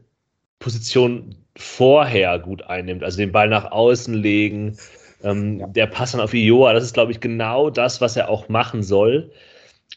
Position 0.58 1.36
vorher 1.56 2.38
gut 2.38 2.62
einnimmt. 2.62 3.04
Also 3.04 3.18
den 3.18 3.32
Ball 3.32 3.48
nach 3.48 3.70
außen 3.70 4.14
legen, 4.14 4.76
ähm, 5.22 5.60
ja. 5.60 5.66
Der 5.68 5.86
Pass 5.86 6.12
dann 6.12 6.20
auf 6.20 6.34
Ioa, 6.34 6.72
das 6.72 6.84
ist, 6.84 6.94
glaube 6.94 7.12
ich, 7.12 7.20
genau 7.20 7.70
das, 7.70 8.00
was 8.00 8.16
er 8.16 8.28
auch 8.28 8.48
machen 8.48 8.82
soll. 8.82 9.30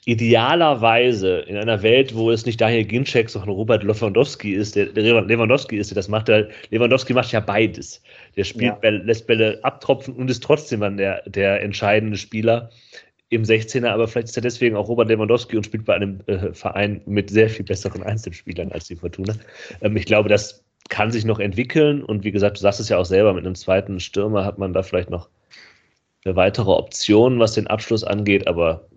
Idealerweise 0.05 1.39
in 1.41 1.57
einer 1.57 1.83
Welt, 1.83 2.15
wo 2.15 2.31
es 2.31 2.45
nicht 2.45 2.59
Daniel 2.59 2.85
Ginczek, 2.85 3.29
sondern 3.29 3.51
Robert 3.51 3.83
Lewandowski 3.83 4.53
ist, 4.53 4.75
der, 4.75 4.87
der 4.87 5.21
Lewandowski 5.21 5.77
ist, 5.77 5.91
der 5.91 5.95
das 5.95 6.07
macht, 6.07 6.27
der 6.27 6.49
Lewandowski 6.71 7.13
macht 7.13 7.31
ja 7.31 7.39
beides. 7.39 8.01
Der 8.35 8.43
spielt, 8.43 8.65
ja. 8.65 8.75
Bälle, 8.75 8.97
lässt 8.99 9.27
Bälle 9.27 9.59
abtropfen 9.63 10.15
und 10.15 10.31
ist 10.31 10.41
trotzdem 10.41 10.79
dann 10.79 10.97
der, 10.97 11.21
der 11.29 11.61
entscheidende 11.61 12.17
Spieler 12.17 12.71
im 13.29 13.43
16er, 13.43 13.87
aber 13.87 14.07
vielleicht 14.07 14.29
ist 14.29 14.37
er 14.37 14.41
deswegen 14.41 14.75
auch 14.75 14.89
Robert 14.89 15.07
Lewandowski 15.07 15.55
und 15.55 15.65
spielt 15.65 15.85
bei 15.85 15.95
einem 15.95 16.19
äh, 16.25 16.51
Verein 16.53 17.01
mit 17.05 17.29
sehr 17.29 17.49
viel 17.49 17.63
besseren 17.63 18.03
Einzelspielern 18.03 18.71
als 18.71 18.87
die 18.87 18.95
Fortuna. 18.95 19.35
Ähm, 19.81 19.95
ich 19.95 20.05
glaube, 20.05 20.29
das 20.29 20.65
kann 20.89 21.11
sich 21.11 21.25
noch 21.25 21.39
entwickeln 21.39 22.03
und 22.03 22.23
wie 22.23 22.31
gesagt, 22.31 22.57
du 22.57 22.61
sagst 22.61 22.79
es 22.79 22.89
ja 22.89 22.97
auch 22.97 23.05
selber, 23.05 23.33
mit 23.33 23.45
einem 23.45 23.55
zweiten 23.55 23.99
Stürmer 23.99 24.45
hat 24.45 24.57
man 24.57 24.73
da 24.73 24.83
vielleicht 24.83 25.09
noch 25.09 25.29
eine 26.25 26.35
weitere 26.35 26.71
Option, 26.71 27.39
was 27.39 27.53
den 27.53 27.67
Abschluss 27.67 28.03
angeht, 28.03 28.47
aber 28.47 28.87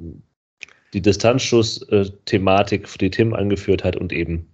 die 0.93 1.03
Distanzschuss-Thematik, 1.03 2.99
die 2.99 3.11
Tim 3.11 3.35
angeführt 3.35 3.85
hat 3.85 3.97
und 3.97 4.13
eben 4.13 4.49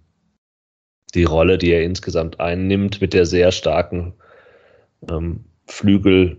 die 1.13 1.23
Rolle, 1.23 1.57
die 1.57 1.71
er 1.71 1.83
insgesamt 1.83 2.39
einnimmt 2.39 3.01
mit 3.01 3.13
der 3.13 3.25
sehr 3.25 3.51
starken 3.51 4.13
ähm, 5.09 5.43
Flügel, 5.67 6.37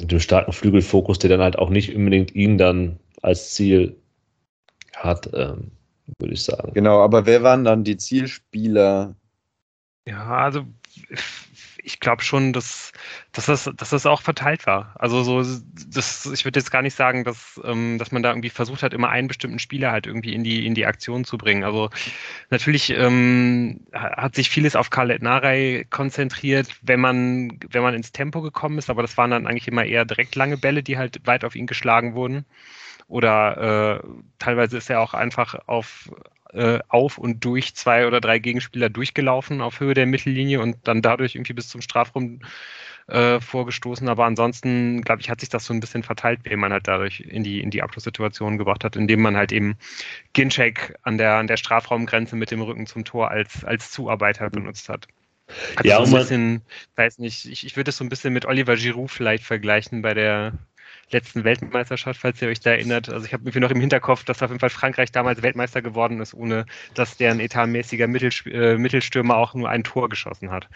mit 0.00 0.10
dem 0.10 0.20
starken 0.20 0.52
Flügelfokus, 0.52 1.18
der 1.18 1.30
dann 1.30 1.42
halt 1.42 1.58
auch 1.58 1.70
nicht 1.70 1.94
unbedingt 1.94 2.34
ihn 2.34 2.56
dann 2.58 2.98
als 3.22 3.52
Ziel 3.54 3.96
hat, 4.96 5.30
ähm, 5.34 5.70
würde 6.18 6.34
ich 6.34 6.42
sagen. 6.42 6.72
Genau, 6.74 7.00
aber 7.00 7.26
wer 7.26 7.42
waren 7.42 7.64
dann 7.64 7.84
die 7.84 7.98
Zielspieler 7.98 9.14
ja, 10.10 10.26
also 10.26 10.66
ich 11.82 12.00
glaube 12.00 12.22
schon, 12.22 12.52
dass, 12.52 12.92
dass, 13.32 13.46
das, 13.46 13.70
dass 13.76 13.90
das 13.90 14.06
auch 14.06 14.20
verteilt 14.20 14.66
war. 14.66 14.94
Also 14.98 15.22
so, 15.22 15.60
das, 15.88 16.26
ich 16.26 16.44
würde 16.44 16.58
jetzt 16.58 16.70
gar 16.70 16.82
nicht 16.82 16.94
sagen, 16.96 17.24
dass, 17.24 17.60
ähm, 17.64 17.96
dass 17.98 18.12
man 18.12 18.22
da 18.22 18.30
irgendwie 18.30 18.50
versucht 18.50 18.82
hat, 18.82 18.92
immer 18.92 19.08
einen 19.08 19.28
bestimmten 19.28 19.58
Spieler 19.58 19.92
halt 19.92 20.06
irgendwie 20.06 20.34
in 20.34 20.44
die, 20.44 20.66
in 20.66 20.74
die 20.74 20.84
Aktion 20.84 21.24
zu 21.24 21.38
bringen. 21.38 21.64
Also 21.64 21.88
natürlich 22.50 22.90
ähm, 22.90 23.80
hat 23.92 24.34
sich 24.34 24.50
vieles 24.50 24.76
auf 24.76 24.90
Khaled 24.90 25.22
Narei 25.22 25.86
konzentriert, 25.90 26.68
wenn 26.82 27.00
man, 27.00 27.58
wenn 27.70 27.82
man 27.82 27.94
ins 27.94 28.12
Tempo 28.12 28.42
gekommen 28.42 28.78
ist, 28.78 28.90
aber 28.90 29.02
das 29.02 29.16
waren 29.16 29.30
dann 29.30 29.46
eigentlich 29.46 29.68
immer 29.68 29.84
eher 29.84 30.04
direkt 30.04 30.34
lange 30.34 30.58
Bälle, 30.58 30.82
die 30.82 30.98
halt 30.98 31.26
weit 31.26 31.44
auf 31.44 31.54
ihn 31.54 31.66
geschlagen 31.66 32.14
wurden. 32.14 32.44
Oder 33.06 34.02
äh, 34.02 34.08
teilweise 34.38 34.76
ist 34.76 34.90
er 34.90 35.00
auch 35.00 35.14
einfach 35.14 35.54
auf, 35.66 36.10
äh, 36.52 36.80
auf 36.88 37.18
und 37.18 37.44
durch 37.44 37.74
zwei 37.74 38.06
oder 38.06 38.20
drei 38.20 38.38
Gegenspieler 38.38 38.88
durchgelaufen 38.88 39.60
auf 39.60 39.80
Höhe 39.80 39.94
der 39.94 40.06
Mittellinie 40.06 40.60
und 40.60 40.76
dann 40.84 41.02
dadurch 41.02 41.34
irgendwie 41.34 41.52
bis 41.52 41.68
zum 41.68 41.80
Strafraum 41.80 42.40
äh, 43.10 43.40
vorgestoßen. 43.40 44.08
Aber 44.08 44.24
ansonsten, 44.24 45.02
glaube 45.02 45.20
ich, 45.20 45.30
hat 45.30 45.40
sich 45.40 45.48
das 45.48 45.64
so 45.64 45.74
ein 45.74 45.80
bisschen 45.80 46.02
verteilt, 46.02 46.40
wie 46.44 46.56
man 46.56 46.72
halt 46.72 46.88
dadurch 46.88 47.20
in 47.20 47.42
die, 47.42 47.60
in 47.60 47.70
die 47.70 47.82
Abschlusssituation 47.82 48.58
gebracht 48.58 48.84
hat, 48.84 48.96
indem 48.96 49.20
man 49.20 49.36
halt 49.36 49.52
eben 49.52 49.76
Ginchek 50.32 50.94
an 51.02 51.18
der, 51.18 51.34
an 51.34 51.46
der 51.46 51.56
Strafraumgrenze 51.56 52.36
mit 52.36 52.50
dem 52.50 52.62
Rücken 52.62 52.86
zum 52.86 53.04
Tor 53.04 53.30
als, 53.30 53.64
als 53.64 53.90
Zuarbeiter 53.90 54.48
benutzt 54.50 54.88
hat. 54.88 55.06
Also 55.76 55.88
ja, 55.88 56.04
so 56.04 56.14
ein 56.14 56.20
bisschen, 56.20 56.62
weiß 56.96 57.18
nicht, 57.18 57.46
ich, 57.46 57.66
ich 57.66 57.76
würde 57.76 57.90
es 57.90 57.96
so 57.96 58.04
ein 58.04 58.08
bisschen 58.08 58.32
mit 58.32 58.46
Oliver 58.46 58.76
Giroud 58.76 59.10
vielleicht 59.10 59.44
vergleichen 59.44 60.02
bei 60.02 60.14
der, 60.14 60.52
letzten 61.12 61.44
Weltmeisterschaft, 61.44 62.20
falls 62.20 62.40
ihr 62.42 62.48
euch 62.48 62.60
da 62.60 62.70
erinnert. 62.70 63.08
Also 63.08 63.26
ich 63.26 63.32
habe 63.32 63.42
irgendwie 63.42 63.60
noch 63.60 63.70
im 63.70 63.80
Hinterkopf, 63.80 64.24
dass 64.24 64.42
auf 64.42 64.50
jeden 64.50 64.60
Fall 64.60 64.70
Frankreich 64.70 65.12
damals 65.12 65.42
Weltmeister 65.42 65.82
geworden 65.82 66.20
ist, 66.20 66.34
ohne 66.34 66.66
dass 66.94 67.16
deren 67.16 67.40
etatmäßiger 67.40 68.06
Mittel, 68.06 68.30
äh, 68.46 68.76
Mittelstürmer 68.76 69.36
auch 69.36 69.54
nur 69.54 69.68
ein 69.68 69.84
Tor 69.84 70.08
geschossen 70.08 70.50
hat. 70.50 70.68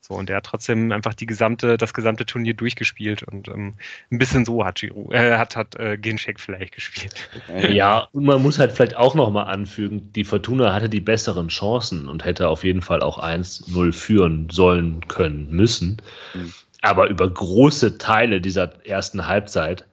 So, 0.00 0.14
und 0.14 0.28
der 0.28 0.36
hat 0.36 0.46
trotzdem 0.46 0.92
einfach 0.92 1.14
die 1.14 1.26
gesamte, 1.26 1.76
das 1.76 1.92
gesamte 1.92 2.24
Turnier 2.24 2.54
durchgespielt 2.54 3.24
und 3.24 3.48
ähm, 3.48 3.74
ein 4.10 4.18
bisschen 4.18 4.44
so 4.44 4.64
hat 4.64 4.76
Giroud, 4.76 5.12
äh, 5.12 5.36
hat, 5.36 5.56
hat 5.56 5.74
äh, 5.76 5.98
Ginchek 5.98 6.38
vielleicht 6.38 6.74
gespielt. 6.74 7.28
Ja, 7.68 8.08
und 8.12 8.24
man 8.24 8.40
muss 8.42 8.58
halt 8.58 8.72
vielleicht 8.72 8.96
auch 8.96 9.14
nochmal 9.14 9.46
anfügen, 9.52 10.12
die 10.12 10.24
Fortuna 10.24 10.72
hatte 10.72 10.88
die 10.88 11.00
besseren 11.00 11.48
Chancen 11.48 12.08
und 12.08 12.24
hätte 12.24 12.48
auf 12.48 12.62
jeden 12.62 12.80
Fall 12.80 13.02
auch 13.02 13.18
1-0 13.18 13.92
führen 13.92 14.48
sollen, 14.50 15.06
können, 15.08 15.50
müssen. 15.50 16.00
Mhm. 16.32 16.52
Aber 16.82 17.08
über 17.08 17.28
große 17.28 17.98
Teile 17.98 18.40
dieser 18.40 18.84
ersten 18.86 19.26
Halbzeit 19.26 19.84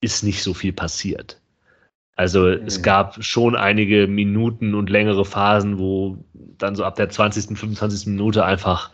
ist 0.00 0.24
nicht 0.24 0.42
so 0.42 0.54
viel 0.54 0.72
passiert. 0.72 1.40
Also 2.16 2.42
mhm. 2.42 2.66
es 2.66 2.82
gab 2.82 3.22
schon 3.24 3.56
einige 3.56 4.06
Minuten 4.06 4.74
und 4.74 4.90
längere 4.90 5.24
Phasen, 5.24 5.78
wo 5.78 6.18
dann 6.34 6.76
so 6.76 6.84
ab 6.84 6.96
der 6.96 7.08
20., 7.08 7.56
25. 7.58 8.06
Minute 8.06 8.44
einfach 8.44 8.90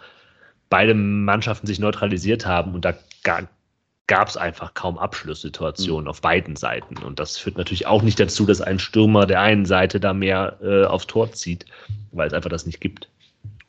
beide 0.69 0.95
Mannschaften 0.95 1.67
sich 1.67 1.79
neutralisiert 1.79 2.47
haben 2.47 2.75
und 2.75 2.85
da 2.85 2.95
gab 4.07 4.29
es 4.29 4.37
einfach 4.37 4.75
kaum 4.75 4.99
Abschlusssituationen 4.99 6.05
mhm. 6.05 6.11
auf 6.11 6.21
beiden 6.21 6.55
Seiten. 6.55 6.99
Und 6.99 7.19
das 7.19 7.37
führt 7.37 7.59
natürlich 7.59 7.87
auch 7.87 8.03
nicht 8.03 8.21
dazu, 8.21 8.47
dass 8.47 8.61
ein 8.61 8.79
Stürmer 8.79 9.27
der 9.27 9.41
einen 9.41 9.67
Seite 9.67 9.99
da 9.99 10.13
mehr 10.13 10.59
äh, 10.63 10.85
aufs 10.85 11.09
Tor 11.09 11.33
zieht, 11.33 11.67
weil 12.13 12.29
es 12.29 12.33
einfach 12.33 12.51
das 12.51 12.67
nicht 12.67 12.81
gibt. 12.81 13.09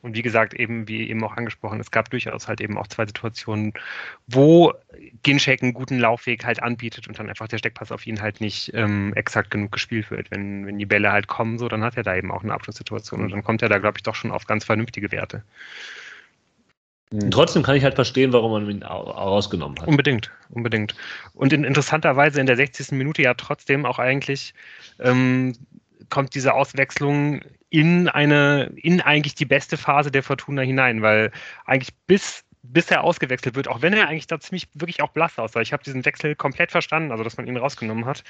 Und 0.00 0.14
wie 0.14 0.22
gesagt, 0.22 0.54
eben, 0.54 0.86
wie 0.86 1.08
eben 1.10 1.24
auch 1.24 1.36
angesprochen, 1.36 1.80
es 1.80 1.90
gab 1.90 2.08
durchaus 2.10 2.46
halt 2.46 2.60
eben 2.60 2.78
auch 2.78 2.86
zwei 2.86 3.04
Situationen, 3.04 3.72
wo 4.28 4.72
Ginchek 5.24 5.62
einen 5.62 5.74
guten 5.74 5.98
Laufweg 5.98 6.44
halt 6.44 6.62
anbietet 6.62 7.08
und 7.08 7.18
dann 7.18 7.28
einfach 7.28 7.48
der 7.48 7.58
Steckpass 7.58 7.90
auf 7.90 8.06
ihn 8.06 8.20
halt 8.20 8.40
nicht 8.40 8.72
ähm, 8.74 9.12
exakt 9.14 9.50
genug 9.50 9.72
gespielt 9.72 10.10
wird. 10.10 10.30
Wenn, 10.30 10.66
wenn 10.66 10.78
die 10.78 10.86
Bälle 10.86 11.10
halt 11.10 11.26
kommen, 11.26 11.58
so, 11.58 11.68
dann 11.68 11.82
hat 11.82 11.96
er 11.96 12.04
da 12.04 12.14
eben 12.14 12.30
auch 12.30 12.44
eine 12.44 12.54
Abschlusssituation 12.54 13.22
und 13.22 13.30
dann 13.32 13.42
kommt 13.42 13.60
er 13.62 13.68
da, 13.68 13.78
glaube 13.78 13.98
ich, 13.98 14.04
doch 14.04 14.14
schon 14.14 14.30
auf 14.30 14.46
ganz 14.46 14.64
vernünftige 14.64 15.10
Werte. 15.10 15.42
Und 17.10 17.30
trotzdem 17.30 17.62
kann 17.62 17.76
ich 17.76 17.84
halt 17.84 17.94
verstehen, 17.94 18.32
warum 18.32 18.52
man 18.52 18.70
ihn 18.70 18.82
rausgenommen 18.82 19.80
hat. 19.80 19.88
Unbedingt, 19.88 20.30
unbedingt. 20.50 20.94
Und 21.32 21.52
in 21.52 21.64
interessanter 21.64 22.16
Weise 22.16 22.38
in 22.38 22.46
der 22.46 22.56
60. 22.56 22.92
Minute 22.92 23.22
ja 23.22 23.34
trotzdem 23.34 23.86
auch 23.86 23.98
eigentlich 23.98 24.52
ähm, 25.00 25.54
kommt 26.10 26.34
diese 26.34 26.54
Auswechslung 26.54 27.40
in 27.70 28.08
eine, 28.08 28.72
in 28.76 29.00
eigentlich 29.00 29.34
die 29.34 29.44
beste 29.44 29.76
Phase 29.76 30.10
der 30.10 30.22
Fortuna 30.22 30.62
hinein, 30.62 31.02
weil 31.02 31.30
eigentlich 31.64 31.94
bis 32.06 32.44
bis 32.62 32.90
er 32.90 33.04
ausgewechselt 33.04 33.54
wird, 33.54 33.68
auch 33.68 33.82
wenn 33.82 33.92
er 33.92 34.08
eigentlich 34.08 34.26
da 34.26 34.38
ziemlich 34.40 34.68
wirklich 34.74 35.00
auch 35.00 35.10
blass 35.10 35.38
aussah. 35.38 35.60
Ich 35.60 35.72
habe 35.72 35.82
diesen 35.82 36.04
Wechsel 36.04 36.34
komplett 36.34 36.70
verstanden, 36.70 37.12
also 37.12 37.24
dass 37.24 37.36
man 37.36 37.46
ihn 37.46 37.56
rausgenommen 37.56 38.04
hat, 38.04 38.24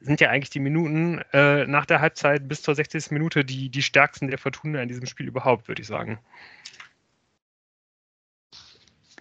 sind 0.00 0.20
ja 0.20 0.28
eigentlich 0.28 0.50
die 0.50 0.60
Minuten 0.60 1.22
äh, 1.32 1.66
nach 1.66 1.86
der 1.86 2.00
Halbzeit 2.00 2.46
bis 2.48 2.62
zur 2.62 2.74
60. 2.74 3.10
Minute 3.10 3.44
die, 3.44 3.70
die 3.70 3.82
stärksten 3.82 4.28
der 4.28 4.38
Fortuna 4.38 4.82
in 4.82 4.88
diesem 4.88 5.06
Spiel 5.06 5.26
überhaupt, 5.26 5.68
würde 5.68 5.82
ich 5.82 5.88
sagen. 5.88 6.18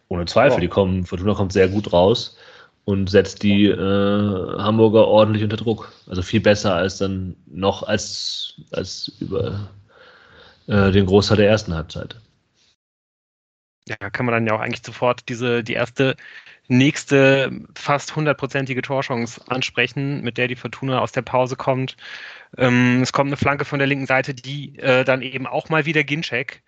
Ohne 0.09 0.25
Zweifel, 0.25 0.57
oh. 0.57 0.61
die 0.61 0.67
kommen, 0.67 1.05
Fortuna 1.05 1.35
kommt 1.35 1.53
sehr 1.53 1.69
gut 1.69 1.93
raus 1.93 2.37
und 2.85 3.09
setzt 3.09 3.43
die 3.43 3.65
äh, 3.65 4.57
Hamburger 4.57 5.07
ordentlich 5.07 5.43
unter 5.43 5.57
Druck. 5.57 5.91
Also 6.07 6.21
viel 6.21 6.41
besser 6.41 6.75
als 6.75 6.97
dann 6.97 7.35
noch 7.45 7.83
als, 7.83 8.55
als 8.71 9.11
über 9.19 9.69
äh, 10.67 10.91
den 10.91 11.05
Großteil 11.05 11.37
der 11.37 11.49
ersten 11.49 11.73
Halbzeit. 11.73 12.19
Ja, 13.87 14.09
kann 14.09 14.25
man 14.25 14.33
dann 14.33 14.47
ja 14.47 14.53
auch 14.53 14.61
eigentlich 14.61 14.83
sofort 14.83 15.27
diese, 15.27 15.63
die 15.63 15.73
erste 15.73 16.15
nächste 16.69 17.51
fast 17.75 18.15
hundertprozentige 18.15 18.81
Torchance 18.81 19.41
ansprechen, 19.47 20.21
mit 20.21 20.37
der 20.37 20.47
die 20.47 20.55
Fortuna 20.55 20.99
aus 20.99 21.11
der 21.11 21.21
Pause 21.21 21.57
kommt. 21.57 21.97
Ähm, 22.57 23.01
es 23.01 23.11
kommt 23.11 23.27
eine 23.27 23.37
Flanke 23.37 23.65
von 23.65 23.79
der 23.79 23.87
linken 23.87 24.05
Seite, 24.05 24.33
die 24.33 24.77
äh, 24.79 25.03
dann 25.03 25.21
eben 25.21 25.47
auch 25.47 25.69
mal 25.69 25.85
wieder 25.85 26.03
Ginczek 26.03 26.63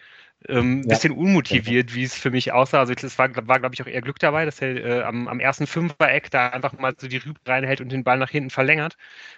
ähm, 0.50 0.82
ja. 0.84 0.90
bisschen 0.90 1.14
unmotiviert, 1.14 1.94
wie 1.94 2.04
es 2.04 2.16
für 2.16 2.32
mich 2.32 2.52
aussah. 2.52 2.80
Also 2.80 2.94
es 2.94 3.18
war, 3.18 3.30
war 3.48 3.60
glaube 3.60 3.76
ich, 3.76 3.82
auch 3.82 3.88
eher 3.88 4.02
Glück 4.02 4.20
dabei, 4.20 4.46
dass 4.46 4.62
er 4.62 4.76
äh, 4.76 5.04
am, 5.04 5.28
am 5.28 5.40
ersten 5.40 5.68
Fünfer-Eck 5.68 6.30
da 6.32 6.50
einfach 6.50 6.74
mal 6.74 6.94
so 6.98 7.08
die 7.08 7.18
Rübe 7.18 7.40
reinhält 7.46 7.82
und 7.82 7.92
den 7.92 8.04
Ball 8.04 8.18
nach 8.18 8.30
hinten 8.30 8.50
verlängert. 8.50 8.98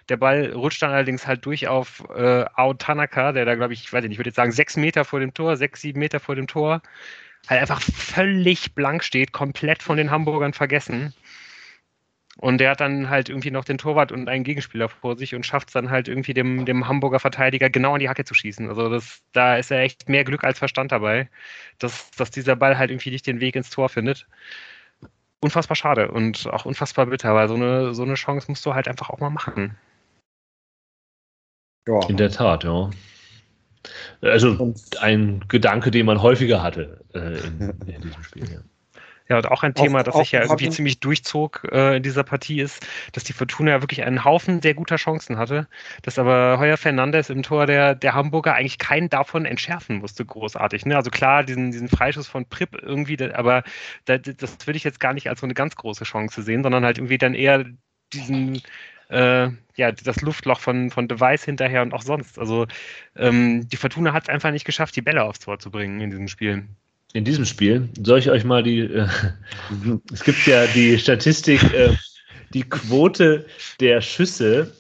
Der 0.10 0.18
Ball 0.18 0.52
rutscht 0.52 0.82
dann 0.82 0.92
allerdings 0.92 1.28
halt 1.28 1.46
durch 1.46 1.68
auf 1.68 2.04
äh, 2.16 2.46
Ao 2.54 2.74
Tanaka, 2.74 3.32
der 3.32 3.46
da, 3.46 3.56
glaube 3.56 3.74
ich, 3.74 3.84
ich 3.84 3.94
weiß 3.94 4.04
nicht, 4.04 4.14
ich 4.14 4.18
würde 4.20 4.30
jetzt 4.30 4.36
sagen, 4.36 4.52
sechs 4.52 4.78
Meter 4.78 5.06
vor 5.06 5.20
dem 5.20 5.34
Tor, 5.34 5.58
sechs, 5.58 5.82
sieben 5.82 6.00
Meter 6.00 6.20
vor 6.20 6.36
dem 6.36 6.48
Tor, 6.48 6.82
halt 7.48 7.62
einfach 7.62 7.82
völlig 7.82 8.74
blank 8.76 9.04
steht, 9.04 9.32
komplett 9.32 9.84
von 9.84 9.98
den 9.98 10.12
Hamburgern 10.12 10.54
vergessen. 10.54 11.14
Und 12.40 12.60
der 12.60 12.72
hat 12.72 12.82
dann 12.82 13.10
halt 13.10 13.30
irgendwie 13.30 13.50
noch 13.50 13.66
den 13.66 13.80
Torwart 13.80 14.12
und 14.12 14.30
einen 14.30 14.44
Gegenspieler 14.44 14.90
vor 14.90 15.18
sich 15.18 15.34
und 15.34 15.46
schafft 15.46 15.70
es 15.70 15.74
dann 15.74 15.90
halt 15.90 16.08
irgendwie 16.08 16.36
dem, 16.36 16.66
dem 16.66 16.88
Hamburger 16.88 17.20
Verteidiger 17.20 17.70
genau 17.70 17.96
an 17.96 18.00
die 18.00 18.10
Hacke 18.10 18.26
zu 18.26 18.36
schießen. 18.36 18.70
Also 18.70 18.90
das, 18.90 19.24
da 19.34 19.58
ist 19.58 19.72
er 19.72 19.82
echt 19.82 20.08
mehr 20.08 20.24
Glück 20.24 20.44
als 20.44 20.60
Verstand 20.60 20.92
dabei, 20.92 21.30
dass, 21.80 22.12
dass 22.12 22.30
dieser 22.30 22.56
Ball 22.56 22.78
halt 22.78 22.92
irgendwie 22.92 23.10
nicht 23.10 23.26
den 23.26 23.40
Weg 23.40 23.56
ins 23.56 23.72
Tor 23.72 23.90
findet. 23.90 24.28
Unfassbar 25.40 25.76
schade 25.76 26.12
und 26.12 26.48
auch 26.48 26.66
unfassbar 26.66 27.08
bitter, 27.08 27.34
weil 27.34 27.48
so 27.48 27.56
eine, 27.56 27.94
so 27.96 28.04
eine 28.04 28.16
Chance 28.16 28.46
musst 28.50 28.66
du 28.66 28.76
halt 28.76 28.88
einfach 28.88 29.10
auch 29.10 29.20
mal 29.20 29.30
machen. 29.32 29.76
Ja. 31.88 32.00
In 32.08 32.18
der 32.18 32.32
Tat, 32.32 32.64
ja. 32.64 32.92
Also 34.22 34.76
ein 35.00 35.44
Gedanke, 35.48 35.90
den 35.90 36.06
man 36.06 36.22
häufiger 36.22 36.62
hatte 36.62 37.04
äh, 37.14 37.40
in, 37.40 37.74
in 37.88 38.02
diesem 38.02 38.24
Spiel. 38.24 38.52
Ja. 38.52 38.60
Ja, 39.30 39.38
und 39.38 39.48
auch 39.48 39.64
ein 39.64 39.74
Thema, 39.74 40.04
das 40.04 40.16
sich 40.16 40.32
ja 40.32 40.42
irgendwie 40.42 40.70
ziemlich 40.70 41.00
durchzog 41.00 41.68
äh, 41.72 41.98
in 41.98 42.04
dieser 42.04 42.24
Partie 42.24 42.62
ist, 42.62 42.86
dass 43.12 43.26
die 43.26 43.34
Fortuna 43.34 43.72
ja 43.72 43.82
wirklich 43.82 44.04
einen 44.04 44.24
Haufen 44.24 44.62
sehr 44.62 44.74
guter 44.74 44.96
Chancen 44.96 45.38
hatte, 45.38 45.68
dass 46.02 46.18
aber 46.18 46.58
Heuer 46.60 46.78
Fernandes 46.78 47.30
im 47.30 47.44
Tor 47.44 47.66
der, 47.66 47.94
der 47.94 48.14
Hamburger 48.14 48.56
eigentlich 48.56 48.78
keinen 48.78 49.10
davon 49.10 49.46
entschärfen 49.46 49.98
musste, 49.98 50.26
großartig. 50.26 50.86
Ne? 50.86 50.96
Also 50.96 51.12
klar, 51.12 51.44
diesen, 51.44 51.72
diesen 51.72 51.90
Freischuss 51.90 52.28
von 52.28 52.46
Pripp 52.46 52.82
irgendwie, 52.82 53.22
aber 53.34 53.64
das, 54.06 54.22
das 54.38 54.66
würde 54.66 54.78
ich 54.78 54.86
jetzt 54.86 55.02
gar 55.02 55.14
nicht 55.14 55.30
als 55.30 55.42
so 55.42 55.46
eine 55.46 55.54
ganz 55.54 55.76
große 55.76 56.06
Chance 56.06 56.42
sehen, 56.44 56.64
sondern 56.64 56.86
halt 56.86 56.98
irgendwie 56.98 57.18
dann 57.18 57.34
eher 57.34 57.66
diesen 58.14 58.62
äh, 59.10 59.50
ja, 59.76 59.92
das 59.92 60.22
Luftloch 60.22 60.60
von, 60.60 60.90
von 60.90 61.08
Device 61.08 61.44
hinterher 61.44 61.82
und 61.82 61.94
auch 61.94 62.02
sonst. 62.02 62.40
Also 62.40 62.66
ähm, 63.16 63.68
die 63.68 63.78
Fortuna 63.78 64.14
hat 64.14 64.24
es 64.24 64.30
einfach 64.30 64.52
nicht 64.52 64.66
geschafft, 64.66 64.96
die 64.96 65.02
Bälle 65.02 65.24
aufs 65.24 65.40
Tor 65.40 65.60
zu 65.60 65.70
bringen 65.72 66.02
in 66.02 66.10
diesem 66.10 66.28
Spiel 66.28 66.68
in 67.14 67.24
diesem 67.24 67.46
Spiel, 67.46 67.90
soll 68.02 68.20
ich 68.20 68.30
euch 68.30 68.44
mal 68.44 68.64
die, 68.64 68.80
äh, 68.80 69.08
es 70.14 70.24
gibt 70.24 70.46
ja 70.46 70.66
die 70.68 71.00
Statistik, 71.00 71.64
äh, 71.74 71.96
die 72.54 72.64
Quote 72.64 73.46
der 73.80 74.02
Schüsse, 74.02 74.74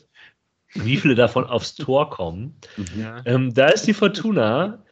wie 0.73 0.97
viele 0.97 1.15
davon 1.15 1.45
aufs 1.45 1.75
Tor 1.75 2.09
kommen. 2.09 2.55
Ja. 2.97 3.21
Ähm, 3.25 3.53
da 3.53 3.67
ist 3.67 3.87
die 3.87 3.93
Fortuna 3.93 4.83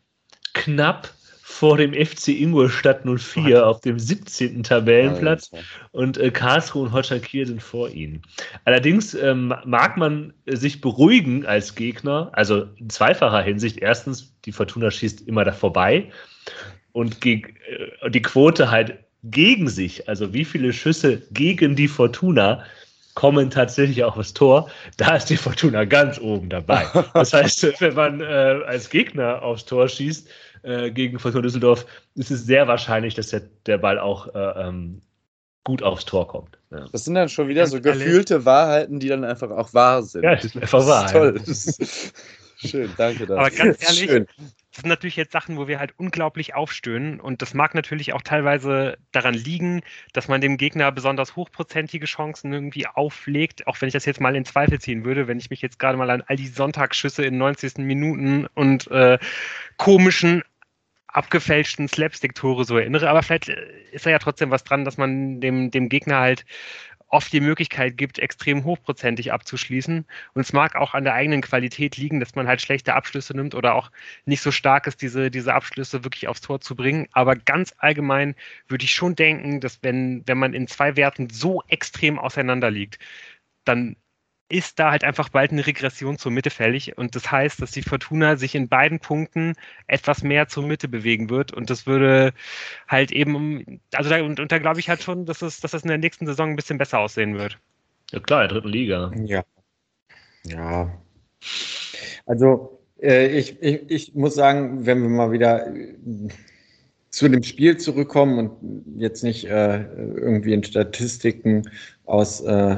knapp 0.53 1.13
vor 1.41 1.77
dem 1.77 1.93
FC 1.93 2.29
Ingolstadt 2.29 3.05
04 3.05 3.65
auf 3.65 3.79
dem 3.79 3.97
17. 3.97 4.63
Tabellenplatz 4.63 5.51
und 5.91 6.17
äh, 6.17 6.31
Karlsruhe 6.31 6.83
und 6.83 6.91
Holstein 6.91 7.21
Kiel 7.21 7.45
sind 7.47 7.61
vor 7.61 7.89
ihnen. 7.89 8.23
Allerdings 8.65 9.13
ähm, 9.13 9.53
mag 9.63 9.95
man 9.95 10.33
sich 10.47 10.81
beruhigen 10.81 11.45
als 11.45 11.75
Gegner, 11.75 12.29
also 12.33 12.63
in 12.75 12.89
zweifacher 12.89 13.41
Hinsicht. 13.41 13.77
Erstens, 13.77 14.35
die 14.43 14.51
Fortuna 14.51 14.91
schießt 14.91 15.21
immer 15.27 15.45
da 15.45 15.53
vorbei 15.53 16.11
und 16.95 17.25
äh, 17.25 17.41
die 18.09 18.21
Quote 18.21 18.71
halt 18.71 18.97
gegen 19.23 19.67
sich, 19.67 20.07
also 20.07 20.33
wie 20.33 20.45
viele 20.45 20.71
Schüsse 20.71 21.21
gegen 21.31 21.75
die 21.75 21.89
Fortuna 21.89 22.63
kommen 23.15 23.49
tatsächlich 23.49 24.01
auch 24.05 24.15
aufs 24.15 24.33
Tor, 24.33 24.69
da 24.95 25.17
ist 25.17 25.25
die 25.25 25.35
Fortuna 25.35 25.83
ganz 25.83 26.19
oben 26.19 26.47
dabei. 26.47 26.85
Das 27.13 27.33
heißt, 27.33 27.81
wenn 27.81 27.95
man 27.95 28.21
äh, 28.21 28.61
als 28.65 28.89
Gegner 28.89 29.41
aufs 29.41 29.65
Tor 29.65 29.89
schießt 29.89 30.29
äh, 30.63 30.89
gegen 30.89 31.19
Fortuna 31.19 31.41
Düsseldorf, 31.41 31.85
ist 32.15 32.31
es 32.31 32.45
sehr 32.45 32.65
wahrscheinlich, 32.69 33.13
dass 33.13 33.27
der, 33.27 33.41
der 33.65 33.77
Ball 33.77 33.99
auch 33.99 34.33
äh, 34.33 34.67
ähm, 34.67 35.01
gut 35.65 35.83
aufs 35.83 36.05
Tor 36.05 36.29
kommt. 36.29 36.57
Ja. 36.71 36.85
Das 36.93 37.03
sind 37.03 37.15
dann 37.15 37.27
schon 37.27 37.49
wieder 37.49 37.67
so 37.67 37.81
gefühlte 37.81 38.45
Wahrheiten, 38.45 39.01
die 39.01 39.09
dann 39.09 39.25
einfach 39.25 39.51
auch 39.51 39.73
wahr 39.73 40.01
sind. 40.01 40.23
Ja, 40.23 40.35
das 40.35 40.45
ist 40.45 40.55
einfach 40.55 40.87
wahr. 40.87 41.11
Das 41.11 41.49
ist 41.49 41.77
toll. 41.77 42.11
Ja. 42.63 42.69
Schön, 42.69 42.89
danke 42.95 43.27
dafür. 43.27 43.39
Aber 43.39 43.49
ganz 43.49 43.83
ehrlich, 43.83 44.09
Schön 44.09 44.27
das 44.75 44.81
sind 44.81 44.89
natürlich 44.89 45.15
jetzt 45.15 45.31
Sachen, 45.31 45.55
wo 45.55 45.69
wir 45.69 45.79
halt 45.79 45.93
unglaublich 45.95 46.53
aufstöhnen. 46.53 47.21
Und 47.21 47.41
das 47.41 47.53
mag 47.53 47.75
natürlich 47.75 48.11
auch 48.11 48.21
teilweise 48.21 48.97
daran 49.13 49.33
liegen, 49.33 49.83
dass 50.11 50.27
man 50.27 50.41
dem 50.41 50.57
Gegner 50.57 50.91
besonders 50.91 51.37
hochprozentige 51.37 52.05
Chancen 52.05 52.51
irgendwie 52.51 52.85
auflegt. 52.85 53.67
Auch 53.67 53.79
wenn 53.79 53.87
ich 53.87 53.93
das 53.93 54.03
jetzt 54.03 54.19
mal 54.19 54.35
in 54.35 54.43
Zweifel 54.43 54.81
ziehen 54.81 55.05
würde, 55.05 55.29
wenn 55.29 55.39
ich 55.39 55.49
mich 55.49 55.61
jetzt 55.61 55.79
gerade 55.79 55.97
mal 55.97 56.09
an 56.09 56.23
all 56.27 56.35
die 56.35 56.47
Sonntagsschüsse 56.47 57.23
in 57.23 57.37
90. 57.37 57.77
Minuten 57.77 58.47
und 58.53 58.91
äh, 58.91 59.17
komischen 59.77 60.43
abgefälschten 61.07 61.87
Slapstick-Tore 61.87 62.65
so 62.65 62.77
erinnere. 62.77 63.09
Aber 63.09 63.23
vielleicht 63.23 63.47
äh, 63.47 63.55
ist 63.93 64.05
da 64.05 64.09
ja 64.09 64.19
trotzdem 64.19 64.51
was 64.51 64.65
dran, 64.65 64.83
dass 64.83 64.97
man 64.97 65.39
dem, 65.39 65.71
dem 65.71 65.87
Gegner 65.87 66.19
halt 66.19 66.45
oft 67.07 67.31
die 67.31 67.39
Möglichkeit 67.39 67.97
gibt, 67.97 68.19
extrem 68.19 68.63
hochprozentig 68.63 69.31
abzuschließen. 69.31 70.05
Und 70.33 70.41
es 70.41 70.53
mag 70.53 70.75
auch 70.75 70.93
an 70.93 71.03
der 71.03 71.13
eigenen 71.13 71.41
Qualität 71.41 71.97
liegen, 71.97 72.19
dass 72.19 72.35
man 72.35 72.47
halt 72.47 72.61
schlechte 72.61 72.93
Abschlüsse 72.95 73.35
nimmt 73.35 73.55
oder 73.55 73.75
auch 73.75 73.91
nicht 74.25 74.41
so 74.41 74.51
stark 74.51 74.87
ist, 74.87 75.01
diese, 75.01 75.31
diese 75.31 75.53
Abschlüsse 75.53 76.03
wirklich 76.03 76.27
aufs 76.27 76.41
Tor 76.41 76.61
zu 76.61 76.75
bringen. 76.75 77.07
Aber 77.11 77.35
ganz 77.35 77.73
allgemein 77.77 78.35
würde 78.67 78.85
ich 78.85 78.91
schon 78.93 79.15
denken, 79.15 79.59
dass 79.61 79.79
wenn, 79.83 80.23
wenn 80.25 80.37
man 80.37 80.53
in 80.53 80.67
zwei 80.67 80.95
Werten 80.95 81.29
so 81.29 81.63
extrem 81.67 82.19
auseinander 82.19 82.71
liegt, 82.71 82.99
dann 83.65 83.95
ist 84.47 84.79
da 84.79 84.91
halt 84.91 85.03
einfach 85.03 85.29
bald 85.29 85.51
eine 85.51 85.65
Regression 85.65 86.17
zur 86.17 86.31
Mitte 86.31 86.49
fällig. 86.49 86.97
Und 86.97 87.15
das 87.15 87.31
heißt, 87.31 87.61
dass 87.61 87.71
die 87.71 87.81
Fortuna 87.81 88.37
sich 88.37 88.53
in 88.53 88.67
beiden 88.67 88.99
Punkten 88.99 89.53
etwas 89.87 90.21
mehr 90.21 90.47
zur 90.47 90.63
Mitte 90.63 90.87
bewegen 90.87 91.29
wird. 91.29 91.51
Und 91.51 91.69
das 91.69 91.87
würde 91.87 92.33
halt 92.87 93.11
eben, 93.11 93.81
also 93.93 94.09
da, 94.09 94.21
und, 94.21 94.39
und 94.39 94.51
da 94.51 94.59
glaube 94.59 94.79
ich 94.79 94.89
halt 94.89 95.01
schon, 95.01 95.25
dass 95.25 95.41
es, 95.41 95.61
dass 95.61 95.71
das 95.71 95.81
in 95.81 95.89
der 95.89 95.97
nächsten 95.97 96.27
Saison 96.27 96.51
ein 96.51 96.55
bisschen 96.55 96.77
besser 96.77 96.99
aussehen 96.99 97.37
wird. 97.37 97.57
Ja 98.11 98.19
klar, 98.19 98.43
in 98.43 98.49
der 98.49 98.55
dritten 98.55 98.69
Liga. 98.69 99.11
Ja. 99.23 99.43
Ja. 100.43 100.93
Also 102.27 102.79
äh, 103.01 103.27
ich, 103.27 103.61
ich, 103.61 103.89
ich 103.89 104.15
muss 104.15 104.35
sagen, 104.35 104.85
wenn 104.85 105.01
wir 105.01 105.09
mal 105.09 105.31
wieder 105.31 105.73
zu 107.15 107.29
dem 107.29 107.43
Spiel 107.43 107.77
zurückkommen 107.77 108.37
und 108.39 108.99
jetzt 108.99 109.23
nicht 109.23 109.45
äh, 109.45 109.85
irgendwie 110.17 110.51
in 110.51 110.65
Statistiken 110.65 111.61
aus 112.03 112.41
äh, 112.41 112.75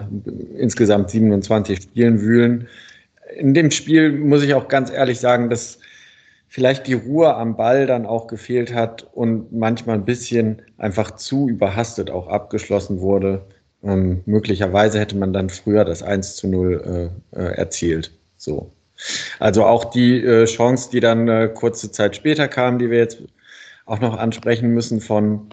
insgesamt 0.55 1.09
27 1.09 1.81
Spielen 1.81 2.21
wühlen. 2.21 2.67
In 3.35 3.55
dem 3.55 3.71
Spiel 3.71 4.11
muss 4.11 4.43
ich 4.43 4.53
auch 4.53 4.67
ganz 4.67 4.91
ehrlich 4.91 5.19
sagen, 5.19 5.49
dass 5.49 5.79
vielleicht 6.47 6.85
die 6.85 6.93
Ruhe 6.93 7.33
am 7.33 7.57
Ball 7.57 7.87
dann 7.87 8.05
auch 8.05 8.27
gefehlt 8.27 8.75
hat 8.75 9.07
und 9.11 9.51
manchmal 9.51 9.95
ein 9.95 10.05
bisschen 10.05 10.61
einfach 10.77 11.15
zu 11.15 11.49
überhastet 11.49 12.11
auch 12.11 12.27
abgeschlossen 12.27 13.01
wurde. 13.01 13.41
Ähm, 13.83 14.21
möglicherweise 14.27 14.99
hätte 14.99 15.17
man 15.17 15.33
dann 15.33 15.49
früher 15.49 15.83
das 15.83 16.03
1 16.03 16.35
zu 16.35 16.47
0 16.47 17.11
äh, 17.33 17.39
äh, 17.39 17.55
erzielt. 17.55 18.11
So. 18.37 18.71
Also 19.39 19.65
auch 19.65 19.85
die 19.85 20.23
äh, 20.23 20.45
Chance, 20.45 20.89
die 20.91 20.99
dann 20.99 21.27
äh, 21.27 21.49
kurze 21.51 21.91
Zeit 21.91 22.15
später 22.15 22.47
kam, 22.47 22.77
die 22.77 22.91
wir 22.91 22.99
jetzt 22.99 23.23
auch 23.87 23.99
noch 23.99 24.17
ansprechen 24.17 24.69
müssen 24.69 25.01
von 25.01 25.49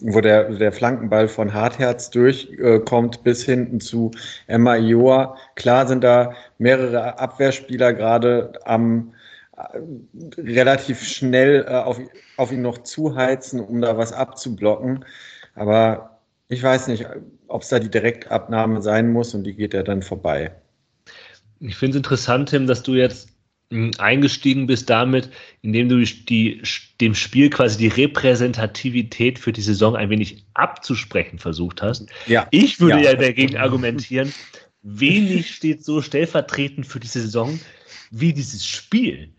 wo 0.00 0.20
der, 0.20 0.50
der 0.50 0.72
Flankenball 0.72 1.28
von 1.28 1.54
Hartherz 1.54 2.10
durchkommt 2.10 3.16
äh, 3.16 3.20
bis 3.22 3.44
hinten 3.44 3.80
zu 3.80 4.10
Emma 4.46 4.76
Ioa. 4.76 5.36
Klar 5.54 5.86
sind 5.86 6.04
da 6.04 6.34
mehrere 6.58 7.18
Abwehrspieler 7.18 7.94
gerade 7.94 8.52
am 8.64 9.14
äh, 9.56 9.78
relativ 10.38 11.02
schnell 11.02 11.64
äh, 11.66 11.72
auf, 11.72 11.98
auf 12.36 12.52
ihn 12.52 12.62
noch 12.62 12.78
zuheizen, 12.78 13.60
um 13.60 13.80
da 13.80 13.96
was 13.96 14.12
abzublocken. 14.12 15.04
Aber 15.54 16.20
ich 16.48 16.62
weiß 16.62 16.88
nicht, 16.88 17.06
ob 17.48 17.62
es 17.62 17.68
da 17.68 17.78
die 17.78 17.90
Direktabnahme 17.90 18.82
sein 18.82 19.10
muss 19.10 19.34
und 19.34 19.44
die 19.44 19.54
geht 19.54 19.72
ja 19.72 19.82
dann 19.82 20.02
vorbei. 20.02 20.52
Ich 21.60 21.76
finde 21.76 21.92
es 21.92 21.96
interessant, 21.96 22.50
Tim, 22.50 22.66
dass 22.66 22.82
du 22.82 22.92
jetzt 22.92 23.30
eingestiegen 23.98 24.66
bist 24.66 24.88
damit, 24.88 25.30
indem 25.62 25.88
du 25.88 25.98
die, 25.98 26.62
dem 27.00 27.14
Spiel 27.14 27.50
quasi 27.50 27.78
die 27.78 27.88
Repräsentativität 27.88 29.38
für 29.38 29.52
die 29.52 29.60
Saison 29.60 29.96
ein 29.96 30.08
wenig 30.08 30.44
abzusprechen 30.54 31.38
versucht 31.38 31.82
hast. 31.82 32.06
Ja. 32.26 32.46
Ich 32.52 32.80
würde 32.80 33.02
ja, 33.02 33.10
ja 33.10 33.14
dagegen 33.14 33.56
argumentieren, 33.56 34.32
wenig 34.82 35.52
steht 35.54 35.84
so 35.84 36.00
stellvertretend 36.00 36.86
für 36.86 37.00
die 37.00 37.08
Saison 37.08 37.58
wie 38.10 38.32
dieses 38.32 38.64
Spiel. 38.64 39.32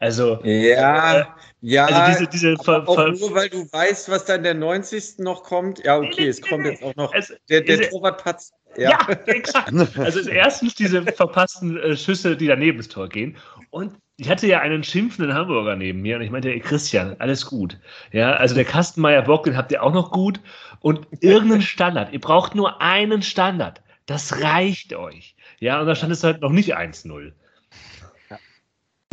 Also 0.00 0.40
ja, 0.44 1.20
äh, 1.20 1.24
ja, 1.60 1.86
also 1.86 2.26
diese, 2.26 2.54
diese 2.54 2.64
Ver, 2.64 2.88
auch 2.88 2.94
Ver, 2.94 3.12
nur 3.12 3.34
weil 3.34 3.48
du 3.48 3.66
weißt, 3.70 4.08
was 4.08 4.24
dann 4.24 4.44
der 4.44 4.54
90. 4.54 5.18
noch 5.18 5.42
kommt. 5.42 5.84
Ja, 5.84 5.98
okay, 5.98 6.28
es 6.28 6.40
kommt 6.40 6.66
jetzt 6.66 6.82
auch 6.84 6.94
noch 6.94 7.12
es, 7.14 7.32
der, 7.48 7.62
der 7.62 7.90
Torwartpatz 7.90 8.52
ja. 8.76 8.90
ja, 8.90 9.16
exakt. 9.26 9.72
Also 9.98 10.28
erstens 10.28 10.74
diese 10.74 11.02
verpassten 11.02 11.76
äh, 11.78 11.96
Schüsse, 11.96 12.36
die 12.36 12.46
daneben 12.46 12.78
das 12.78 12.88
Tor 12.88 13.08
gehen. 13.08 13.36
Und 13.70 13.94
ich 14.16 14.28
hatte 14.28 14.46
ja 14.46 14.60
einen 14.60 14.82
schimpfenden 14.82 15.34
Hamburger 15.34 15.76
neben 15.76 16.02
mir 16.02 16.16
und 16.16 16.22
ich 16.22 16.30
meinte, 16.30 16.50
ey, 16.50 16.60
Christian, 16.60 17.16
alles 17.18 17.46
gut. 17.46 17.78
Ja, 18.12 18.32
also 18.32 18.54
der 18.54 18.64
Kastenmeier 18.64 19.22
Bock, 19.22 19.44
den 19.44 19.56
habt 19.56 19.70
ihr 19.70 19.82
auch 19.82 19.92
noch 19.92 20.10
gut. 20.10 20.40
Und 20.80 21.06
irgendeinen 21.20 21.62
Standard. 21.62 22.12
Ihr 22.12 22.20
braucht 22.20 22.54
nur 22.54 22.80
einen 22.80 23.22
Standard. 23.22 23.80
Das 24.06 24.42
reicht 24.42 24.94
euch. 24.94 25.36
Ja, 25.60 25.80
und 25.80 25.86
da 25.86 25.94
stand 25.94 26.12
es 26.12 26.24
halt 26.24 26.40
noch 26.40 26.50
nicht 26.50 26.76
1-0. 26.76 27.32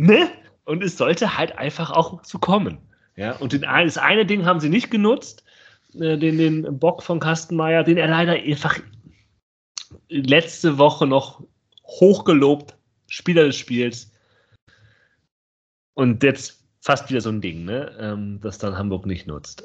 Ne? 0.00 0.28
Und 0.64 0.82
es 0.82 0.96
sollte 0.96 1.38
halt 1.38 1.58
einfach 1.58 1.90
auch 1.90 2.22
zu 2.22 2.38
kommen. 2.38 2.78
Ja, 3.16 3.32
und 3.36 3.52
den, 3.52 3.62
das 3.62 3.98
eine 3.98 4.26
Ding 4.26 4.44
haben 4.44 4.60
sie 4.60 4.68
nicht 4.68 4.90
genutzt, 4.90 5.44
äh, 5.94 6.18
den, 6.18 6.36
den 6.38 6.78
Bock 6.78 7.02
von 7.02 7.20
Kastenmeier, 7.20 7.82
den 7.82 7.96
er 7.96 8.08
leider 8.08 8.32
einfach 8.32 8.78
letzte 10.08 10.78
Woche 10.78 11.06
noch 11.06 11.42
hochgelobt, 11.84 12.76
Spieler 13.06 13.44
des 13.44 13.56
Spiels. 13.56 14.10
Und 15.94 16.22
jetzt 16.22 16.64
fast 16.80 17.08
wieder 17.10 17.20
so 17.20 17.30
ein 17.30 17.40
Ding, 17.40 17.64
ne? 17.64 17.96
Ähm, 17.98 18.40
das 18.42 18.58
dann 18.58 18.76
Hamburg 18.76 19.06
nicht 19.06 19.26
nutzt. 19.26 19.64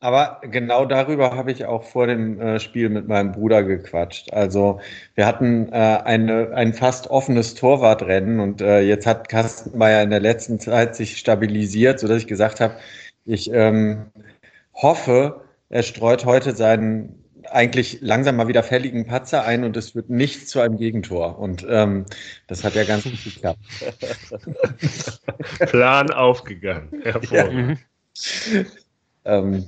Aber 0.00 0.40
genau 0.42 0.84
darüber 0.84 1.34
habe 1.34 1.50
ich 1.50 1.64
auch 1.64 1.82
vor 1.82 2.06
dem 2.06 2.40
äh, 2.40 2.60
Spiel 2.60 2.88
mit 2.88 3.08
meinem 3.08 3.32
Bruder 3.32 3.64
gequatscht. 3.64 4.32
Also 4.32 4.80
wir 5.16 5.26
hatten 5.26 5.72
äh, 5.72 6.00
eine, 6.04 6.52
ein 6.54 6.72
fast 6.72 7.10
offenes 7.10 7.54
Torwartrennen 7.54 8.38
und 8.38 8.60
äh, 8.60 8.80
jetzt 8.80 9.06
hat 9.06 9.28
Kastenmeier 9.28 10.02
in 10.04 10.10
der 10.10 10.20
letzten 10.20 10.60
Zeit 10.60 10.94
sich 10.94 11.18
stabilisiert, 11.18 11.98
sodass 11.98 12.18
ich 12.18 12.28
gesagt 12.28 12.60
habe, 12.60 12.74
ich 13.24 13.50
ähm, 13.52 14.06
hoffe, 14.72 15.40
er 15.68 15.82
streut 15.82 16.24
heute 16.24 16.54
seinen 16.54 17.24
eigentlich 17.52 17.98
langsam 18.00 18.36
mal 18.36 18.48
wieder 18.48 18.62
fälligen 18.62 19.06
Patzer 19.06 19.44
ein 19.44 19.64
und 19.64 19.76
es 19.76 19.94
wird 19.94 20.10
nicht 20.10 20.48
zu 20.48 20.60
einem 20.60 20.76
Gegentor. 20.76 21.38
Und 21.38 21.66
ähm, 21.68 22.06
das 22.46 22.64
hat 22.64 22.74
ja 22.74 22.84
ganz 22.84 23.04
gut 23.04 23.22
geklappt. 23.24 23.60
Plan 25.70 26.10
aufgegangen. 26.10 27.02
Hervorragend. 27.02 27.78
Ja. 28.52 28.64
ähm, 29.38 29.66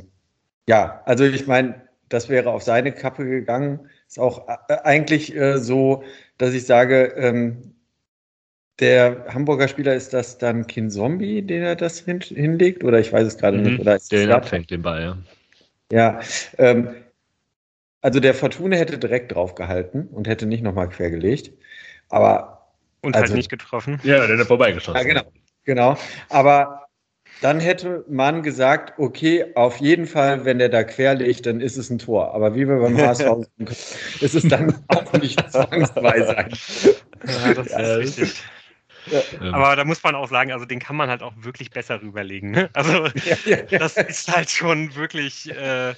ja, 0.69 1.03
also 1.05 1.25
ich 1.25 1.47
meine, 1.47 1.83
das 2.09 2.29
wäre 2.29 2.51
auf 2.51 2.63
seine 2.63 2.93
Kappe 2.93 3.25
gegangen. 3.25 3.89
Ist 4.07 4.19
auch 4.19 4.49
äh, 4.49 4.77
eigentlich 4.85 5.35
äh, 5.35 5.59
so, 5.59 6.03
dass 6.39 6.53
ich 6.53 6.67
sage, 6.67 7.13
ähm, 7.17 7.75
der 8.81 9.27
Hamburger 9.29 9.69
Spieler 9.69 9.95
ist 9.95 10.13
das 10.15 10.39
dann 10.39 10.67
Kin 10.67 10.91
Zombie, 10.91 11.43
den 11.43 11.63
er 11.63 11.77
das 11.77 12.01
hin, 12.01 12.21
hinlegt? 12.21 12.83
Oder 12.83 12.99
ich 12.99 13.13
weiß 13.13 13.27
es 13.27 13.39
gerade 13.39 13.59
mhm, 13.59 13.65
nicht. 13.65 13.81
Oder 13.81 13.97
ist 13.97 14.11
den 14.11 14.31
abfängt, 14.33 14.71
den 14.71 14.83
Ball, 14.83 15.03
ja. 15.03 15.19
Ja, 15.93 16.21
ähm, 16.59 16.89
also 18.03 18.21
der 18.21 18.35
Fortuna 18.35 18.77
hätte 18.77 18.99
direkt 18.99 19.35
drauf 19.35 19.55
gehalten 19.55 20.09
und 20.13 20.27
hätte 20.29 20.47
nicht 20.47 20.63
nochmal 20.63 20.89
quergelegt. 20.89 21.53
Aber. 22.09 22.69
Und 23.03 23.15
halt 23.15 23.25
also, 23.25 23.33
halt 23.33 23.39
nicht 23.39 23.51
getroffen. 23.51 24.01
Ja, 24.03 24.27
der 24.27 24.39
hat 24.39 24.47
vorbeigeschossen. 24.47 25.01
Ja, 25.01 25.07
genau. 25.07 25.33
Genau. 25.65 25.97
Aber 26.29 26.87
dann 27.41 27.61
hätte 27.61 28.05
man 28.09 28.43
gesagt, 28.43 28.99
okay, 28.99 29.47
auf 29.55 29.79
jeden 29.79 30.07
Fall, 30.07 30.45
wenn 30.45 30.59
der 30.59 30.69
da 30.69 30.85
querlegt, 30.85 31.47
dann 31.47 31.61
ist 31.61 31.77
es 31.77 31.89
ein 31.91 31.99
Tor. 31.99 32.35
Aber 32.35 32.55
wie 32.55 32.69
wir 32.69 32.79
beim 32.79 32.99
HSV 32.99 33.47
ist 34.21 34.35
es 34.35 34.49
dann 34.49 34.75
auch 34.89 35.13
nicht 35.15 35.41
zwangsweise 35.51 36.37
ein. 36.37 36.53
Ja, 37.27 37.55
das 37.55 37.67
ist 37.67 37.73
ja, 37.73 37.95
richtig. 37.95 38.43
Ja. 39.07 39.53
Aber 39.53 39.77
da 39.77 39.85
muss 39.85 40.03
man 40.03 40.15
auch 40.15 40.29
sagen, 40.29 40.53
also 40.53 40.67
den 40.67 40.79
kann 40.79 40.97
man 40.97 41.09
halt 41.09 41.23
auch 41.23 41.33
wirklich 41.37 41.71
besser 41.71 42.03
rüberlegen. 42.03 42.51
Ne? 42.51 42.69
Also 42.75 43.07
ja, 43.25 43.37
ja, 43.47 43.79
das 43.79 43.97
ist 43.97 44.31
halt 44.35 44.51
schon 44.51 44.95
wirklich, 44.95 45.51
äh, 45.51 45.95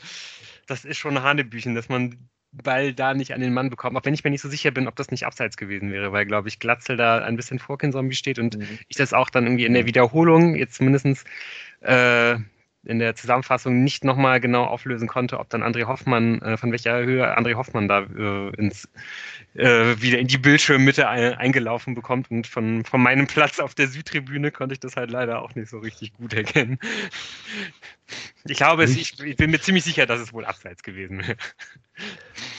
das 0.67 0.85
ist 0.85 0.99
schon 0.99 1.23
Hanebüchen, 1.23 1.75
dass 1.75 1.89
man 1.89 2.29
Ball 2.53 2.93
da 2.93 3.15
nicht 3.15 3.33
an 3.33 3.41
den 3.41 3.55
Mann 3.55 3.71
bekommt. 3.71 3.97
Auch 3.97 4.05
wenn 4.05 4.15
ich 4.15 4.25
mir 4.25 4.31
nicht 4.31 4.43
so 4.43 4.49
sicher 4.49 4.71
bin, 4.71 4.87
ob 4.87 4.97
das 4.97 5.11
nicht 5.11 5.25
abseits 5.25 5.57
gewesen 5.57 5.91
wäre, 5.91 6.13
weil, 6.13 6.27
glaube 6.27 6.49
ich, 6.49 6.59
Glatzel 6.59 6.97
da 6.97 7.19
ein 7.19 7.37
bisschen 7.37 7.59
vor 7.59 7.79
Zombie 7.79 8.15
steht 8.15 8.39
und 8.39 8.59
mhm. 8.59 8.79
ich 8.89 8.97
das 8.97 9.15
auch 9.15 9.31
dann 9.31 9.45
irgendwie 9.45 9.65
in 9.65 9.75
der 9.75 9.87
Wiederholung 9.87 10.55
jetzt 10.55 10.81
mindestens 10.81 11.25
äh, 11.81 12.37
in 12.85 12.99
der 12.99 13.14
Zusammenfassung 13.14 13.85
nicht 13.85 14.05
nochmal 14.05 14.41
genau 14.41 14.64
auflösen 14.64 15.07
konnte, 15.07 15.39
ob 15.39 15.49
dann 15.51 15.62
André 15.62 15.87
Hoffmann, 15.87 16.43
äh, 16.43 16.57
von 16.57 16.72
welcher 16.72 16.99
Höhe 16.99 17.37
André 17.37 17.55
Hoffmann 17.55 17.87
da 17.87 18.01
äh, 18.01 18.49
ins, 18.57 18.89
äh, 19.55 19.95
wieder 20.01 20.18
in 20.18 20.26
die 20.26 20.39
Bildschirmmitte 20.39 21.09
ein, 21.09 21.35
eingelaufen 21.35 21.95
bekommt. 21.95 22.30
Und 22.30 22.47
von, 22.47 22.85
von 22.85 23.01
meinem 23.01 23.26
Platz 23.26 23.61
auf 23.61 23.74
der 23.74 23.87
Südtribüne 23.87 24.51
konnte 24.51 24.72
ich 24.72 24.80
das 24.80 24.97
halt 24.97 25.11
leider 25.11 25.43
auch 25.43 25.55
nicht 25.55 25.70
so 25.70 25.78
richtig 25.78 26.14
gut 26.14 26.35
erkennen. 26.35 26.78
Ich 28.45 28.57
glaube, 28.57 28.83
es, 28.83 28.97
ich, 28.97 29.18
ich, 29.20 29.37
bin 29.37 29.51
mir 29.53 29.61
ziemlich 29.61 29.85
sicher, 29.85 30.07
dass 30.07 30.20
es 30.20 30.33
wohl 30.33 30.45
abseits 30.45 30.83
gewesen 30.83 31.20
wäre. 31.20 31.37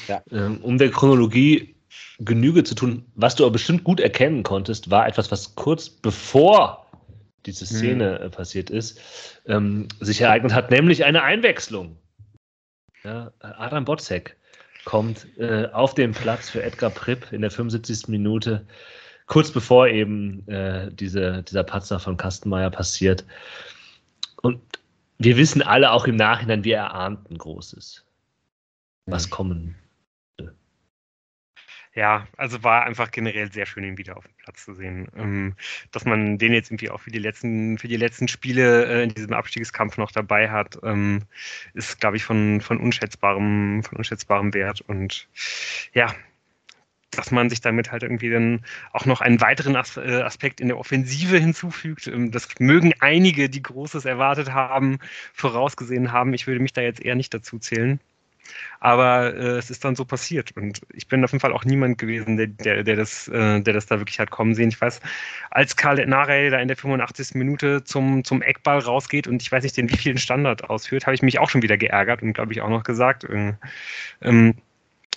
Ja. 0.08 0.24
Ähm, 0.32 0.60
um 0.62 0.78
der 0.78 0.90
Chronologie 0.90 1.76
Genüge 2.20 2.64
zu 2.64 2.76
tun, 2.76 3.06
was 3.16 3.36
du 3.36 3.44
aber 3.44 3.54
bestimmt 3.54 3.84
gut 3.84 4.00
erkennen 4.00 4.44
konntest, 4.44 4.90
war 4.90 5.08
etwas, 5.08 5.32
was 5.32 5.56
kurz 5.56 5.90
bevor 5.90 6.83
diese 7.46 7.66
hm. 7.66 7.78
Szene 7.78 8.20
hm. 8.22 8.32
passiert 8.32 8.70
ist, 8.70 9.00
ähm, 9.46 9.88
sich 10.00 10.22
ereignet 10.22 10.54
hat, 10.54 10.72
nämlich 10.72 11.06
eine 11.06 11.24
Einwechslung. 11.24 11.98
Ja, 13.04 13.32
Adam 13.40 13.86
Botzek 13.86 14.38
kommt 14.86 15.28
äh, 15.38 15.68
auf 15.68 15.94
den 15.94 16.12
Platz 16.12 16.50
für 16.50 16.64
Edgar 16.64 16.90
Pripp 16.90 17.32
in 17.32 17.42
der 17.42 17.52
75. 17.52 18.08
Minute, 18.08 18.66
kurz 19.28 19.52
bevor 19.52 19.88
eben 19.88 20.48
äh, 20.48 20.92
diese, 20.92 21.44
dieser 21.44 21.64
Patzer 21.64 22.00
von 22.00 22.18
Kastenmeier 22.18 22.70
passiert. 22.70 23.26
Und 24.42 24.62
wir 25.18 25.38
wissen 25.38 25.62
alle 25.62 25.92
auch 25.92 26.06
im 26.06 26.16
Nachhinein, 26.16 26.64
wie 26.64 26.72
er 26.72 26.84
erahnten 26.84 27.38
Großes, 27.38 28.06
was 29.06 29.26
hm. 29.26 29.30
kommen 29.32 29.76
ja, 31.96 32.28
also 32.38 32.64
war 32.64 32.86
einfach 32.86 33.12
generell 33.12 33.52
sehr 33.52 33.66
schön, 33.68 33.84
ihn 33.84 33.98
wieder 33.98 34.18
auf 34.18 34.26
dem 34.26 34.34
Platz 34.38 34.66
zu 34.66 34.74
sehen. 34.74 35.08
Ähm, 35.16 35.56
dass 35.92 36.06
man 36.06 36.40
den 36.40 36.54
jetzt 36.54 36.72
irgendwie 36.72 36.90
auch 36.90 37.02
für 37.02 37.12
die 37.12 37.20
letzten, 37.20 37.78
für 37.78 37.88
die 37.88 37.98
letzten 37.98 38.28
Spiele 38.28 38.86
äh, 38.86 39.04
in 39.04 39.14
diesem 39.14 39.34
Abstiegskampf 39.34 39.98
noch 39.98 40.12
dabei 40.12 40.50
hat, 40.50 40.80
ähm, 40.84 41.22
ist, 41.74 42.00
glaube 42.00 42.18
ich, 42.18 42.24
von, 42.24 42.62
von 42.62 42.80
unschätzbarem, 42.80 43.84
von 43.84 43.98
unschätzbarem 43.98 44.54
Wert. 44.56 44.82
Und 44.82 45.28
ja, 45.94 46.14
dass 47.12 47.30
man 47.30 47.50
sich 47.50 47.62
damit 47.62 47.92
halt 47.92 48.02
irgendwie 48.02 48.32
dann 48.32 48.66
auch 48.92 49.06
noch 49.06 49.22
einen 49.22 49.40
weiteren 49.40 49.76
äh, 49.76 50.22
Aspekt 50.24 50.62
in 50.62 50.70
der 50.70 50.80
Offensive 50.80 51.38
hinzufügt. 51.38 52.08
Ähm, 52.08 52.32
das 52.32 52.48
mögen 52.60 52.94
einige, 53.02 53.50
die 53.50 53.62
Großes 53.62 54.06
erwartet 54.06 54.52
haben, 54.52 54.98
vorausgesehen 55.34 56.12
haben. 56.12 56.34
Ich 56.34 56.48
würde 56.48 56.60
mich 56.60 56.74
da 56.74 56.82
jetzt 56.82 57.02
eher 57.02 57.16
nicht 57.16 57.34
dazu 57.34 57.60
zählen. 57.60 58.00
Aber 58.80 59.34
äh, 59.34 59.58
es 59.58 59.70
ist 59.70 59.84
dann 59.86 59.96
so 59.96 60.06
passiert. 60.06 60.56
Und 60.58 60.82
ich 60.94 61.08
bin 61.08 61.24
auf 61.24 61.32
jeden 61.32 61.40
Fall 61.40 61.54
auch 61.54 61.66
niemand 61.66 61.98
gewesen, 61.98 62.38
der, 62.38 62.48
der, 62.48 62.84
der, 62.84 62.96
das, 62.96 63.28
äh, 63.28 63.62
der 63.62 63.74
das 63.74 63.86
da 63.86 64.00
wirklich 64.00 64.20
hat 64.20 64.32
kommen 64.32 64.56
sehen. 64.56 64.70
Ich 64.70 64.80
weiß, 64.80 65.00
als 65.52 65.76
Karl 65.76 66.06
Narey 66.06 66.50
da 66.50 66.60
in 66.60 66.68
der 66.68 66.78
85. 66.78 67.36
Minute 67.36 67.84
zum, 67.84 68.24
zum 68.24 68.42
Eckball 68.42 68.80
rausgeht 68.80 69.28
und 69.28 69.42
ich 69.42 69.52
weiß 69.52 69.64
nicht, 69.64 69.78
den 69.78 69.90
wie 69.90 69.98
vielen 69.98 70.18
Standard 70.18 70.70
ausführt, 70.70 71.06
habe 71.06 71.16
ich 71.16 71.22
mich 71.22 71.40
auch 71.40 71.50
schon 71.50 71.62
wieder 71.62 71.78
geärgert 71.78 72.22
und 72.22 72.34
glaube 72.34 72.54
ich 72.54 72.62
auch 72.62 72.70
noch 72.70 72.84
gesagt. 72.84 73.24
Äh, 73.26 73.54
ähm, 74.22 74.56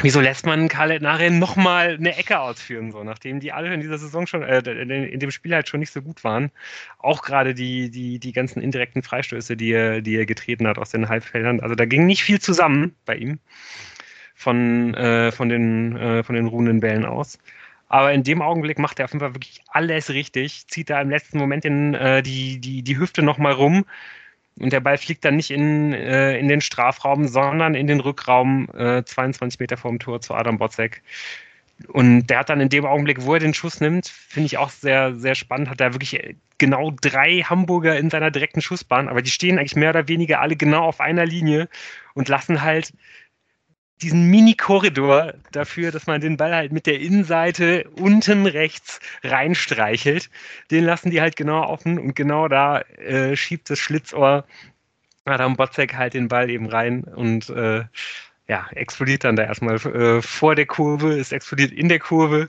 wieso 0.02 0.20
lässt 0.20 0.46
man 0.46 0.68
Karl 0.68 1.00
nachher 1.00 1.30
nochmal 1.30 1.94
eine 1.94 2.16
Ecke 2.16 2.38
ausführen, 2.38 2.92
so, 2.92 3.02
nachdem 3.02 3.40
die 3.40 3.52
alle 3.52 3.72
in 3.72 3.80
dieser 3.80 3.98
Saison 3.98 4.26
schon, 4.26 4.42
äh, 4.42 4.58
in 4.60 5.20
dem 5.20 5.30
Spiel 5.30 5.54
halt 5.54 5.68
schon 5.68 5.80
nicht 5.80 5.92
so 5.92 6.02
gut 6.02 6.22
waren. 6.24 6.50
Auch 6.98 7.22
gerade 7.22 7.54
die, 7.54 7.90
die, 7.90 8.18
die 8.18 8.32
ganzen 8.32 8.60
indirekten 8.60 9.02
Freistöße, 9.02 9.56
die 9.56 9.72
er, 9.72 10.02
die 10.02 10.16
er 10.16 10.26
getreten 10.26 10.66
hat 10.66 10.78
aus 10.78 10.90
den 10.90 11.08
Halbfeldern. 11.08 11.60
Also 11.60 11.74
da 11.74 11.86
ging 11.86 12.06
nicht 12.06 12.22
viel 12.22 12.40
zusammen 12.40 12.94
bei 13.04 13.16
ihm 13.16 13.38
von, 14.34 14.94
äh, 14.94 15.32
von 15.32 15.48
den, 15.48 15.96
äh, 15.96 16.22
von 16.22 16.34
den 16.34 16.46
ruhenden 16.46 16.80
Bällen 16.80 17.06
aus. 17.06 17.38
Aber 17.88 18.12
in 18.12 18.24
dem 18.24 18.42
Augenblick 18.42 18.78
macht 18.78 18.98
er 18.98 19.04
auf 19.04 19.12
jeden 19.12 19.20
Fall 19.20 19.34
wirklich 19.34 19.62
alles 19.68 20.10
richtig, 20.10 20.66
zieht 20.66 20.90
da 20.90 21.00
im 21.00 21.10
letzten 21.10 21.38
Moment 21.38 21.64
in, 21.64 21.94
äh, 21.94 22.22
die, 22.22 22.60
die, 22.60 22.82
die 22.82 22.98
Hüfte 22.98 23.22
nochmal 23.22 23.52
rum, 23.52 23.84
und 24.58 24.72
der 24.72 24.80
Ball 24.80 24.96
fliegt 24.98 25.24
dann 25.24 25.36
nicht 25.36 25.50
in, 25.50 25.92
äh, 25.92 26.38
in 26.38 26.48
den 26.48 26.60
Strafraum, 26.60 27.28
sondern 27.28 27.74
in 27.74 27.86
den 27.86 28.00
Rückraum, 28.00 28.68
äh, 28.74 29.04
22 29.04 29.60
Meter 29.60 29.76
vorm 29.76 29.98
Tor 29.98 30.20
zu 30.20 30.34
Adam 30.34 30.58
Botzek. 30.58 31.02
Und 31.88 32.28
der 32.28 32.38
hat 32.38 32.48
dann 32.48 32.60
in 32.60 32.70
dem 32.70 32.86
Augenblick, 32.86 33.22
wo 33.22 33.34
er 33.34 33.40
den 33.40 33.52
Schuss 33.52 33.80
nimmt, 33.80 34.08
finde 34.08 34.46
ich 34.46 34.56
auch 34.56 34.70
sehr, 34.70 35.14
sehr 35.14 35.34
spannend, 35.34 35.68
hat 35.68 35.80
er 35.80 35.92
wirklich 35.92 36.36
genau 36.56 36.90
drei 37.02 37.42
Hamburger 37.42 37.98
in 37.98 38.08
seiner 38.08 38.30
direkten 38.30 38.62
Schussbahn, 38.62 39.08
aber 39.08 39.20
die 39.20 39.30
stehen 39.30 39.58
eigentlich 39.58 39.76
mehr 39.76 39.90
oder 39.90 40.08
weniger 40.08 40.40
alle 40.40 40.56
genau 40.56 40.84
auf 40.84 41.00
einer 41.00 41.26
Linie 41.26 41.68
und 42.14 42.28
lassen 42.30 42.62
halt 42.62 42.94
diesen 44.02 44.28
Mini-Korridor 44.30 45.34
dafür, 45.52 45.90
dass 45.90 46.06
man 46.06 46.20
den 46.20 46.36
Ball 46.36 46.54
halt 46.54 46.72
mit 46.72 46.86
der 46.86 47.00
Innenseite 47.00 47.88
unten 47.98 48.46
rechts 48.46 49.00
reinstreichelt. 49.22 50.30
Den 50.70 50.84
lassen 50.84 51.10
die 51.10 51.20
halt 51.20 51.36
genau 51.36 51.62
offen 51.62 51.98
und 51.98 52.14
genau 52.14 52.48
da 52.48 52.80
äh, 52.80 53.36
schiebt 53.36 53.70
das 53.70 53.78
Schlitzohr 53.78 54.44
Adam 55.26 55.56
Botzek 55.56 55.96
halt 55.96 56.14
den 56.14 56.28
Ball 56.28 56.50
eben 56.50 56.66
rein 56.66 57.04
und 57.04 57.50
äh, 57.50 57.84
ja, 58.48 58.68
explodiert 58.70 59.24
dann 59.24 59.36
da 59.36 59.42
erstmal 59.42 59.74
äh, 59.74 60.22
vor 60.22 60.54
der 60.54 60.66
Kurve, 60.66 61.18
es 61.18 61.32
explodiert 61.32 61.72
in 61.72 61.88
der 61.88 61.98
Kurve. 61.98 62.48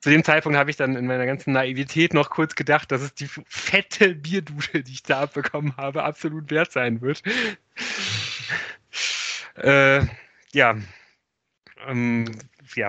Zu 0.00 0.10
dem 0.10 0.24
Zeitpunkt 0.24 0.58
habe 0.58 0.70
ich 0.70 0.76
dann 0.76 0.96
in 0.96 1.06
meiner 1.06 1.26
ganzen 1.26 1.52
Naivität 1.52 2.14
noch 2.14 2.30
kurz 2.30 2.54
gedacht, 2.54 2.90
dass 2.92 3.00
es 3.00 3.14
die 3.14 3.28
fette 3.46 4.14
Bierdusche, 4.14 4.82
die 4.82 4.92
ich 4.92 5.02
da 5.02 5.22
abbekommen 5.22 5.76
habe, 5.76 6.02
absolut 6.02 6.50
wert 6.50 6.72
sein 6.72 7.00
wird. 7.00 7.22
äh, 9.54 10.00
ja, 10.56 10.74
ähm, 11.86 12.24
ja, 12.74 12.88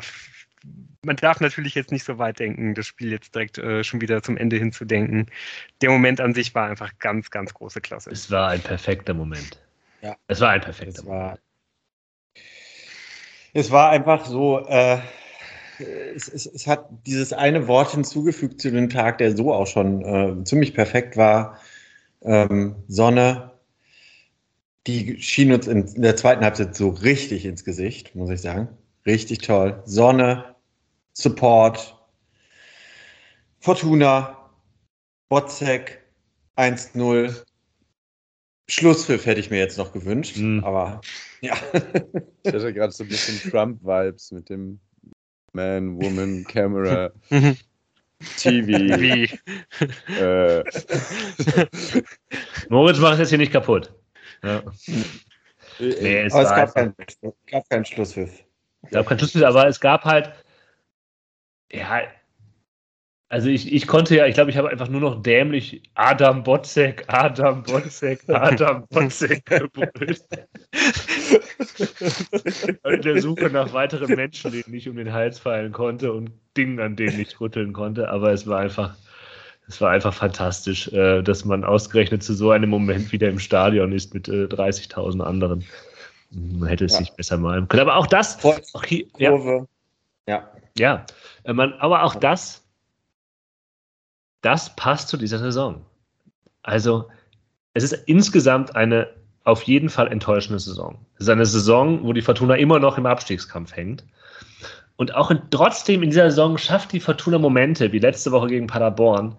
man 1.03 1.18
darf 1.18 1.41
natürlich 1.41 1.76
jetzt 1.76 1.91
nicht 1.91 2.05
so 2.05 2.18
weit 2.18 2.39
denken, 2.39 2.74
das 2.74 2.88
Spiel 2.88 3.11
jetzt 3.11 3.36
direkt 3.36 3.57
äh, 3.57 3.84
schon 3.84 3.99
wieder 3.99 4.24
zum 4.24 4.38
Ende 4.38 4.55
hinzudenken. 4.55 5.28
Der 5.82 5.89
Moment 5.89 6.22
an 6.22 6.34
sich 6.34 6.55
war 6.55 6.70
einfach 6.70 6.97
ganz, 6.99 7.30
ganz 7.30 7.53
große 7.53 7.82
Klasse. 7.82 8.09
Es 8.09 8.32
war 8.32 8.49
ein 8.49 8.61
perfekter 8.61 9.13
Moment. 9.13 9.59
Ja. 10.01 10.15
Es 10.28 10.39
war 10.39 10.51
ein 10.51 10.61
perfekter 10.61 10.99
es 10.99 11.03
Moment. 11.03 11.39
es 13.53 13.70
war 13.70 13.89
einfach 13.89 14.26
so, 14.26 14.65
äh, 14.65 14.99
es, 16.15 16.30
es, 16.30 16.45
es, 16.45 16.68
hat 16.68 16.88
dieses 17.05 17.34
eine 17.34 17.68
Wort 17.68 17.91
hinzugefügt 17.91 18.61
zu 18.61 18.72
dem 18.72 18.89
Tag, 18.89 19.18
der 19.18 19.36
so 19.36 19.53
auch 19.53 19.68
schon 19.68 20.01
äh, 20.03 20.43
ziemlich 20.45 20.74
perfekt 20.74 21.18
war. 21.18 21.59
Ähm, 22.22 22.78
Sonne, 22.88 23.51
die 24.88 25.22
schien 25.22 25.52
uns 25.52 25.68
in 25.68 26.02
der 26.02 26.16
zweiten 26.16 26.44
Halbzeit 26.44 26.76
so 26.76 26.90
richtig 26.90 27.46
ins 27.46 27.64
Gesicht, 27.64 28.16
muss 28.16 28.30
ich 28.30 28.42
sagen. 28.42 28.70
Richtig 29.06 29.40
toll. 29.40 29.82
Sonne, 29.86 30.56
Support, 31.14 31.96
Fortuna, 33.60 34.50
Botzek, 35.30 36.04
1-0. 36.56 37.44
Schlusspfiff 38.70 39.26
hätte 39.26 39.40
ich 39.40 39.50
mir 39.50 39.60
jetzt 39.60 39.78
noch 39.78 39.94
gewünscht, 39.94 40.38
mhm. 40.38 40.64
aber 40.64 41.02
ja. 41.42 41.56
Ich 42.44 42.54
hatte 42.54 42.74
gerade 42.74 42.94
so 42.94 43.04
ein 43.04 43.10
bisschen 43.10 43.52
Trump-Vibes 43.52 44.32
mit 44.32 44.50
dem 44.50 44.80
Man, 45.54 46.02
Woman, 46.02 46.46
Camera, 46.46 47.12
TV. 48.38 49.00
Wie? 49.00 49.30
Äh. 50.20 50.64
Moritz 52.70 53.00
macht 53.00 53.14
es 53.14 53.20
jetzt 53.20 53.30
hier 53.30 53.38
nicht 53.38 53.52
kaputt. 53.52 53.94
Ja. 54.44 54.64
Nee, 55.80 56.24
es, 56.24 56.34
aber 56.34 56.44
es 56.44 56.50
gab, 56.50 56.74
kein, 56.74 56.94
gab 57.52 57.70
keinen 57.70 57.86
Schlusspfiff. 57.86 58.44
Es 58.84 58.92
gab 58.92 59.08
keinen 59.08 59.20
Schlusspfiff, 59.20 59.44
aber 59.44 59.68
es 59.68 59.80
gab 59.80 60.06
halt, 60.06 60.34
ja, 61.72 62.02
also 63.30 63.50
ich, 63.50 63.74
ich 63.74 63.88
konnte 63.88 64.16
ja, 64.16 64.26
ich 64.26 64.36
glaube, 64.36 64.52
ich 64.52 64.58
habe 64.58 64.70
einfach 64.70 64.88
nur 64.88 65.02
noch 65.02 65.22
dämlich 65.22 65.84
Adam 65.96 66.44
Botzek, 66.44 67.04
Adam 67.08 67.64
Botzek, 67.64 68.22
Adam 68.30 68.88
Botzek 68.88 69.46
gebrüllt. 69.46 70.24
In 72.86 73.02
der 73.02 73.22
Suche 73.22 73.50
nach 73.50 73.74
weiteren 73.74 74.16
Menschen, 74.16 74.52
denen 74.52 74.74
ich 74.74 74.88
um 74.88 74.96
den 74.96 75.12
Hals 75.12 75.40
fallen 75.40 75.74
konnte 75.74 76.14
und 76.14 76.32
Dingen, 76.56 76.80
an 76.80 76.96
denen 76.96 77.20
ich 77.20 77.42
rütteln 77.42 77.74
konnte, 77.74 78.10
aber 78.10 78.32
es 78.32 78.48
war 78.48 78.62
einfach 78.62 78.96
es 79.68 79.82
war 79.82 79.91
einfach 79.91 80.13
fantastisch, 80.13 80.88
äh, 80.93 81.22
dass 81.22 81.43
man 81.43 81.63
ausgerechnet 81.63 82.24
zu 82.24 82.34
so 82.34 82.51
einem 82.51 82.70
Moment 82.70 83.11
wieder 83.11 83.28
im 83.28 83.39
Stadion 83.39 83.91
ist 83.91 84.13
mit 84.13 84.28
äh, 84.28 84.45
30.000 84.45 85.22
anderen. 85.22 85.65
Man 86.32 86.70
hätte 86.70 86.86
es 86.86 86.93
ja. 86.93 86.99
sich 86.99 87.11
besser 87.11 87.38
malen 87.38 87.68
können. 87.68 87.82
Aber 87.82 87.97
auch 87.97 88.07
das. 88.07 88.43
Auch 88.43 88.84
hier, 88.86 89.05
ja. 89.18 89.65
Ja. 90.28 90.49
ja 90.78 91.05
äh, 91.43 91.53
man, 91.53 91.74
aber 91.74 92.03
auch 92.03 92.15
das, 92.15 92.63
das 94.41 94.76
passt 94.76 95.09
zu 95.09 95.18
dieser 95.18 95.39
Saison. 95.39 95.86
Also, 96.63 97.09
es 97.74 97.84
ist 97.84 97.93
insgesamt 98.07 98.76
eine 98.76 99.09
auf 99.43 99.63
jeden 99.63 99.89
Fall 99.89 100.09
enttäuschende 100.09 100.59
Saison. 100.59 100.97
Es 101.15 101.22
ist 101.22 101.30
eine 101.30 101.45
Saison, 101.45 102.03
wo 102.03 102.13
die 102.13 102.22
Fortuna 102.22 102.55
immer 102.55 102.80
noch 102.80 102.97
im 102.97 103.05
Abstiegskampf 103.05 103.76
hängt. 103.76 104.05
Und 104.97 105.13
auch 105.15 105.32
in, 105.32 105.41
trotzdem 105.51 106.03
in 106.03 106.09
dieser 106.09 106.30
Saison 106.30 106.57
schafft 106.57 106.91
die 106.91 106.99
Fortuna 106.99 107.38
Momente, 107.38 107.91
wie 107.91 107.99
letzte 107.99 108.32
Woche 108.32 108.47
gegen 108.47 108.68
Paderborn, 108.68 109.38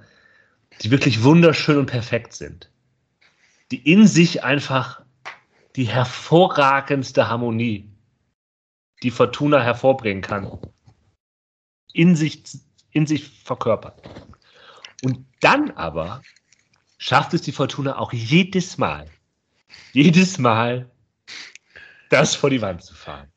die 0.80 0.90
wirklich 0.90 1.22
wunderschön 1.22 1.78
und 1.78 1.86
perfekt 1.86 2.32
sind. 2.32 2.70
Die 3.70 3.90
in 3.90 4.06
sich 4.06 4.44
einfach 4.44 5.02
die 5.76 5.86
hervorragendste 5.86 7.28
Harmonie, 7.28 7.90
die 9.02 9.10
Fortuna 9.10 9.60
hervorbringen 9.60 10.22
kann, 10.22 10.58
in 11.92 12.16
sich, 12.16 12.42
in 12.90 13.06
sich 13.06 13.28
verkörpert. 13.44 14.02
Und 15.04 15.24
dann 15.40 15.70
aber 15.72 16.22
schafft 16.98 17.34
es 17.34 17.42
die 17.42 17.52
Fortuna 17.52 17.98
auch 17.98 18.12
jedes 18.12 18.78
Mal, 18.78 19.06
jedes 19.92 20.38
Mal 20.38 20.90
das 22.08 22.34
vor 22.34 22.50
die 22.50 22.62
Wand 22.62 22.82
zu 22.82 22.94
fahren. 22.94 23.30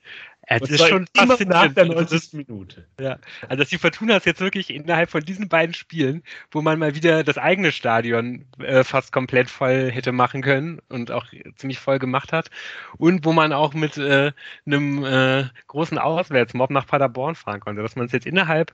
Es 0.60 0.70
ist 0.70 0.88
schon 0.88 1.08
immer 1.14 1.38
nach 1.46 1.74
der 1.74 1.86
90. 1.86 2.34
Minute. 2.34 2.86
Ja, 3.00 3.18
also 3.48 3.56
dass 3.62 3.70
die 3.70 3.78
Fortuna 3.78 4.18
es 4.18 4.26
jetzt 4.26 4.42
wirklich 4.42 4.70
innerhalb 4.70 5.10
von 5.10 5.22
diesen 5.24 5.48
beiden 5.48 5.74
Spielen, 5.74 6.24
wo 6.52 6.62
man 6.62 6.78
mal 6.78 6.94
wieder 6.96 7.24
das 7.24 7.38
eigene 7.38 7.72
Stadion 7.72 8.46
äh, 8.60 8.84
fast 8.84 9.12
komplett 9.12 9.50
voll 9.50 9.90
hätte 9.90 10.12
machen 10.12 10.42
können 10.42 10.80
und 10.90 11.12
auch 11.12 11.26
ziemlich 11.56 11.80
voll 11.80 12.00
gemacht 12.00 12.34
hat 12.34 12.50
und 12.98 13.24
wo 13.24 13.32
man 13.32 13.54
auch 13.54 13.74
mit 13.74 13.98
äh, 13.98 14.34
einem 14.66 15.06
äh, 15.06 15.46
großen 15.68 15.98
Auswärtsmob 15.98 16.70
nach 16.70 16.88
Paderborn 16.88 17.36
fahren 17.36 17.62
konnte, 17.62 17.82
dass 17.82 17.96
man 17.96 18.08
es 18.08 18.12
jetzt 18.12 18.26
innerhalb 18.26 18.74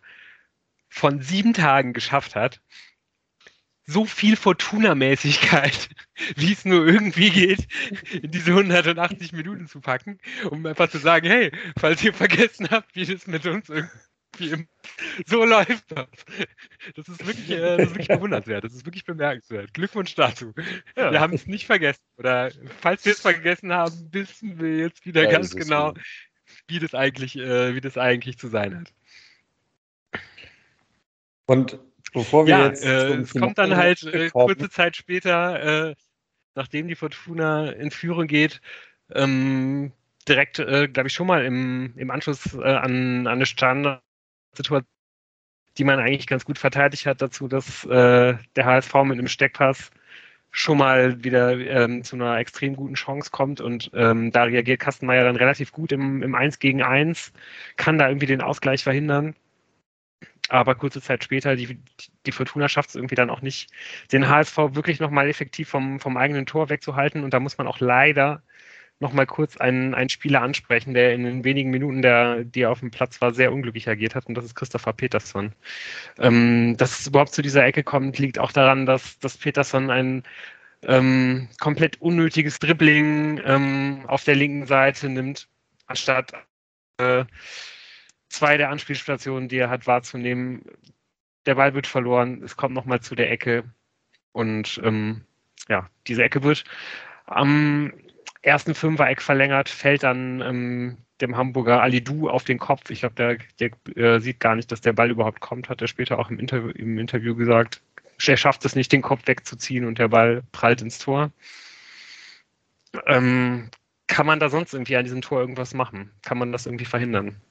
von 0.89 1.21
sieben 1.21 1.53
Tagen 1.53 1.93
geschafft 1.93 2.35
hat, 2.35 2.61
so 3.87 4.05
viel 4.05 4.35
Fortuna-Mäßigkeit, 4.35 5.89
wie 6.35 6.51
es 6.51 6.65
nur 6.65 6.85
irgendwie 6.85 7.29
geht, 7.29 7.67
in 8.11 8.31
diese 8.31 8.51
180 8.51 9.31
Minuten 9.31 9.67
zu 9.67 9.79
packen, 9.79 10.19
um 10.49 10.65
einfach 10.65 10.89
zu 10.89 10.97
sagen, 10.99 11.27
hey, 11.27 11.51
falls 11.79 12.03
ihr 12.03 12.13
vergessen 12.13 12.69
habt, 12.69 12.95
wie 12.95 13.05
das 13.05 13.27
mit 13.27 13.45
uns 13.45 13.69
irgendwie 13.69 13.97
so 15.25 15.45
läuft 15.45 15.91
das. 15.91 16.07
Das 16.95 17.07
ist 17.07 17.25
wirklich, 17.25 17.49
äh, 17.49 17.77
das 17.77 17.87
ist 17.87 17.95
wirklich 17.95 18.07
bewundernswert, 18.07 18.63
das 18.63 18.73
ist 18.73 18.85
wirklich 18.85 19.05
bemerkenswert. 19.05 19.73
Glückwunsch 19.73 20.15
dazu. 20.15 20.53
Ja. 20.95 21.11
Wir 21.11 21.19
haben 21.19 21.33
es 21.33 21.47
nicht 21.47 21.65
vergessen. 21.65 22.03
Oder 22.17 22.51
falls 22.79 23.05
wir 23.05 23.13
es 23.13 23.21
vergessen 23.21 23.73
haben, 23.73 24.09
wissen 24.11 24.59
wir 24.59 24.77
jetzt 24.77 25.05
wieder 25.05 25.23
ja, 25.23 25.31
ganz 25.31 25.55
genau, 25.55 25.93
wie 26.67 26.79
das 26.79 26.93
eigentlich, 26.93 27.37
äh, 27.37 27.75
wie 27.75 27.81
das 27.81 27.97
eigentlich 27.97 28.37
zu 28.37 28.47
sein 28.47 28.79
hat. 28.79 28.93
Und 31.45 31.79
Bevor 32.13 32.45
wir 32.45 32.57
ja, 32.57 32.65
jetzt 32.67 32.85
äh, 32.85 33.15
es 33.17 33.33
kommt 33.33 33.57
dann 33.57 33.75
halt 33.75 34.03
äh, 34.03 34.29
kurze 34.29 34.69
Zeit 34.69 34.95
später, 34.95 35.89
äh, 35.89 35.95
nachdem 36.55 36.87
die 36.87 36.95
Fortuna 36.95 37.71
in 37.71 37.91
Führung 37.91 38.27
geht, 38.27 38.61
ähm, 39.13 39.91
direkt, 40.27 40.59
äh, 40.59 40.87
glaube 40.87 41.07
ich, 41.07 41.13
schon 41.13 41.27
mal 41.27 41.45
im, 41.45 41.93
im 41.95 42.11
Anschluss 42.11 42.53
äh, 42.55 42.63
an, 42.63 43.27
an 43.27 43.27
eine 43.27 43.45
Standard 43.45 44.01
Situation, 44.55 44.87
die 45.77 45.83
man 45.83 45.99
eigentlich 45.99 46.27
ganz 46.27 46.45
gut 46.45 46.57
verteidigt 46.57 47.05
hat, 47.05 47.21
dazu, 47.21 47.47
dass 47.47 47.85
äh, 47.85 48.35
der 48.55 48.65
HSV 48.65 48.93
mit 49.03 49.19
einem 49.19 49.27
Steckpass 49.27 49.91
schon 50.51 50.79
mal 50.79 51.23
wieder 51.23 51.51
ähm, 51.59 52.03
zu 52.03 52.15
einer 52.15 52.37
extrem 52.39 52.75
guten 52.75 52.95
Chance 52.95 53.29
kommt 53.31 53.61
und 53.61 53.91
ähm, 53.93 54.31
da 54.31 54.43
reagiert 54.43 54.79
Kastenmeier 54.79 55.23
dann 55.23 55.35
relativ 55.35 55.71
gut 55.71 55.91
im, 55.91 56.23
im 56.23 56.33
1 56.33 56.59
gegen 56.59 56.81
1, 56.81 57.31
kann 57.75 57.99
da 57.99 58.07
irgendwie 58.07 58.25
den 58.25 58.41
Ausgleich 58.41 58.83
verhindern. 58.83 59.35
Aber 60.49 60.75
kurze 60.75 61.01
Zeit 61.01 61.23
später, 61.23 61.55
die, 61.55 61.79
die 62.25 62.31
Fortuna 62.31 62.69
schafft 62.69 62.89
es 62.89 62.95
irgendwie 62.95 63.15
dann 63.15 63.29
auch 63.29 63.41
nicht, 63.41 63.69
den 64.11 64.29
HSV 64.29 64.57
wirklich 64.71 64.99
nochmal 64.99 65.27
effektiv 65.27 65.69
vom, 65.69 65.99
vom 65.99 66.17
eigenen 66.17 66.45
Tor 66.45 66.69
wegzuhalten. 66.69 67.23
Und 67.23 67.33
da 67.33 67.39
muss 67.39 67.57
man 67.57 67.67
auch 67.67 67.79
leider 67.79 68.41
nochmal 68.99 69.27
kurz 69.27 69.57
einen, 69.57 69.93
einen 69.93 70.09
Spieler 70.09 70.41
ansprechen, 70.41 70.93
der 70.93 71.13
in 71.13 71.23
den 71.23 71.43
wenigen 71.43 71.69
Minuten, 71.69 72.01
der, 72.01 72.43
die 72.43 72.61
er 72.61 72.71
auf 72.71 72.79
dem 72.79 72.91
Platz 72.91 73.21
war, 73.21 73.33
sehr 73.33 73.51
unglücklich 73.53 73.87
agiert 73.87 74.15
hat. 74.15 74.25
Und 74.25 74.35
das 74.35 74.45
ist 74.45 74.55
Christopher 74.55 74.93
Peterson. 74.93 75.53
Ähm, 76.17 76.75
dass 76.77 76.99
es 76.99 77.07
überhaupt 77.07 77.33
zu 77.33 77.41
dieser 77.41 77.65
Ecke 77.65 77.83
kommt, 77.83 78.17
liegt 78.17 78.39
auch 78.39 78.51
daran, 78.51 78.85
dass, 78.85 79.19
dass 79.19 79.37
Peterson 79.37 79.91
ein 79.91 80.23
ähm, 80.83 81.49
komplett 81.59 82.01
unnötiges 82.01 82.59
Dribbling 82.59 83.41
ähm, 83.45 84.03
auf 84.07 84.23
der 84.23 84.35
linken 84.35 84.65
Seite 84.65 85.09
nimmt, 85.09 85.47
anstatt 85.87 86.33
äh, 86.97 87.25
zwei 88.29 88.57
der 88.57 88.69
Anspielstationen, 88.69 89.49
die 89.49 89.57
er 89.57 89.69
hat, 89.69 89.87
wahrzunehmen. 89.87 90.63
Der 91.45 91.55
Ball 91.55 91.73
wird 91.73 91.87
verloren, 91.87 92.43
es 92.43 92.57
kommt 92.57 92.75
nochmal 92.75 92.99
zu 92.99 93.15
der 93.15 93.31
Ecke 93.31 93.63
und 94.31 94.79
ähm, 94.83 95.21
ja, 95.69 95.89
diese 96.07 96.23
Ecke 96.23 96.43
wird 96.43 96.63
am 97.25 97.93
ersten 98.41 98.75
Fünfer-Eck 98.75 99.21
verlängert, 99.21 99.69
fällt 99.69 100.03
dann 100.03 100.41
ähm, 100.41 100.97
dem 101.21 101.35
Hamburger 101.35 101.81
Alidu 101.81 102.29
auf 102.29 102.43
den 102.43 102.59
Kopf. 102.59 102.89
Ich 102.89 102.99
glaube, 102.99 103.15
der, 103.15 103.37
der 103.59 103.71
äh, 103.97 104.19
sieht 104.19 104.39
gar 104.39 104.55
nicht, 104.55 104.71
dass 104.71 104.81
der 104.81 104.93
Ball 104.93 105.09
überhaupt 105.09 105.39
kommt, 105.39 105.69
hat 105.69 105.81
er 105.81 105.87
später 105.87 106.19
auch 106.19 106.29
im 106.29 106.39
Interview, 106.39 106.69
im 106.69 106.97
Interview 106.97 107.35
gesagt. 107.35 107.81
Er 108.25 108.37
schafft 108.37 108.65
es 108.65 108.75
nicht, 108.75 108.91
den 108.91 109.01
Kopf 109.01 109.27
wegzuziehen 109.27 109.85
und 109.85 109.99
der 109.99 110.07
Ball 110.07 110.43
prallt 110.51 110.81
ins 110.81 110.99
Tor. 110.99 111.31
Ähm, 113.05 113.69
kann 114.07 114.25
man 114.25 114.39
da 114.39 114.49
sonst 114.49 114.73
irgendwie 114.73 114.95
an 114.95 115.03
diesem 115.03 115.21
Tor 115.21 115.41
irgendwas 115.41 115.73
machen? 115.73 116.11
Kann 116.23 116.37
man 116.37 116.51
das 116.51 116.65
irgendwie 116.65 116.85
verhindern? 116.85 117.41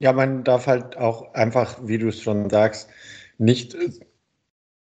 Ja, 0.00 0.12
man 0.12 0.44
darf 0.44 0.66
halt 0.66 0.96
auch 0.96 1.34
einfach, 1.34 1.78
wie 1.82 1.98
du 1.98 2.08
es 2.08 2.22
schon 2.22 2.48
sagst, 2.50 2.88
nicht 3.38 3.76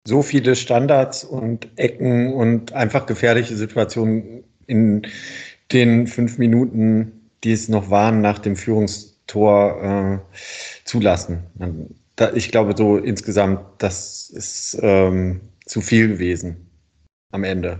so 0.05 0.21
viele 0.21 0.55
Standards 0.55 1.23
und 1.23 1.67
Ecken 1.77 2.33
und 2.33 2.73
einfach 2.73 3.05
gefährliche 3.05 3.55
Situationen 3.55 4.43
in 4.67 5.07
den 5.71 6.07
fünf 6.07 6.37
Minuten, 6.37 7.29
die 7.43 7.53
es 7.53 7.69
noch 7.69 7.89
waren, 7.89 8.21
nach 8.21 8.39
dem 8.39 8.55
Führungstor 8.55 9.83
äh, 9.83 10.19
zulassen. 10.83 11.43
Da, 12.15 12.33
ich 12.33 12.51
glaube, 12.51 12.75
so 12.77 12.97
insgesamt, 12.97 13.61
das 13.79 14.29
ist 14.29 14.77
ähm, 14.81 15.41
zu 15.65 15.81
viel 15.81 16.07
gewesen 16.07 16.69
am 17.31 17.43
Ende. 17.43 17.79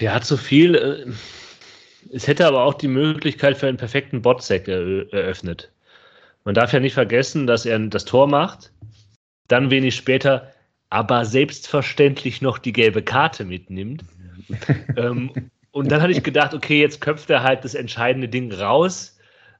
Ja, 0.00 0.20
zu 0.20 0.36
viel. 0.36 0.74
Äh, 0.74 1.12
es 2.12 2.26
hätte 2.26 2.46
aber 2.46 2.64
auch 2.64 2.74
die 2.74 2.88
Möglichkeit 2.88 3.56
für 3.56 3.66
einen 3.66 3.76
perfekten 3.76 4.22
Botsack 4.22 4.68
eröffnet. 4.68 5.70
Man 6.44 6.54
darf 6.54 6.72
ja 6.72 6.80
nicht 6.80 6.94
vergessen, 6.94 7.46
dass 7.46 7.66
er 7.66 7.78
das 7.78 8.04
Tor 8.04 8.26
macht, 8.26 8.72
dann 9.48 9.70
wenig 9.70 9.94
später 9.94 10.52
aber 10.90 11.24
selbstverständlich 11.24 12.40
noch 12.40 12.58
die 12.58 12.72
gelbe 12.72 13.02
Karte 13.02 13.44
mitnimmt. 13.44 14.04
ähm, 14.96 15.30
und 15.72 15.92
dann 15.92 16.00
hatte 16.00 16.12
ich 16.12 16.22
gedacht, 16.22 16.54
okay, 16.54 16.80
jetzt 16.80 17.00
köpft 17.00 17.28
er 17.30 17.42
halt 17.42 17.64
das 17.64 17.74
entscheidende 17.74 18.28
Ding 18.28 18.50
raus, 18.52 19.18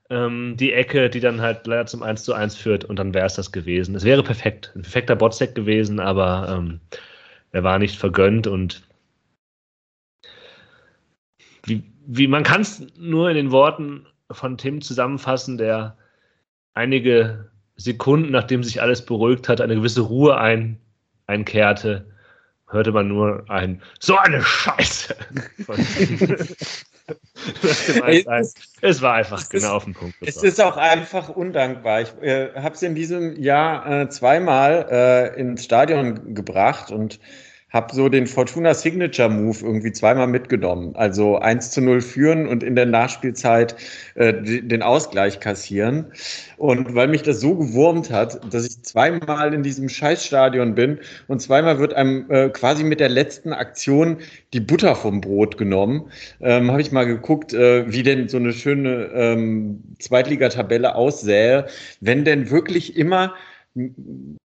ähm, 0.08 0.56
die 0.56 0.72
Ecke, 0.72 1.10
die 1.10 1.20
dann 1.20 1.42
halt 1.42 1.66
leider 1.66 1.86
zum 1.86 2.02
1 2.02 2.24
zu 2.24 2.32
1 2.32 2.56
führt 2.56 2.84
und 2.84 2.98
dann 2.98 3.12
wäre 3.12 3.26
es 3.26 3.34
das 3.34 3.52
gewesen. 3.52 3.94
Es 3.94 4.04
wäre 4.04 4.22
perfekt, 4.22 4.72
ein 4.74 4.82
perfekter 4.82 5.16
Botsack 5.16 5.54
gewesen, 5.54 6.00
aber 6.00 6.56
ähm, 6.58 6.80
er 7.52 7.62
war 7.62 7.78
nicht 7.78 7.98
vergönnt 7.98 8.46
und 8.46 8.87
wie, 12.10 12.26
man 12.26 12.42
kann 12.42 12.62
es 12.62 12.82
nur 12.96 13.28
in 13.28 13.36
den 13.36 13.52
Worten 13.52 14.06
von 14.30 14.56
Tim 14.56 14.80
zusammenfassen, 14.80 15.58
der 15.58 15.96
einige 16.72 17.50
Sekunden, 17.76 18.32
nachdem 18.32 18.64
sich 18.64 18.80
alles 18.80 19.04
beruhigt 19.04 19.46
hat, 19.48 19.60
eine 19.60 19.74
gewisse 19.74 20.00
Ruhe 20.00 20.38
ein, 20.38 20.80
einkehrte, 21.26 22.06
hörte 22.66 22.92
man 22.92 23.08
nur 23.08 23.44
ein 23.50 23.82
So 24.00 24.16
eine 24.16 24.42
Scheiße. 24.42 25.16
es, 28.06 28.54
es, 28.80 29.02
war 29.02 29.14
einfach 29.14 29.40
es 29.40 29.50
genau 29.50 29.66
ist, 29.66 29.72
auf 29.72 29.84
den 29.84 29.94
Punkt. 29.94 30.16
Es 30.22 30.42
ist 30.42 30.62
auch 30.62 30.78
einfach 30.78 31.28
undankbar. 31.28 32.00
Ich 32.00 32.14
äh, 32.22 32.54
habe 32.54 32.74
es 32.74 32.82
in 32.82 32.94
diesem 32.94 33.36
Jahr 33.36 33.86
äh, 33.86 34.08
zweimal 34.08 34.86
äh, 34.90 35.38
ins 35.38 35.62
Stadion 35.64 36.34
gebracht 36.34 36.90
und 36.90 37.20
habe 37.70 37.94
so 37.94 38.08
den 38.08 38.26
Fortuna 38.26 38.72
Signature 38.72 39.28
Move 39.28 39.58
irgendwie 39.62 39.92
zweimal 39.92 40.26
mitgenommen. 40.26 40.96
Also 40.96 41.38
1 41.38 41.70
zu 41.70 41.82
0 41.82 42.00
führen 42.00 42.46
und 42.48 42.62
in 42.62 42.74
der 42.74 42.86
Nachspielzeit 42.86 43.76
äh, 44.14 44.32
den 44.32 44.82
Ausgleich 44.82 45.40
kassieren. 45.40 46.06
Und 46.56 46.94
weil 46.94 47.08
mich 47.08 47.22
das 47.22 47.40
so 47.40 47.54
gewurmt 47.54 48.10
hat, 48.10 48.40
dass 48.52 48.66
ich 48.66 48.82
zweimal 48.82 49.52
in 49.52 49.62
diesem 49.62 49.88
Scheißstadion 49.88 50.74
bin 50.74 50.98
und 51.26 51.42
zweimal 51.42 51.78
wird 51.78 51.92
einem 51.92 52.30
äh, 52.30 52.48
quasi 52.48 52.84
mit 52.84 53.00
der 53.00 53.10
letzten 53.10 53.52
Aktion 53.52 54.18
die 54.54 54.60
Butter 54.60 54.96
vom 54.96 55.20
Brot 55.20 55.58
genommen, 55.58 56.10
ähm, 56.40 56.70
habe 56.70 56.80
ich 56.80 56.90
mal 56.90 57.04
geguckt, 57.04 57.52
äh, 57.52 57.90
wie 57.92 58.02
denn 58.02 58.28
so 58.28 58.38
eine 58.38 58.54
schöne 58.54 59.10
ähm, 59.12 59.82
Zweitligatabelle 59.98 60.94
aussähe, 60.94 61.66
wenn 62.00 62.24
denn 62.24 62.50
wirklich 62.50 62.96
immer 62.96 63.34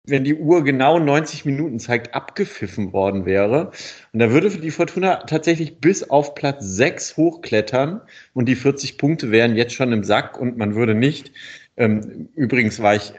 wenn 0.06 0.24
die 0.24 0.36
Uhr 0.36 0.64
genau 0.64 1.00
90 1.00 1.46
Minuten 1.46 1.80
zeigt, 1.80 2.14
abgepfiffen 2.14 2.94
worden 2.94 3.26
wäre. 3.26 3.72
Und 4.12 4.20
da 4.20 4.32
würde 4.32 4.50
die 4.50 4.72
Fortuna 4.72 5.18
tatsächlich 5.28 5.80
bis 5.80 6.10
auf 6.10 6.36
Platz 6.36 6.64
6 6.66 7.18
hochklettern 7.18 8.02
und 8.34 8.48
die 8.48 8.56
40 8.56 8.98
Punkte 8.98 9.32
wären 9.32 9.56
jetzt 9.56 9.74
schon 9.74 9.92
im 9.92 10.04
Sack 10.04 10.40
und 10.40 10.58
man 10.58 10.76
würde 10.76 10.96
nicht. 10.96 11.32
Ähm, 11.78 12.30
übrigens 12.36 12.80
war 12.82 12.96
ich 12.96 13.14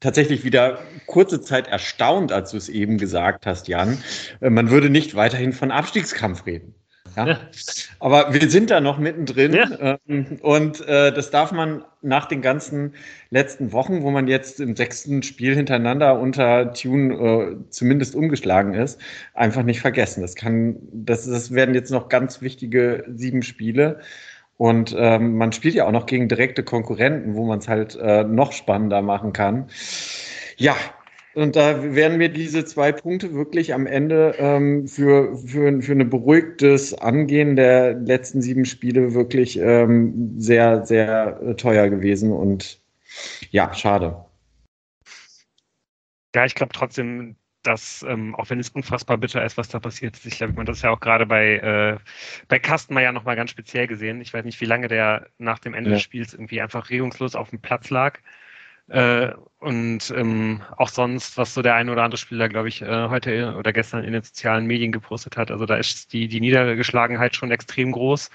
tatsächlich 0.00 0.44
wieder 0.44 0.78
kurze 1.06 1.40
Zeit 1.40 1.68
erstaunt, 1.68 2.32
als 2.32 2.50
du 2.50 2.56
es 2.56 2.68
eben 2.68 2.98
gesagt 2.98 3.46
hast, 3.46 3.68
Jan. 3.68 3.98
Äh, 4.40 4.50
man 4.50 4.70
würde 4.70 4.90
nicht 4.90 5.14
weiterhin 5.14 5.52
von 5.52 5.70
Abstiegskampf 5.70 6.46
reden. 6.46 6.74
Ja? 7.16 7.26
ja. 7.26 7.40
Aber 7.98 8.32
wir 8.32 8.50
sind 8.50 8.70
da 8.70 8.80
noch 8.80 8.98
mittendrin 8.98 9.54
ja. 9.54 9.98
ähm, 10.06 10.38
und 10.42 10.86
äh, 10.86 11.12
das 11.12 11.30
darf 11.30 11.52
man 11.52 11.84
nach 12.02 12.26
den 12.26 12.42
ganzen 12.42 12.94
letzten 13.30 13.72
Wochen, 13.72 14.02
wo 14.02 14.10
man 14.10 14.28
jetzt 14.28 14.60
im 14.60 14.76
sechsten 14.76 15.22
Spiel 15.22 15.54
hintereinander 15.54 16.20
unter 16.20 16.72
Tune 16.72 17.14
äh, 17.14 17.56
zumindest 17.70 18.14
umgeschlagen 18.14 18.74
ist, 18.74 19.00
einfach 19.34 19.62
nicht 19.62 19.80
vergessen. 19.80 20.20
Das 20.20 20.34
kann, 20.34 20.76
das, 20.92 21.26
das 21.26 21.52
werden 21.52 21.74
jetzt 21.74 21.90
noch 21.90 22.08
ganz 22.08 22.42
wichtige 22.42 23.04
sieben 23.08 23.42
Spiele. 23.42 24.00
Und 24.58 24.94
ähm, 24.98 25.36
man 25.36 25.52
spielt 25.52 25.74
ja 25.74 25.86
auch 25.86 25.92
noch 25.92 26.06
gegen 26.06 26.28
direkte 26.28 26.62
Konkurrenten, 26.62 27.34
wo 27.34 27.44
man 27.44 27.58
es 27.58 27.68
halt 27.68 27.96
äh, 28.00 28.24
noch 28.24 28.52
spannender 28.52 29.02
machen 29.02 29.32
kann. 29.32 29.66
Ja, 30.56 30.74
und 31.36 31.54
da 31.54 31.94
werden 31.94 32.16
mir 32.16 32.30
diese 32.30 32.64
zwei 32.64 32.92
Punkte 32.92 33.34
wirklich 33.34 33.74
am 33.74 33.86
Ende 33.86 34.34
ähm, 34.38 34.88
für, 34.88 35.36
für, 35.36 35.82
für 35.82 35.92
ein 35.92 36.08
beruhigtes 36.08 36.94
Angehen 36.94 37.56
der 37.56 37.92
letzten 37.92 38.40
sieben 38.40 38.64
Spiele 38.64 39.12
wirklich 39.12 39.58
ähm, 39.58 40.40
sehr, 40.40 40.86
sehr 40.86 41.56
teuer 41.58 41.90
gewesen. 41.90 42.32
Und 42.32 42.80
ja, 43.50 43.74
schade. 43.74 44.24
Ja, 46.34 46.46
ich 46.46 46.54
glaube 46.54 46.72
trotzdem, 46.72 47.36
dass, 47.62 48.02
ähm, 48.08 48.34
auch 48.36 48.48
wenn 48.48 48.58
es 48.58 48.70
unfassbar 48.70 49.18
bitter 49.18 49.44
ist, 49.44 49.58
was 49.58 49.68
da 49.68 49.78
passiert 49.78 50.16
ist, 50.16 50.24
ich 50.24 50.38
glaube, 50.38 50.54
man 50.54 50.64
das 50.64 50.80
ja 50.80 50.90
auch 50.90 51.00
gerade 51.00 51.26
bei, 51.26 51.56
äh, 51.56 51.98
bei 52.48 52.58
Kastenmeier 52.58 53.12
nochmal 53.12 53.36
ganz 53.36 53.50
speziell 53.50 53.86
gesehen. 53.86 54.22
Ich 54.22 54.32
weiß 54.32 54.44
nicht, 54.46 54.60
wie 54.62 54.66
lange 54.66 54.88
der 54.88 55.26
nach 55.36 55.58
dem 55.58 55.74
Ende 55.74 55.90
ja. 55.90 55.96
des 55.96 56.02
Spiels 56.02 56.32
irgendwie 56.32 56.62
einfach 56.62 56.88
regungslos 56.88 57.34
auf 57.34 57.50
dem 57.50 57.60
Platz 57.60 57.90
lag. 57.90 58.20
Äh, 58.88 59.32
und 59.58 60.12
ähm, 60.16 60.62
auch 60.76 60.88
sonst, 60.88 61.36
was 61.38 61.54
so 61.54 61.62
der 61.62 61.74
eine 61.74 61.90
oder 61.90 62.04
andere 62.04 62.18
Spieler, 62.18 62.48
glaube 62.48 62.68
ich, 62.68 62.82
äh, 62.82 63.08
heute 63.08 63.56
oder 63.56 63.72
gestern 63.72 64.04
in 64.04 64.12
den 64.12 64.22
sozialen 64.22 64.66
Medien 64.66 64.92
gepostet 64.92 65.36
hat. 65.36 65.50
Also 65.50 65.66
da 65.66 65.76
ist 65.76 66.12
die, 66.12 66.28
die 66.28 66.40
Niedergeschlagenheit 66.40 67.34
schon 67.34 67.50
extrem 67.50 67.92
groß. 67.92 68.30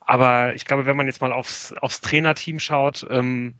Aber 0.00 0.54
ich 0.54 0.64
glaube, 0.64 0.86
wenn 0.86 0.96
man 0.96 1.06
jetzt 1.06 1.20
mal 1.20 1.32
aufs, 1.32 1.72
aufs 1.74 2.00
Trainerteam 2.00 2.58
schaut, 2.60 3.06
ähm, 3.10 3.56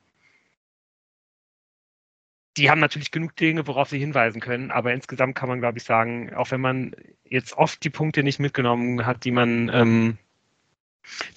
die 2.57 2.71
haben 2.71 2.81
natürlich 2.81 3.11
genug 3.11 3.37
Dinge, 3.37 3.67
worauf 3.67 3.89
sie 3.89 3.99
hinweisen 3.99 4.41
können. 4.41 4.71
Aber 4.71 4.93
insgesamt 4.93 5.35
kann 5.37 5.49
man, 5.49 5.61
glaube 5.61 5.79
ich, 5.79 5.85
sagen, 5.85 6.35
auch 6.35 6.51
wenn 6.51 6.61
man 6.61 6.93
jetzt 7.25 7.57
oft 7.57 7.85
die 7.85 7.91
Punkte 7.91 8.23
nicht 8.23 8.41
mitgenommen 8.41 9.07
hat, 9.07 9.25
die 9.25 9.31
man, 9.31 9.71
ähm, 9.73 10.19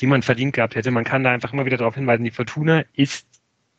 die 0.02 0.08
man 0.08 0.22
verdient 0.24 0.54
gehabt 0.54 0.76
hätte, 0.76 0.92
man 0.92 1.04
kann 1.04 1.24
da 1.24 1.32
einfach 1.32 1.54
immer 1.54 1.66
wieder 1.66 1.78
darauf 1.78 1.96
hinweisen, 1.96 2.24
die 2.24 2.32
Fortuna 2.32 2.84
ist 2.94 3.28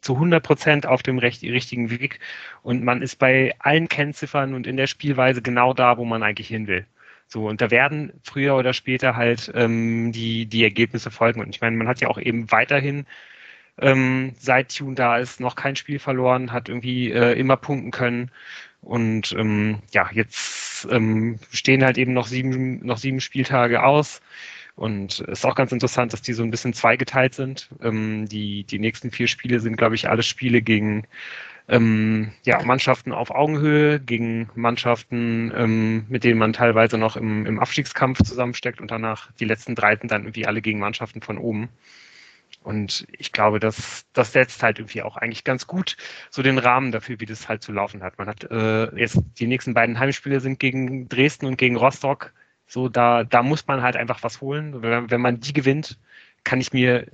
zu 0.03 0.15
100 0.15 0.43
Prozent 0.43 0.87
auf 0.87 1.03
dem 1.03 1.19
recht, 1.19 1.43
richtigen 1.43 1.91
Weg 1.91 2.21
und 2.63 2.85
man 2.85 3.03
ist 3.03 3.19
bei 3.19 3.55
allen 3.59 3.89
Kennziffern 3.89 4.55
und 4.55 4.67
in 4.67 4.77
der 4.77 4.87
Spielweise 4.87 5.43
genau 5.43 5.73
da, 5.73 5.97
wo 5.97 6.05
man 6.05 6.23
eigentlich 6.23 6.49
hin 6.49 6.67
will. 6.67 6.87
So, 7.29 7.49
und 7.49 7.63
da 7.63 7.71
werden 7.71 8.13
früher 8.23 8.57
oder 8.57 8.75
später 8.75 9.17
halt 9.17 9.51
ähm, 9.55 10.13
die, 10.13 10.45
die 10.45 10.63
Ergebnisse 10.65 11.11
folgen. 11.11 11.41
Und 11.41 11.49
ich 11.49 11.63
meine, 11.63 11.77
man 11.77 11.89
hat 11.89 12.01
ja 12.03 12.09
auch 12.09 12.19
eben 12.19 12.53
weiterhin 12.53 13.07
ähm, 13.79 14.35
seit 14.39 14.77
Tune 14.77 14.95
da 14.95 15.19
ist, 15.19 15.41
noch 15.41 15.55
kein 15.57 15.77
Spiel 15.77 15.99
verloren, 15.99 16.53
hat 16.53 16.69
irgendwie 16.69 17.11
äh, 17.11 17.33
immer 17.39 17.57
punkten 17.57 17.91
können. 17.91 18.31
Und 18.83 19.33
ähm, 19.33 19.79
ja, 19.93 20.11
jetzt 20.13 20.87
ähm, 20.91 21.39
stehen 21.53 21.85
halt 21.85 21.99
eben 21.99 22.13
noch 22.13 22.27
sieben, 22.27 22.85
noch 22.85 22.99
sieben 22.99 23.21
Spieltage 23.21 23.83
aus. 23.83 24.21
Und 24.75 25.21
es 25.21 25.41
ist 25.41 25.45
auch 25.45 25.55
ganz 25.55 25.73
interessant, 25.73 26.13
dass 26.13 26.23
die 26.23 26.33
so 26.33 26.43
ein 26.43 26.51
bisschen 26.51 26.73
zweigeteilt 26.73 27.35
sind. 27.35 27.69
Ähm, 27.83 28.27
die, 28.29 28.65
die 28.65 28.79
nächsten 28.79 29.11
vier 29.11 29.29
Spiele 29.29 29.61
sind, 29.61 29.77
glaube 29.77 29.95
ich, 29.95 30.09
alle 30.09 30.23
Spiele 30.23 30.63
gegen 30.63 31.07
ähm, 31.69 32.33
ja, 32.45 32.63
Mannschaften 32.63 33.13
auf 33.13 33.31
Augenhöhe, 33.31 34.01
gegen 34.01 34.51
Mannschaften, 34.55 35.53
ähm, 35.55 36.07
mit 36.09 36.25
denen 36.25 36.39
man 36.39 36.53
teilweise 36.53 36.99
noch 36.99 37.17
im, 37.17 37.47
im 37.47 37.61
Abstiegskampf 37.61 38.23
zusammensteckt 38.23 38.81
und 38.81 38.91
danach 38.91 39.31
die 39.33 39.45
letzten 39.45 39.75
drei 39.75 39.97
sind 39.97 40.11
dann 40.11 40.23
irgendwie 40.23 40.47
alle 40.47 40.63
gegen 40.63 40.81
Mannschaften 40.81 41.23
von 41.23 41.39
oben. 41.39 41.69
Und 42.63 43.07
ich 43.19 43.33
glaube, 43.33 43.59
dass 43.59 44.05
das 44.13 44.33
setzt 44.33 44.63
halt 44.63 44.79
irgendwie 44.79 45.03
auch 45.03 45.17
eigentlich 45.17 45.45
ganz 45.45 45.67
gut 45.67 45.97
so 46.31 46.43
den 46.43 46.59
Rahmen 46.59 46.93
dafür, 46.93 47.19
wie 47.19 47.27
das 47.27 47.49
halt 47.49 47.63
zu 47.63 47.73
laufen 47.73 48.03
hat. 48.03 48.19
Man 48.19 48.29
hat 48.29 48.45
äh, 48.51 48.95
jetzt 48.97 49.19
die 49.39 49.47
nächsten 49.47 49.75
beiden 49.75 49.99
Heimspiele 49.99 50.41
sind 50.41 50.59
gegen 50.59 51.09
Dresden 51.09 51.47
und 51.47 51.57
gegen 51.57 51.77
Rostock. 51.77 52.33
So, 52.73 52.89
da, 52.89 53.23
da 53.25 53.43
muss 53.43 53.67
man 53.67 53.83
halt 53.83 53.97
einfach 53.97 54.23
was 54.23 54.41
holen. 54.41 54.81
Wenn, 54.83 55.11
wenn 55.11 55.21
man 55.21 55.41
die 55.41 55.53
gewinnt, 55.53 55.99
kann 56.43 56.59
ich 56.59 56.73
mir 56.73 57.07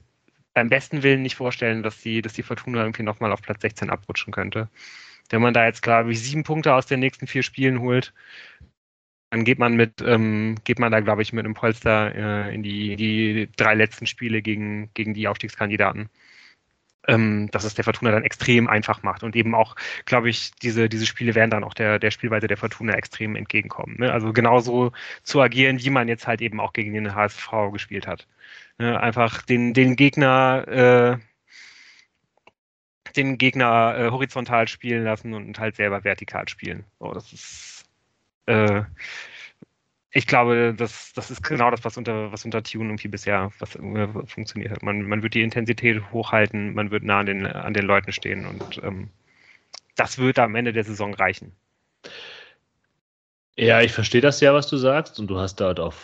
beim 0.55 0.69
besten 0.69 1.03
Willen 1.03 1.23
nicht 1.23 1.35
vorstellen, 1.35 1.83
dass 1.83 2.01
die, 2.01 2.23
dass 2.23 2.35
die 2.35 2.45
Fortuna 2.45 2.83
irgendwie 2.83 3.03
nochmal 3.03 3.33
auf 3.33 3.43
Platz 3.43 3.63
16 3.63 3.91
abrutschen 3.91 4.33
könnte. 4.33 4.69
Wenn 5.31 5.43
man 5.43 5.55
da 5.55 5.65
jetzt, 5.67 5.83
glaube 5.83 6.13
ich, 6.13 6.23
sieben 6.23 6.45
Punkte 6.45 6.75
aus 6.75 6.87
den 6.87 7.01
nächsten 7.01 7.27
vier 7.27 7.43
Spielen 7.43 7.81
holt, 7.81 8.15
dann 9.31 9.45
geht 9.45 9.59
man 9.59 9.75
mit, 9.75 10.01
ähm, 10.01 10.57
geht 10.65 10.79
man 10.79 10.93
da, 10.93 11.01
glaube 11.01 11.23
ich, 11.23 11.33
mit 11.33 11.45
einem 11.45 11.55
Polster 11.55 12.15
äh, 12.15 12.55
in 12.55 12.63
die, 12.63 12.97
die 12.97 13.49
drei 13.57 13.75
letzten 13.75 14.07
Spiele 14.07 14.43
gegen, 14.43 14.91
gegen 14.95 15.13
die 15.15 15.29
Aufstiegskandidaten. 15.29 16.09
Ähm, 17.09 17.49
dass 17.53 17.65
es 17.65 17.75
der 17.75 17.85
Fortuna 17.85 18.11
dann 18.11 18.23
extrem 18.23 18.69
einfach 18.69 19.03
macht 19.03 19.23
und 19.23 19.35
eben 19.35 19.55
auch, 19.55 19.75
glaube 20.05 20.29
ich, 20.29 20.53
diese, 20.63 20.91
diese 20.91 21.07
Spiele 21.07 21.35
werden 21.35 21.51
dann 21.51 21.65
auch 21.65 21.73
der, 21.73 21.99
der 21.99 22.11
Spielweise 22.11 22.47
der 22.49 22.59
Fortuna 22.59 22.93
extrem 22.93 23.35
entgegenkommen. 23.35 23.97
Ne? 23.99 24.13
Also 24.13 24.35
genauso 24.35 24.93
zu 25.23 25.41
agieren, 25.41 25.83
wie 25.83 25.91
man 25.91 26.07
jetzt 26.09 26.27
halt 26.27 26.43
eben 26.43 26.61
auch 26.61 26.75
gegen 26.75 26.93
den 26.93 27.15
HSV 27.15 27.51
gespielt 27.73 28.07
hat. 28.07 28.29
Ne? 28.79 29.01
Einfach 29.01 29.43
den, 29.43 29.73
den 29.73 29.97
Gegner, 29.97 30.69
äh, 30.69 31.19
den 33.17 33.39
Gegner 33.39 33.97
äh, 33.99 34.11
horizontal 34.11 34.69
spielen 34.69 35.05
lassen 35.05 35.35
und 35.35 35.59
halt 35.59 35.77
selber 35.77 36.05
vertikal 36.05 36.49
spielen. 36.49 36.85
So, 37.01 37.13
das 37.15 37.33
ist 37.33 37.85
äh, 38.47 38.83
ich 40.19 40.27
glaube, 40.27 40.75
das, 40.77 41.13
das 41.15 41.31
ist 41.31 41.43
genau 41.43 41.71
das, 41.71 41.85
was 41.85 41.97
unter, 41.97 42.33
was 42.33 42.45
unter 42.45 42.63
Tune 42.65 42.91
irgendwie 42.91 43.07
bisher 43.07 43.53
was, 43.61 43.77
äh, 43.77 44.09
funktioniert 44.27 44.73
hat. 44.73 44.83
Man, 44.83 45.03
man 45.03 45.23
wird 45.23 45.35
die 45.35 45.43
Intensität 45.43 46.03
hochhalten, 46.13 46.75
man 46.75 46.91
wird 46.91 47.05
nah 47.05 47.21
an 47.21 47.27
den, 47.27 47.47
an 47.47 47.73
den 47.73 47.85
Leuten 47.85 48.11
stehen 48.11 48.45
und 48.45 48.81
ähm, 48.83 49.11
das 49.95 50.19
wird 50.19 50.41
am 50.41 50.57
Ende 50.57 50.73
der 50.73 50.83
Saison 50.83 51.15
reichen. 51.15 51.53
Ja, 53.57 53.81
ich 53.81 53.93
verstehe 53.93 54.21
das 54.21 54.41
ja, 54.41 54.53
was 54.53 54.69
du 54.69 54.77
sagst 54.77 55.21
und 55.21 55.29
du 55.29 55.39
hast 55.39 55.57
da 55.57 55.73
auch 55.73 55.95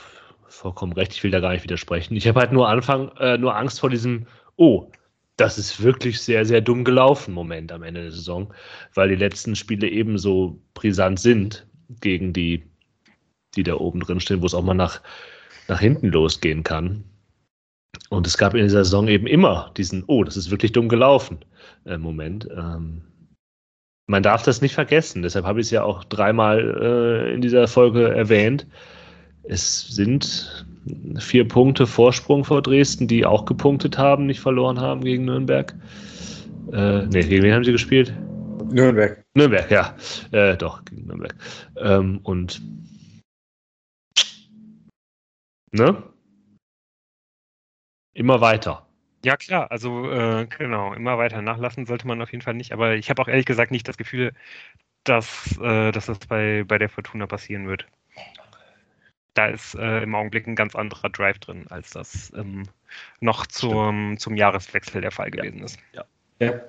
vollkommen 0.46 0.92
recht. 0.92 1.12
Ich 1.12 1.24
will 1.24 1.32
da 1.32 1.40
gar 1.40 1.52
nicht 1.52 1.64
widersprechen. 1.64 2.14
Ich 2.14 2.28
habe 2.28 2.38
halt 2.38 2.52
nur 2.52 2.68
Anfang, 2.68 3.10
äh, 3.18 3.36
nur 3.36 3.56
Angst 3.56 3.80
vor 3.80 3.90
diesem, 3.90 4.28
oh, 4.54 4.92
das 5.36 5.58
ist 5.58 5.82
wirklich 5.82 6.20
sehr, 6.20 6.44
sehr 6.44 6.60
dumm 6.60 6.84
gelaufen 6.84 7.34
Moment 7.34 7.72
am 7.72 7.82
Ende 7.82 8.02
der 8.02 8.12
Saison, 8.12 8.54
weil 8.94 9.08
die 9.08 9.16
letzten 9.16 9.56
Spiele 9.56 9.88
ebenso 9.88 10.60
brisant 10.74 11.18
sind 11.18 11.66
gegen 12.00 12.32
die, 12.32 12.62
die 13.54 13.62
da 13.62 13.74
oben 13.74 14.00
drin 14.00 14.20
stehen, 14.20 14.42
wo 14.42 14.46
es 14.46 14.54
auch 14.54 14.64
mal 14.64 14.74
nach, 14.74 15.00
nach 15.68 15.80
hinten 15.80 16.08
losgehen 16.08 16.62
kann. 16.62 17.04
Und 18.10 18.26
es 18.26 18.38
gab 18.38 18.54
in 18.54 18.62
dieser 18.62 18.84
Saison 18.84 19.08
eben 19.08 19.26
immer 19.26 19.70
diesen, 19.76 20.04
oh, 20.06 20.24
das 20.24 20.36
ist 20.36 20.50
wirklich 20.50 20.72
dumm 20.72 20.88
gelaufen, 20.88 21.38
äh, 21.86 21.96
Moment. 21.96 22.48
Ähm, 22.50 23.02
man 24.06 24.22
darf 24.22 24.42
das 24.42 24.60
nicht 24.60 24.74
vergessen, 24.74 25.22
deshalb 25.22 25.46
habe 25.46 25.60
ich 25.60 25.66
es 25.68 25.70
ja 25.70 25.82
auch 25.82 26.04
dreimal 26.04 27.28
äh, 27.30 27.34
in 27.34 27.40
dieser 27.40 27.66
Folge 27.68 28.14
erwähnt. 28.14 28.66
Es 29.44 29.88
sind 29.88 30.66
vier 31.18 31.48
Punkte 31.48 31.86
Vorsprung 31.86 32.44
vor 32.44 32.62
Dresden, 32.62 33.08
die 33.08 33.24
auch 33.24 33.44
gepunktet 33.46 33.96
haben, 33.96 34.26
nicht 34.26 34.40
verloren 34.40 34.80
haben 34.80 35.02
gegen 35.02 35.24
Nürnberg. 35.24 35.74
Äh, 36.72 37.06
ne, 37.06 37.08
gegen 37.08 37.42
wen 37.42 37.54
haben 37.54 37.64
sie 37.64 37.72
gespielt? 37.72 38.12
Nürnberg. 38.70 39.24
Nürnberg, 39.34 39.70
ja. 39.70 39.94
Äh, 40.32 40.56
doch, 40.56 40.84
gegen 40.84 41.06
Nürnberg. 41.06 41.34
Ähm, 41.76 42.20
und 42.22 42.60
ne? 45.74 46.02
Immer 48.14 48.40
weiter. 48.40 48.86
Ja, 49.24 49.36
klar, 49.36 49.70
also 49.70 50.10
äh, 50.10 50.46
genau, 50.46 50.92
immer 50.92 51.18
weiter 51.18 51.42
nachlassen 51.42 51.86
sollte 51.86 52.06
man 52.06 52.20
auf 52.22 52.30
jeden 52.30 52.42
Fall 52.42 52.54
nicht. 52.54 52.72
Aber 52.72 52.94
ich 52.94 53.10
habe 53.10 53.20
auch 53.22 53.28
ehrlich 53.28 53.46
gesagt 53.46 53.70
nicht 53.70 53.88
das 53.88 53.96
Gefühl, 53.96 54.32
dass, 55.04 55.58
äh, 55.58 55.92
dass 55.92 56.06
das 56.06 56.18
bei, 56.20 56.64
bei 56.66 56.78
der 56.78 56.88
Fortuna 56.88 57.26
passieren 57.26 57.66
wird. 57.66 57.86
Da 59.34 59.46
ist 59.46 59.74
äh, 59.74 60.02
im 60.02 60.14
Augenblick 60.14 60.46
ein 60.46 60.54
ganz 60.54 60.76
anderer 60.76 61.10
Drive 61.10 61.40
drin, 61.40 61.66
als 61.68 61.90
das 61.90 62.32
ähm, 62.36 62.64
noch 63.20 63.46
zum, 63.46 64.16
zum 64.16 64.36
Jahreswechsel 64.36 65.00
der 65.00 65.10
Fall 65.10 65.30
gewesen 65.30 65.58
ja. 65.58 65.64
ist. 65.64 65.78
Ja. 65.92 66.04
ja. 66.38 66.60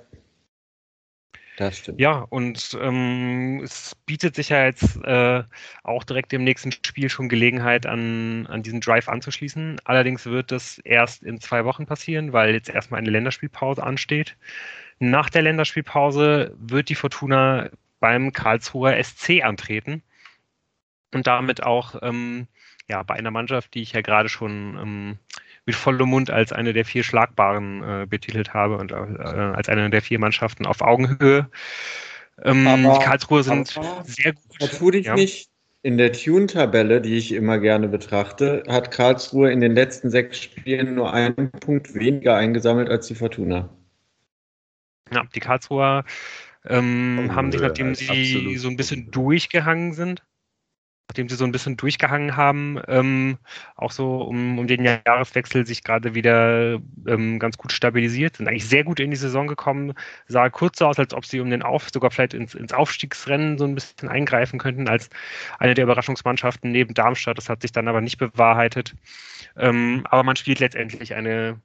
Das 1.57 1.77
stimmt. 1.77 2.01
Ja, 2.01 2.25
und 2.29 2.77
ähm, 2.81 3.61
es 3.63 3.95
bietet 4.05 4.35
sich 4.35 4.49
ja 4.49 4.65
jetzt 4.65 4.97
äh, 5.03 5.43
auch 5.83 6.03
direkt 6.03 6.33
im 6.33 6.43
nächsten 6.43 6.71
Spiel 6.71 7.09
schon 7.09 7.29
Gelegenheit, 7.29 7.85
an, 7.85 8.45
an 8.47 8.61
diesen 8.61 8.81
Drive 8.81 9.07
anzuschließen. 9.07 9.79
Allerdings 9.85 10.25
wird 10.25 10.51
das 10.51 10.79
erst 10.79 11.23
in 11.23 11.39
zwei 11.39 11.63
Wochen 11.63 11.85
passieren, 11.85 12.33
weil 12.33 12.53
jetzt 12.53 12.69
erstmal 12.69 12.99
eine 12.99 13.09
Länderspielpause 13.09 13.81
ansteht. 13.81 14.35
Nach 14.99 15.29
der 15.29 15.43
Länderspielpause 15.43 16.53
wird 16.57 16.89
die 16.89 16.95
Fortuna 16.95 17.69
beim 18.01 18.33
Karlsruher 18.33 19.01
SC 19.01 19.43
antreten 19.43 20.03
und 21.13 21.27
damit 21.27 21.63
auch 21.63 21.95
ähm, 22.01 22.47
ja, 22.87 23.01
bei 23.03 23.15
einer 23.15 23.31
Mannschaft, 23.31 23.73
die 23.73 23.81
ich 23.81 23.93
ja 23.93 24.01
gerade 24.01 24.29
schon 24.29 24.77
ähm, 24.77 25.19
mit 25.65 25.75
vollem 25.75 26.09
Mund 26.09 26.29
als 26.29 26.51
eine 26.51 26.73
der 26.73 26.85
vier 26.85 27.03
Schlagbaren 27.03 27.83
äh, 27.83 28.05
betitelt 28.07 28.53
habe 28.53 28.77
und 28.77 28.91
äh, 28.91 28.95
als 28.95 29.67
eine 29.69 29.89
der 29.89 30.01
vier 30.01 30.19
Mannschaften 30.19 30.65
auf 30.65 30.81
Augenhöhe. 30.81 31.49
Ähm, 32.43 32.67
aber, 32.67 32.99
die 32.99 33.05
Karlsruhe 33.05 33.43
sind 33.43 33.79
sehr 34.03 34.33
gut. 34.33 34.57
Vertu 34.59 34.91
dich 34.91 35.07
ja. 35.07 35.15
nicht. 35.15 35.49
In 35.81 35.99
der 35.99 36.13
Tune-Tabelle, 36.13 36.99
die 36.99 37.15
ich 37.15 37.31
immer 37.31 37.59
gerne 37.59 37.87
betrachte, 37.87 38.63
hat 38.67 38.89
Karlsruhe 38.89 39.51
in 39.51 39.61
den 39.61 39.75
letzten 39.75 40.09
sechs 40.09 40.41
Spielen 40.41 40.95
nur 40.95 41.13
einen 41.13 41.51
Punkt 41.51 41.93
weniger 41.93 42.35
eingesammelt 42.35 42.89
als 42.89 43.05
die 43.05 43.13
Fortuna. 43.13 43.69
Ja, 45.13 45.23
die 45.35 45.39
Karlsruher 45.39 46.03
ähm, 46.65 47.29
oh, 47.29 47.35
haben 47.35 47.51
sich, 47.51 47.61
nachdem 47.61 47.93
sie 47.93 48.57
so 48.57 48.67
ein 48.67 48.77
bisschen 48.77 49.11
durchgehangen 49.11 49.93
sind, 49.93 50.23
nachdem 51.07 51.29
sie 51.29 51.35
so 51.35 51.45
ein 51.45 51.51
bisschen 51.51 51.77
durchgehangen 51.77 52.35
haben, 52.35 52.79
ähm, 52.87 53.37
auch 53.75 53.91
so 53.91 54.21
um, 54.21 54.57
um 54.59 54.67
den 54.67 54.83
Jahreswechsel 54.83 55.65
sich 55.65 55.83
gerade 55.83 56.15
wieder 56.15 56.79
ähm, 57.07 57.39
ganz 57.39 57.57
gut 57.57 57.71
stabilisiert, 57.71 58.37
sind 58.37 58.47
eigentlich 58.47 58.67
sehr 58.67 58.83
gut 58.83 58.99
in 58.99 59.11
die 59.11 59.17
Saison 59.17 59.47
gekommen, 59.47 59.93
sah 60.27 60.49
kurz 60.49 60.79
so 60.79 60.87
aus, 60.87 60.97
als 60.97 61.13
ob 61.13 61.25
sie 61.25 61.39
um 61.39 61.49
den 61.49 61.61
Auf, 61.61 61.89
sogar 61.93 62.11
vielleicht 62.11 62.33
ins, 62.33 62.55
ins 62.55 62.73
Aufstiegsrennen 62.73 63.57
so 63.57 63.65
ein 63.65 63.75
bisschen 63.75 64.09
eingreifen 64.09 64.59
könnten 64.59 64.87
als 64.87 65.09
eine 65.59 65.75
der 65.75 65.85
Überraschungsmannschaften 65.85 66.71
neben 66.71 66.93
Darmstadt. 66.93 67.37
Das 67.37 67.49
hat 67.49 67.61
sich 67.61 67.71
dann 67.71 67.87
aber 67.87 68.01
nicht 68.01 68.17
bewahrheitet. 68.17 68.95
Ähm, 69.57 70.05
aber 70.09 70.23
man 70.23 70.35
spielt 70.35 70.59
letztendlich 70.59 71.13
eine 71.15 71.59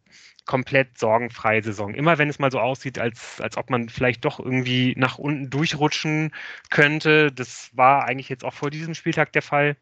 komplett 0.50 0.98
sorgenfreie 0.98 1.62
Saison. 1.62 1.94
Immer 1.94 2.18
wenn 2.18 2.28
es 2.28 2.40
mal 2.40 2.50
so 2.50 2.58
aussieht, 2.58 2.98
als, 2.98 3.40
als 3.40 3.56
ob 3.56 3.70
man 3.70 3.88
vielleicht 3.88 4.24
doch 4.24 4.40
irgendwie 4.40 4.94
nach 4.96 5.16
unten 5.16 5.48
durchrutschen 5.48 6.32
könnte, 6.70 7.30
das 7.30 7.70
war 7.72 8.04
eigentlich 8.06 8.28
jetzt 8.28 8.44
auch 8.44 8.52
vor 8.52 8.70
diesem 8.70 8.94
Spieltag 8.94 9.30
der 9.32 9.42
Fall, 9.42 9.76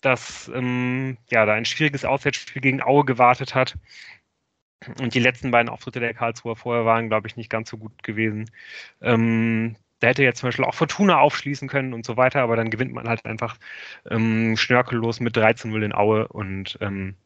dass 0.00 0.50
ähm, 0.54 1.18
ja, 1.30 1.44
da 1.44 1.52
ein 1.52 1.66
schwieriges 1.66 2.06
Auswärtsspiel 2.06 2.62
gegen 2.62 2.82
Aue 2.82 3.04
gewartet 3.04 3.54
hat. 3.54 3.76
Und 4.98 5.12
die 5.12 5.20
letzten 5.20 5.50
beiden 5.50 5.68
Auftritte 5.68 6.00
der 6.00 6.14
Karlsruher 6.14 6.56
vorher 6.56 6.86
waren, 6.86 7.10
glaube 7.10 7.28
ich, 7.28 7.36
nicht 7.36 7.50
ganz 7.50 7.68
so 7.68 7.76
gut 7.76 8.02
gewesen. 8.02 8.50
Ähm, 9.02 9.76
da 10.00 10.06
hätte 10.06 10.22
jetzt 10.22 10.38
zum 10.38 10.48
Beispiel 10.48 10.64
auch 10.64 10.74
Fortuna 10.74 11.18
aufschließen 11.18 11.68
können 11.68 11.92
und 11.92 12.06
so 12.06 12.16
weiter, 12.16 12.40
aber 12.40 12.56
dann 12.56 12.70
gewinnt 12.70 12.94
man 12.94 13.08
halt 13.08 13.26
einfach 13.26 13.58
ähm, 14.10 14.56
schnörkellos 14.56 15.20
mit 15.20 15.36
13-0 15.36 15.84
in 15.84 15.92
Aue 15.92 16.28
und 16.28 16.78
ähm, 16.80 17.16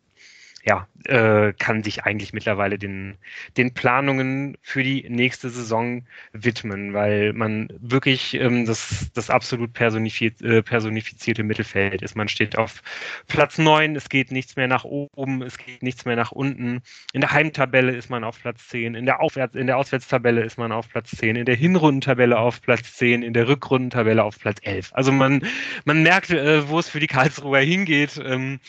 ja, 0.65 0.87
äh, 1.07 1.53
kann 1.59 1.83
sich 1.83 2.05
eigentlich 2.05 2.33
mittlerweile 2.33 2.79
den, 2.79 3.19
den 3.57 3.75
Planungen 3.75 4.57
für 4.63 4.85
die 4.85 5.05
nächste 5.09 5.51
Saison 5.51 6.07
widmen, 6.33 6.95
weil 6.95 7.33
man 7.33 7.69
wirklich 7.81 8.35
ähm, 8.35 8.65
das, 8.65 9.11
das 9.13 9.29
absolut 9.29 9.73
personifiz 9.73 10.41
äh, 10.41 10.63
personifizierte 10.63 11.43
Mittelfeld 11.43 12.03
ist. 12.03 12.15
Man 12.15 12.29
steht 12.29 12.57
auf 12.57 12.81
Platz 13.27 13.59
neun, 13.59 13.97
es 13.97 14.09
geht 14.09 14.31
nichts 14.31 14.55
mehr 14.55 14.69
nach 14.69 14.85
oben, 14.85 15.43
es 15.43 15.59
geht 15.59 15.83
nichts 15.83 16.05
mehr 16.05 16.15
nach 16.17 16.31
unten. 16.31 16.81
In 17.13 17.21
der 17.21 17.33
Heimtabelle 17.33 17.93
ist 17.93 18.09
man 18.09 18.23
auf 18.23 18.41
Platz 18.41 18.69
zehn, 18.69 18.95
in 18.95 19.07
der, 19.07 19.21
Aufwärts-, 19.21 19.57
in 19.57 19.67
der 19.67 19.79
Auswärtstabelle 19.79 20.45
ist 20.45 20.59
man 20.59 20.71
auf 20.71 20.89
Platz 20.89 21.11
zehn, 21.17 21.35
in 21.35 21.47
der 21.47 21.57
Hinrundentabelle 21.57 22.39
auf 22.39 22.63
Platz 22.63 22.95
zehn, 22.95 23.25
in 23.25 23.33
der 23.35 23.49
Rückrundentabelle 23.49 24.23
auf 24.23 24.39
Platz 24.39 24.59
elf. 24.63 24.91
Also 24.93 25.11
man, 25.11 25.45
man 25.85 26.05
merkt, 26.05 26.31
äh, 26.31 26.69
wo 26.69 26.79
es 26.79 26.89
für 26.89 27.01
die 27.01 27.09
Karlsruher 27.09 27.61
hingeht. 27.61 28.21
Ähm, 28.25 28.61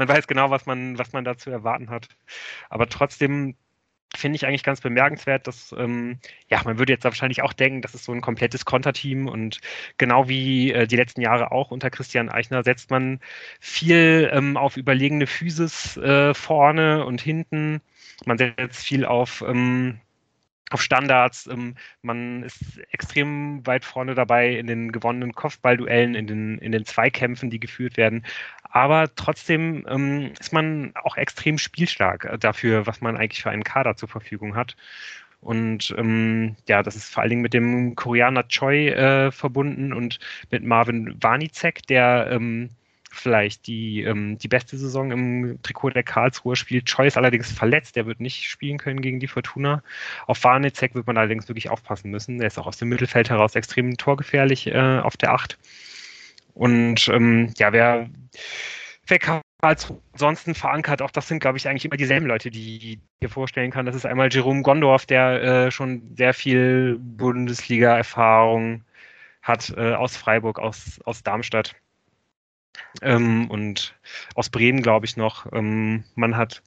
man 0.00 0.08
weiß 0.08 0.26
genau, 0.26 0.50
was 0.50 0.66
man, 0.66 0.98
was 0.98 1.12
man 1.12 1.24
da 1.24 1.36
zu 1.36 1.50
erwarten 1.50 1.90
hat. 1.90 2.08
Aber 2.70 2.88
trotzdem 2.88 3.54
finde 4.16 4.36
ich 4.36 4.46
eigentlich 4.46 4.64
ganz 4.64 4.80
bemerkenswert, 4.80 5.46
dass, 5.46 5.72
ähm, 5.78 6.18
ja, 6.48 6.60
man 6.64 6.78
würde 6.78 6.92
jetzt 6.92 7.04
wahrscheinlich 7.04 7.42
auch 7.42 7.52
denken, 7.52 7.82
das 7.82 7.94
ist 7.94 8.04
so 8.04 8.12
ein 8.12 8.22
komplettes 8.22 8.64
Konterteam 8.64 9.28
und 9.28 9.60
genau 9.98 10.28
wie 10.28 10.72
äh, 10.72 10.86
die 10.86 10.96
letzten 10.96 11.20
Jahre 11.20 11.52
auch 11.52 11.70
unter 11.70 11.90
Christian 11.90 12.28
Eichner 12.28 12.64
setzt 12.64 12.90
man 12.90 13.20
viel 13.60 14.28
ähm, 14.32 14.56
auf 14.56 14.76
überlegene 14.76 15.26
Physis 15.26 15.96
äh, 15.98 16.34
vorne 16.34 17.04
und 17.04 17.20
hinten. 17.20 17.82
Man 18.24 18.38
setzt 18.38 18.84
viel 18.84 19.04
auf, 19.04 19.44
ähm, 19.46 20.00
auf 20.70 20.82
Standards. 20.82 21.46
Ähm, 21.46 21.74
man 22.02 22.42
ist 22.42 22.78
extrem 22.90 23.66
weit 23.66 23.84
vorne 23.84 24.14
dabei 24.14 24.50
in 24.56 24.66
den 24.66 24.92
gewonnenen 24.92 25.34
Kopfballduellen, 25.34 26.14
in 26.14 26.26
den, 26.26 26.58
in 26.58 26.72
den 26.72 26.84
Zweikämpfen, 26.84 27.50
die 27.50 27.60
geführt 27.60 27.96
werden. 27.96 28.24
Aber 28.62 29.14
trotzdem 29.14 29.84
ähm, 29.88 30.32
ist 30.38 30.52
man 30.52 30.92
auch 31.02 31.16
extrem 31.16 31.58
spielstark 31.58 32.36
dafür, 32.40 32.86
was 32.86 33.00
man 33.00 33.16
eigentlich 33.16 33.42
für 33.42 33.50
einen 33.50 33.64
Kader 33.64 33.96
zur 33.96 34.08
Verfügung 34.08 34.54
hat. 34.54 34.76
Und 35.40 35.94
ähm, 35.96 36.56
ja, 36.68 36.82
das 36.82 36.96
ist 36.96 37.12
vor 37.12 37.22
allen 37.22 37.30
Dingen 37.30 37.42
mit 37.42 37.54
dem 37.54 37.94
Koreaner 37.94 38.46
Choi 38.48 38.88
äh, 38.88 39.32
verbunden 39.32 39.92
und 39.92 40.18
mit 40.50 40.64
Marvin 40.64 41.16
Warnicek, 41.20 41.86
der 41.86 42.28
ähm, 42.30 42.70
vielleicht 43.10 43.66
die, 43.66 44.02
ähm, 44.02 44.38
die 44.38 44.48
beste 44.48 44.78
Saison 44.78 45.10
im 45.10 45.58
Trikot 45.62 45.90
der 45.90 46.02
Karlsruher 46.02 46.56
spielt. 46.56 46.86
Choi 46.86 47.06
ist 47.06 47.16
allerdings 47.16 47.50
verletzt, 47.52 47.96
der 47.96 48.06
wird 48.06 48.20
nicht 48.20 48.44
spielen 48.44 48.78
können 48.78 49.02
gegen 49.02 49.20
die 49.20 49.26
Fortuna. 49.26 49.82
Auf 50.26 50.42
Warnezek 50.44 50.94
wird 50.94 51.06
man 51.06 51.16
allerdings 51.18 51.48
wirklich 51.48 51.70
aufpassen 51.70 52.10
müssen. 52.10 52.40
Er 52.40 52.46
ist 52.46 52.58
auch 52.58 52.66
aus 52.66 52.78
dem 52.78 52.88
Mittelfeld 52.88 53.28
heraus 53.28 53.56
extrem 53.56 53.96
torgefährlich 53.96 54.68
äh, 54.68 55.00
auf 55.00 55.16
der 55.16 55.32
Acht. 55.32 55.58
Und 56.54 57.08
ähm, 57.08 57.52
ja, 57.58 57.72
wer, 57.72 58.08
wer 59.06 59.18
Karlsruhe 59.18 60.00
ansonsten 60.12 60.54
verankert, 60.54 61.02
auch 61.02 61.10
das 61.10 61.28
sind, 61.28 61.40
glaube 61.40 61.58
ich, 61.58 61.68
eigentlich 61.68 61.84
immer 61.84 61.96
dieselben 61.96 62.26
Leute, 62.26 62.50
die 62.50 62.76
ich 62.76 62.98
mir 63.20 63.28
vorstellen 63.28 63.70
kann. 63.70 63.86
Das 63.86 63.94
ist 63.96 64.06
einmal 64.06 64.32
Jerome 64.32 64.62
Gondorf, 64.62 65.06
der 65.06 65.42
äh, 65.42 65.70
schon 65.70 66.14
sehr 66.16 66.34
viel 66.34 66.96
Bundesliga-Erfahrung 67.00 68.84
hat 69.42 69.72
äh, 69.76 69.94
aus 69.94 70.16
Freiburg, 70.16 70.58
aus, 70.58 71.00
aus 71.04 71.22
Darmstadt 71.22 71.74
ähm, 73.02 73.50
und 73.50 73.94
aus 74.34 74.50
Bremen, 74.50 74.82
glaube 74.82 75.06
ich, 75.06 75.16
noch. 75.16 75.50
Ähm, 75.52 76.04
man 76.14 76.36
hat 76.36 76.62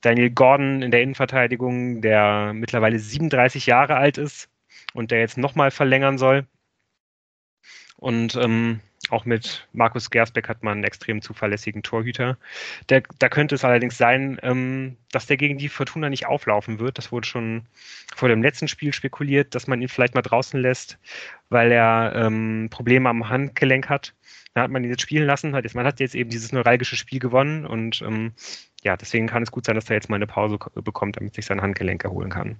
Daniel 0.00 0.30
Gordon 0.30 0.82
in 0.82 0.90
der 0.90 1.02
Innenverteidigung, 1.02 2.02
der 2.02 2.52
mittlerweile 2.54 2.98
37 2.98 3.66
Jahre 3.66 3.96
alt 3.96 4.18
ist 4.18 4.48
und 4.94 5.10
der 5.10 5.20
jetzt 5.20 5.38
nochmal 5.38 5.70
verlängern 5.70 6.18
soll. 6.18 6.46
Und 7.96 8.34
ähm, 8.34 8.80
auch 9.10 9.24
mit 9.24 9.66
Markus 9.72 10.10
Gersbeck 10.10 10.48
hat 10.48 10.62
man 10.62 10.74
einen 10.74 10.84
extrem 10.84 11.22
zuverlässigen 11.22 11.82
Torhüter. 11.82 12.38
Der, 12.88 13.02
da 13.18 13.28
könnte 13.28 13.54
es 13.54 13.64
allerdings 13.64 13.98
sein, 13.98 14.38
ähm, 14.42 14.96
dass 15.10 15.26
der 15.26 15.36
gegen 15.36 15.58
die 15.58 15.68
Fortuna 15.68 16.08
nicht 16.08 16.26
auflaufen 16.26 16.78
wird. 16.78 16.98
Das 16.98 17.12
wurde 17.12 17.26
schon 17.26 17.66
vor 18.14 18.28
dem 18.28 18.42
letzten 18.42 18.68
Spiel 18.68 18.92
spekuliert, 18.92 19.54
dass 19.54 19.66
man 19.66 19.82
ihn 19.82 19.88
vielleicht 19.88 20.14
mal 20.14 20.22
draußen 20.22 20.60
lässt, 20.60 20.98
weil 21.48 21.72
er 21.72 22.12
ähm, 22.14 22.68
Probleme 22.70 23.08
am 23.08 23.28
Handgelenk 23.28 23.88
hat. 23.88 24.14
Da 24.54 24.62
hat 24.62 24.70
man 24.70 24.84
ihn 24.84 24.90
jetzt 24.90 25.02
spielen 25.02 25.26
lassen. 25.26 25.54
Hat 25.54 25.64
jetzt, 25.64 25.74
man 25.74 25.86
hat 25.86 26.00
jetzt 26.00 26.14
eben 26.14 26.30
dieses 26.30 26.52
neuralgische 26.52 26.96
Spiel 26.96 27.18
gewonnen 27.18 27.66
und 27.66 28.02
ähm, 28.02 28.32
ja, 28.82 28.96
deswegen 28.96 29.26
kann 29.26 29.42
es 29.42 29.50
gut 29.50 29.64
sein, 29.64 29.76
dass 29.76 29.88
er 29.88 29.96
jetzt 29.96 30.10
mal 30.10 30.16
eine 30.16 30.26
Pause 30.26 30.58
bekommt, 30.74 31.16
damit 31.16 31.34
sich 31.34 31.46
sein 31.46 31.62
Handgelenk 31.62 32.04
erholen 32.04 32.30
kann. 32.30 32.58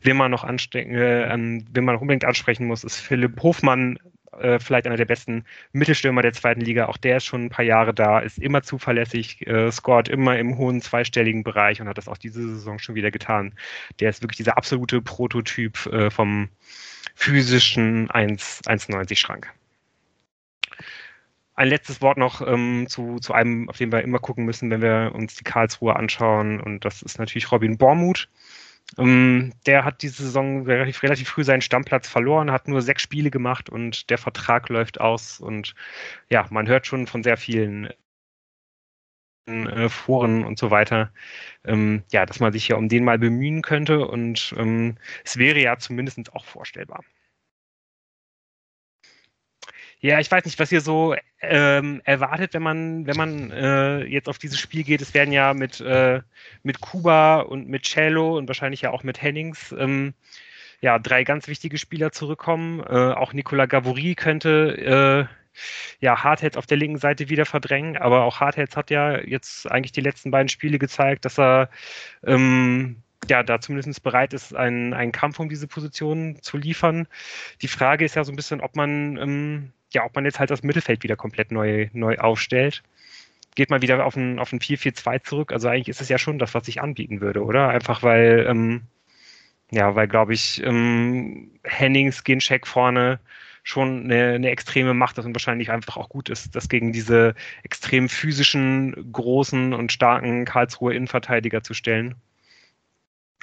Wen 0.00 0.16
man 0.16 0.30
noch 0.30 0.44
äh, 0.44 0.48
wen 0.76 1.84
man 1.84 1.94
noch 1.94 2.02
unbedingt 2.02 2.24
ansprechen 2.24 2.66
muss, 2.66 2.84
ist 2.84 3.00
Philipp 3.00 3.42
Hofmann, 3.42 3.98
äh, 4.38 4.58
vielleicht 4.58 4.86
einer 4.86 4.96
der 4.96 5.04
besten 5.04 5.44
Mittelstürmer 5.72 6.22
der 6.22 6.32
zweiten 6.32 6.60
Liga. 6.60 6.86
Auch 6.86 6.96
der 6.96 7.18
ist 7.18 7.24
schon 7.24 7.44
ein 7.44 7.50
paar 7.50 7.64
Jahre 7.64 7.94
da, 7.94 8.18
ist 8.18 8.38
immer 8.38 8.62
zuverlässig, 8.62 9.46
äh, 9.46 9.70
scoret 9.70 10.08
immer 10.08 10.38
im 10.38 10.58
hohen 10.58 10.80
zweistelligen 10.80 11.44
Bereich 11.44 11.80
und 11.80 11.88
hat 11.88 11.98
das 11.98 12.08
auch 12.08 12.18
diese 12.18 12.42
Saison 12.42 12.78
schon 12.78 12.94
wieder 12.94 13.10
getan. 13.10 13.54
Der 14.00 14.10
ist 14.10 14.22
wirklich 14.22 14.38
dieser 14.38 14.56
absolute 14.56 15.00
Prototyp 15.00 15.86
äh, 15.86 16.10
vom 16.10 16.48
physischen 17.14 18.08
1,90 18.08 19.16
Schrank. 19.16 19.52
Ein 21.54 21.68
letztes 21.68 22.02
Wort 22.02 22.18
noch 22.18 22.40
ähm, 22.46 22.86
zu, 22.88 23.18
zu 23.20 23.32
einem, 23.32 23.68
auf 23.68 23.78
den 23.78 23.92
wir 23.92 24.02
immer 24.02 24.18
gucken 24.18 24.44
müssen, 24.44 24.70
wenn 24.70 24.82
wir 24.82 25.12
uns 25.14 25.36
die 25.36 25.44
Karlsruhe 25.44 25.96
anschauen. 25.96 26.60
Und 26.60 26.84
das 26.84 27.02
ist 27.02 27.18
natürlich 27.18 27.50
Robin 27.52 27.78
Bormuth. 27.78 28.28
Ähm, 28.98 29.52
der 29.66 29.84
hat 29.84 30.02
diese 30.02 30.24
Saison 30.24 30.64
relativ, 30.66 31.02
relativ 31.02 31.28
früh 31.28 31.44
seinen 31.44 31.62
Stammplatz 31.62 32.08
verloren, 32.08 32.50
hat 32.50 32.68
nur 32.68 32.82
sechs 32.82 33.02
Spiele 33.02 33.30
gemacht 33.30 33.70
und 33.70 34.10
der 34.10 34.18
Vertrag 34.18 34.68
läuft 34.68 35.00
aus. 35.00 35.40
Und 35.40 35.74
ja, 36.30 36.46
man 36.50 36.68
hört 36.68 36.86
schon 36.86 37.06
von 37.06 37.22
sehr 37.22 37.36
vielen 37.36 37.90
äh, 39.46 39.88
Foren 39.88 40.44
und 40.44 40.58
so 40.58 40.70
weiter, 40.70 41.12
ähm, 41.64 42.02
ja, 42.12 42.26
dass 42.26 42.40
man 42.40 42.52
sich 42.52 42.68
ja 42.68 42.76
um 42.76 42.88
den 42.88 43.04
mal 43.04 43.18
bemühen 43.18 43.62
könnte. 43.62 44.06
Und 44.06 44.54
ähm, 44.58 44.96
es 45.24 45.36
wäre 45.36 45.60
ja 45.60 45.78
zumindest 45.78 46.32
auch 46.34 46.44
vorstellbar. 46.44 47.04
Ja, 50.04 50.20
ich 50.20 50.30
weiß 50.30 50.44
nicht, 50.44 50.58
was 50.58 50.70
ihr 50.70 50.82
so 50.82 51.16
ähm, 51.40 52.02
erwartet, 52.04 52.52
wenn 52.52 52.62
man, 52.62 53.06
wenn 53.06 53.16
man 53.16 53.50
äh, 53.50 54.04
jetzt 54.04 54.28
auf 54.28 54.36
dieses 54.36 54.60
Spiel 54.60 54.84
geht. 54.84 55.00
Es 55.00 55.14
werden 55.14 55.32
ja 55.32 55.54
mit, 55.54 55.80
äh, 55.80 56.20
mit 56.62 56.82
Kuba 56.82 57.40
und 57.40 57.68
mit 57.68 57.84
Cello 57.84 58.36
und 58.36 58.46
wahrscheinlich 58.46 58.82
ja 58.82 58.90
auch 58.90 59.02
mit 59.02 59.22
Hennings 59.22 59.74
ähm, 59.78 60.12
ja, 60.82 60.98
drei 60.98 61.24
ganz 61.24 61.48
wichtige 61.48 61.78
Spieler 61.78 62.12
zurückkommen. 62.12 62.80
Äh, 62.80 63.14
auch 63.14 63.32
Nicolas 63.32 63.70
Gavouri 63.70 64.14
könnte 64.14 65.28
äh, 65.30 66.04
ja, 66.04 66.22
Hardheads 66.22 66.58
auf 66.58 66.66
der 66.66 66.76
linken 66.76 66.98
Seite 66.98 67.30
wieder 67.30 67.46
verdrängen, 67.46 67.96
aber 67.96 68.24
auch 68.24 68.40
Hardheads 68.40 68.76
hat 68.76 68.90
ja 68.90 69.18
jetzt 69.20 69.70
eigentlich 69.70 69.92
die 69.92 70.02
letzten 70.02 70.30
beiden 70.30 70.50
Spiele 70.50 70.78
gezeigt, 70.78 71.24
dass 71.24 71.38
er 71.38 71.70
ähm, 72.26 73.03
ja, 73.28 73.42
da 73.42 73.60
zumindest 73.60 74.02
bereit 74.02 74.34
ist, 74.34 74.54
einen, 74.54 74.92
einen 74.94 75.12
Kampf 75.12 75.38
um 75.40 75.48
diese 75.48 75.66
Position 75.66 76.38
zu 76.42 76.56
liefern. 76.56 77.06
Die 77.62 77.68
Frage 77.68 78.04
ist 78.04 78.16
ja 78.16 78.24
so 78.24 78.32
ein 78.32 78.36
bisschen, 78.36 78.60
ob 78.60 78.76
man 78.76 79.16
ähm, 79.16 79.72
ja, 79.94 80.04
ob 80.04 80.14
man 80.14 80.24
jetzt 80.24 80.40
halt 80.40 80.50
das 80.50 80.62
Mittelfeld 80.62 81.02
wieder 81.02 81.16
komplett 81.16 81.52
neu, 81.52 81.88
neu 81.92 82.18
aufstellt. 82.18 82.82
Geht 83.54 83.70
man 83.70 83.82
wieder 83.82 84.04
auf 84.04 84.16
ein, 84.16 84.38
auf 84.38 84.52
ein 84.52 84.58
4-4-2 84.58 85.22
zurück. 85.22 85.52
Also 85.52 85.68
eigentlich 85.68 85.88
ist 85.88 86.00
es 86.00 86.08
ja 86.08 86.18
schon 86.18 86.38
das, 86.38 86.54
was 86.54 86.68
ich 86.68 86.82
anbieten 86.82 87.20
würde, 87.20 87.44
oder? 87.44 87.68
Einfach 87.68 88.02
weil, 88.02 88.46
ähm, 88.48 88.82
ja, 89.70 89.94
weil, 89.94 90.08
glaube 90.08 90.34
ich, 90.34 90.62
ähm, 90.64 91.52
Hennings, 91.64 92.24
Ginchek 92.24 92.66
vorne 92.66 93.20
schon 93.62 94.04
eine, 94.04 94.34
eine 94.34 94.50
extreme 94.50 94.94
Macht 94.94 95.18
ist 95.18 95.24
und 95.24 95.34
wahrscheinlich 95.34 95.70
einfach 95.70 95.96
auch 95.96 96.08
gut 96.10 96.28
ist, 96.28 96.54
das 96.54 96.68
gegen 96.68 96.92
diese 96.92 97.34
extrem 97.62 98.08
physischen, 98.08 99.12
großen 99.12 99.72
und 99.72 99.92
starken 99.92 100.44
Karlsruher 100.44 100.92
Innenverteidiger 100.92 101.62
zu 101.62 101.72
stellen. 101.74 102.16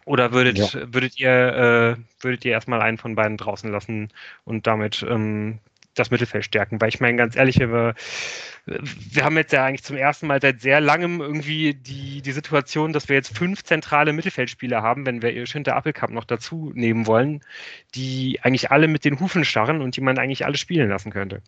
Oder 0.05 0.31
würdet, 0.31 0.57
ja. 0.57 0.93
würdet 0.93 1.19
ihr, 1.19 1.29
äh, 1.29 2.23
würdet 2.23 2.45
ihr 2.45 2.51
erstmal 2.51 2.81
einen 2.81 2.97
von 2.97 3.15
beiden 3.15 3.37
draußen 3.37 3.71
lassen 3.71 4.09
und 4.45 4.67
damit 4.67 5.05
ähm, 5.07 5.59
das 5.93 6.11
Mittelfeld 6.11 6.45
stärken. 6.45 6.79
Weil 6.79 6.89
ich 6.89 6.99
meine, 6.99 7.17
ganz 7.17 7.35
ehrlich, 7.35 7.59
wir, 7.59 7.95
wir 8.65 9.23
haben 9.23 9.37
jetzt 9.37 9.53
ja 9.53 9.65
eigentlich 9.65 9.83
zum 9.83 9.97
ersten 9.97 10.27
Mal 10.27 10.41
seit 10.41 10.61
sehr 10.61 10.81
langem 10.81 11.21
irgendwie 11.21 11.73
die, 11.73 12.21
die 12.21 12.31
Situation, 12.31 12.93
dass 12.93 13.09
wir 13.09 13.15
jetzt 13.15 13.37
fünf 13.37 13.63
zentrale 13.63 14.13
Mittelfeldspieler 14.13 14.81
haben, 14.81 15.05
wenn 15.05 15.21
wir 15.21 15.45
Schinter 15.45 15.75
Appelkamp 15.75 16.13
noch 16.13 16.25
dazu 16.25 16.71
nehmen 16.73 17.07
wollen, 17.07 17.41
die 17.95 18.39
eigentlich 18.41 18.71
alle 18.71 18.87
mit 18.87 19.05
den 19.05 19.19
Hufen 19.19 19.45
starren 19.45 19.81
und 19.81 19.97
die 19.97 20.01
man 20.01 20.17
eigentlich 20.17 20.45
alle 20.45 20.57
spielen 20.57 20.89
lassen 20.89 21.11
könnte. 21.11 21.41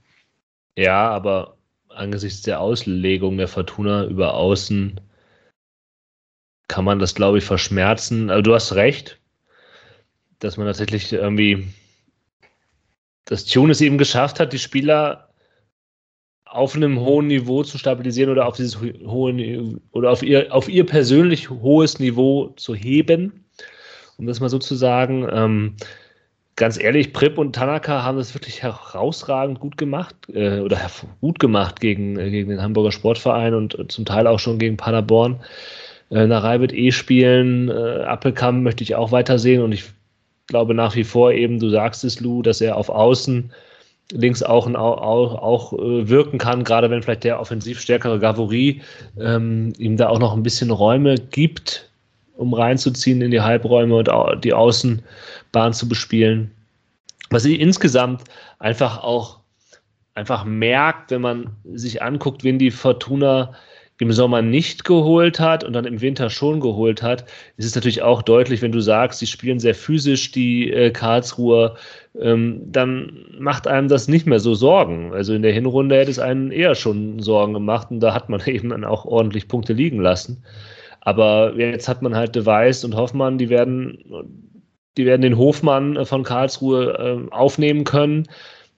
Ja, 0.76 1.10
aber 1.10 1.58
angesichts 1.90 2.42
der 2.42 2.60
Auslegung 2.60 3.38
der 3.38 3.48
Fortuna 3.48 4.06
über 4.06 4.34
Außen 4.34 5.00
kann 6.74 6.86
man 6.86 6.98
das, 6.98 7.14
glaube 7.14 7.38
ich, 7.38 7.44
verschmerzen. 7.44 8.32
Also 8.32 8.42
du 8.42 8.56
hast 8.56 8.74
recht, 8.74 9.20
dass 10.40 10.58
man 10.58 10.66
tatsächlich 10.66 11.14
irgendwie 11.14 11.68
dass 13.26 13.46
Tune 13.46 13.72
es 13.72 13.80
eben 13.80 14.00
geschafft 14.00 14.40
hat, 14.40 14.54
die 14.54 14.60
Spieler 14.60 15.30
auf 16.46 16.76
einem 16.76 17.00
hohen 17.00 17.28
Niveau 17.28 17.64
zu 17.64 17.78
stabilisieren 17.78 18.32
oder 18.32 18.48
auf 18.48 18.56
dieses 18.56 18.80
hohe 18.80 19.80
oder 19.92 20.10
auf 20.10 20.24
ihr, 20.24 20.52
auf 20.52 20.68
ihr 20.68 20.84
persönlich 20.84 21.52
hohes 21.52 22.00
Niveau 22.00 22.54
zu 22.56 22.74
heben, 22.74 23.46
um 24.18 24.26
das 24.26 24.40
mal 24.40 24.50
so 24.50 24.58
zu 24.58 24.74
sagen. 24.74 25.28
Ähm, 25.32 25.76
ganz 26.56 26.80
ehrlich, 26.80 27.14
Prip 27.14 27.38
und 27.38 27.54
Tanaka 27.54 28.02
haben 28.02 28.18
das 28.18 28.34
wirklich 28.34 28.64
herausragend 28.64 29.60
gut 29.60 29.78
gemacht 29.78 30.16
äh, 30.34 30.60
oder 30.60 30.80
gut 31.22 31.38
gemacht 31.38 31.80
gegen, 31.80 32.18
äh, 32.18 32.32
gegen 32.32 32.50
den 32.50 32.64
Hamburger 32.64 32.92
Sportverein 32.92 33.54
und 33.54 33.78
äh, 33.78 33.88
zum 33.88 34.06
Teil 34.06 34.26
auch 34.26 34.40
schon 34.40 34.58
gegen 34.58 34.76
Paderborn. 34.76 35.40
Äh, 36.14 36.28
Narei 36.28 36.60
wird 36.60 36.74
eh 36.74 36.92
spielen, 36.92 37.70
äh, 37.70 38.04
Appelkamp 38.04 38.62
möchte 38.62 38.84
ich 38.84 38.96
auch 38.96 39.12
weitersehen 39.12 39.64
und 39.64 39.72
ich 39.72 39.86
glaube 40.48 40.76
nach 40.76 40.96
wie 40.96 41.04
vor 41.04 41.32
eben, 41.32 41.60
du 41.60 41.70
sagst 41.70 42.04
es, 42.04 42.20
Lou, 42.20 42.44
dass 42.44 42.62
er 42.62 42.78
auf 42.78 42.90
Außen 42.90 43.52
links 44.12 44.44
auch, 44.44 44.72
auch, 44.76 45.34
auch 45.36 45.74
äh, 45.74 46.08
wirken 46.08 46.38
kann, 46.38 46.64
gerade 46.64 46.92
wenn 46.92 47.02
vielleicht 47.02 47.24
der 47.24 47.40
offensiv 47.40 47.80
stärkere 47.82 48.20
Gavouri 48.20 48.82
ähm, 49.20 49.74
ihm 49.80 49.98
da 49.98 50.10
auch 50.10 50.20
noch 50.20 50.34
ein 50.34 50.44
bisschen 50.44 50.70
Räume 50.70 51.16
gibt, 51.16 51.90
um 52.36 52.54
reinzuziehen 52.54 53.22
in 53.22 53.32
die 53.32 53.42
Halbräume 53.42 53.96
und 53.96 54.44
die 54.44 54.54
Außenbahn 54.54 55.74
zu 55.74 55.88
bespielen. 55.88 56.52
Was 57.32 57.46
ich 57.46 57.60
insgesamt 57.60 58.24
einfach 58.60 59.04
auch 59.04 59.40
einfach 60.14 60.46
merkt, 60.46 61.10
wenn 61.10 61.22
man 61.22 61.56
sich 61.74 62.04
anguckt, 62.04 62.44
wen 62.44 62.60
die 62.60 62.70
Fortuna 62.70 63.56
im 64.00 64.12
Sommer 64.12 64.42
nicht 64.42 64.84
geholt 64.86 65.40
hat 65.40 65.64
und 65.64 65.74
dann 65.74 65.86
im 65.86 66.02
Winter 66.02 66.30
schon 66.30 66.60
geholt 66.60 67.02
hat, 67.04 67.26
ist 67.58 67.66
es 67.66 67.76
natürlich 67.76 68.02
auch 68.02 68.22
deutlich, 68.22 68.62
wenn 68.62 68.72
du 68.72 68.80
sagst, 68.80 69.20
sie 69.20 69.28
spielen 69.28 69.60
sehr 69.60 69.76
physisch, 69.76 70.32
die 70.32 70.72
äh, 70.72 70.92
Karlsruher, 70.92 71.76
ähm, 72.20 72.62
dann 72.66 73.26
macht 73.38 73.68
einem 73.68 73.88
das 73.88 74.08
nicht 74.08 74.26
mehr 74.26 74.40
so 74.40 74.56
Sorgen. 74.56 75.14
Also 75.14 75.34
in 75.34 75.42
der 75.42 75.54
Hinrunde 75.54 75.96
hätte 75.98 76.12
es 76.12 76.20
einen 76.20 76.52
eher 76.52 76.76
schon 76.76 77.20
Sorgen 77.20 77.54
gemacht 77.54 77.92
und 77.92 78.00
da 78.00 78.14
hat 78.14 78.30
man 78.30 78.42
eben 78.46 78.70
dann 78.70 78.84
auch 78.84 79.06
ordentlich 79.06 79.48
Punkte 79.48 79.74
liegen 79.74 80.00
lassen. 80.00 80.44
Aber 81.02 81.54
jetzt 81.58 81.88
hat 81.90 82.02
man 82.02 82.16
halt 82.16 82.36
Device 82.36 82.86
und 82.86 82.96
Hoffmann, 82.96 83.38
die 83.38 83.50
werden, 83.50 84.00
die 84.98 85.06
werden 85.06 85.22
den 85.22 85.38
Hofmann 85.38 86.06
von 86.06 86.24
Karlsruhe 86.24 87.28
äh, 87.30 87.32
aufnehmen 87.32 87.84
können. 87.84 88.28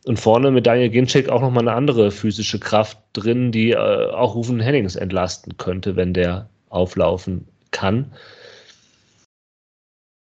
Und 0.06 0.20
vorne 0.20 0.51
mit 0.51 0.68
Daniel 0.68 0.89
Ginczek 0.89 1.30
auch 1.30 1.41
nochmal 1.41 1.68
eine 1.68 1.76
andere 1.76 2.12
physische 2.12 2.60
Kraft 2.60 2.99
drin, 3.14 3.51
die 3.51 3.72
äh, 3.72 3.76
auch 4.12 4.36
Rufen 4.36 4.60
Hennings 4.60 4.95
entlasten 4.95 5.58
könnte, 5.58 5.95
wenn 5.95 6.14
der 6.14 6.47
auflaufen 6.70 7.47
kann. 7.72 8.12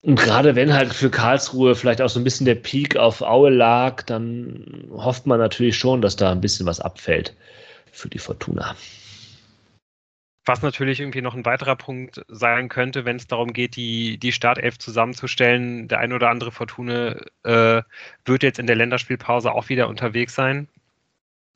Und 0.04 0.16
gerade 0.16 0.56
wenn 0.56 0.74
halt 0.74 0.94
für 0.94 1.10
Karlsruhe 1.10 1.76
vielleicht 1.76 2.02
auch 2.02 2.08
so 2.08 2.18
ein 2.18 2.24
bisschen 2.24 2.46
der 2.46 2.56
Peak 2.56 2.96
auf 2.96 3.22
Aue 3.22 3.50
lag, 3.50 4.04
dann 4.04 4.88
hofft 4.92 5.26
man 5.26 5.40
natürlich 5.40 5.78
schon, 5.78 6.02
dass 6.02 6.16
da 6.16 6.32
ein 6.32 6.40
bisschen 6.40 6.66
was 6.66 6.80
abfällt 6.80 7.36
für 7.92 8.08
die 8.08 8.20
Fortuna. 8.20 8.74
Was 10.48 10.62
natürlich 10.62 11.02
irgendwie 11.02 11.22
noch 11.22 11.36
ein 11.36 11.44
weiterer 11.44 11.76
Punkt 11.76 12.24
sein 12.30 12.70
könnte, 12.70 13.04
wenn 13.04 13.18
es 13.18 13.28
darum 13.28 13.52
geht, 13.52 13.76
die, 13.76 14.18
die 14.18 14.32
Startelf 14.32 14.80
zusammenzustellen. 14.80 15.90
Der 15.90 16.00
ein 16.00 16.14
oder 16.14 16.30
andere 16.30 16.54
Fortuna 16.54 17.18
äh, 17.44 17.82
wird 18.24 18.44
jetzt 18.44 18.58
in 18.58 18.66
der 18.66 18.78
Länderspielpause 18.78 19.52
auch 19.52 19.68
wieder 19.68 19.90
unterwegs 19.90 20.36
sein. 20.36 20.70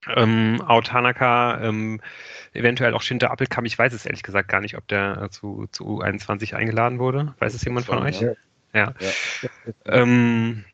Ähm, 0.07 0.61
Autanaka, 0.67 1.61
ähm, 1.61 2.01
eventuell 2.51 2.93
auch 2.93 3.01
Shinta 3.01 3.27
Appelkamp. 3.27 3.65
Ich 3.65 3.79
weiß 3.79 3.93
es 3.93 4.05
ehrlich 4.05 4.23
gesagt 4.23 4.49
gar 4.49 4.59
nicht, 4.59 4.75
ob 4.75 4.85
der 4.89 5.29
zu, 5.31 5.67
zu 5.71 5.85
U21 6.01 6.53
eingeladen 6.53 6.99
wurde. 6.99 7.33
Weiß 7.39 7.53
es 7.53 7.63
jemand 7.63 7.85
von 7.85 7.99
euch? 7.99 8.19
Ja. 8.19 8.33
ja. 8.73 8.93
ja. 8.99 9.09
Ähm, 9.85 10.65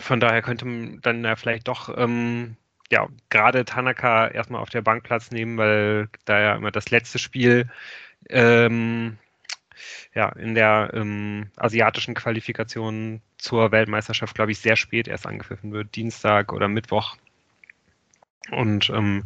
von 0.00 0.20
daher 0.20 0.42
könnte 0.42 0.66
man 0.66 1.00
dann 1.00 1.24
ja 1.24 1.34
vielleicht 1.36 1.66
doch 1.66 1.96
ähm, 1.96 2.56
ja, 2.90 3.08
gerade 3.30 3.64
Tanaka 3.64 4.28
erstmal 4.28 4.60
auf 4.60 4.70
der 4.70 4.82
Bank 4.82 5.04
Platz 5.04 5.30
nehmen, 5.30 5.58
weil 5.58 6.08
da 6.24 6.40
ja 6.40 6.54
immer 6.54 6.70
das 6.70 6.90
letzte 6.90 7.18
Spiel 7.18 7.68
ähm, 8.28 9.18
ja, 10.14 10.30
in 10.30 10.54
der 10.54 10.90
ähm, 10.94 11.50
asiatischen 11.56 12.14
Qualifikation 12.14 13.20
zur 13.38 13.70
Weltmeisterschaft, 13.70 14.34
glaube 14.34 14.52
ich, 14.52 14.58
sehr 14.58 14.76
spät 14.76 15.08
erst 15.08 15.26
angepfiffen 15.26 15.72
wird, 15.72 15.94
Dienstag 15.94 16.52
oder 16.52 16.68
Mittwoch. 16.68 17.16
Und 18.50 18.90
ähm, 18.90 19.24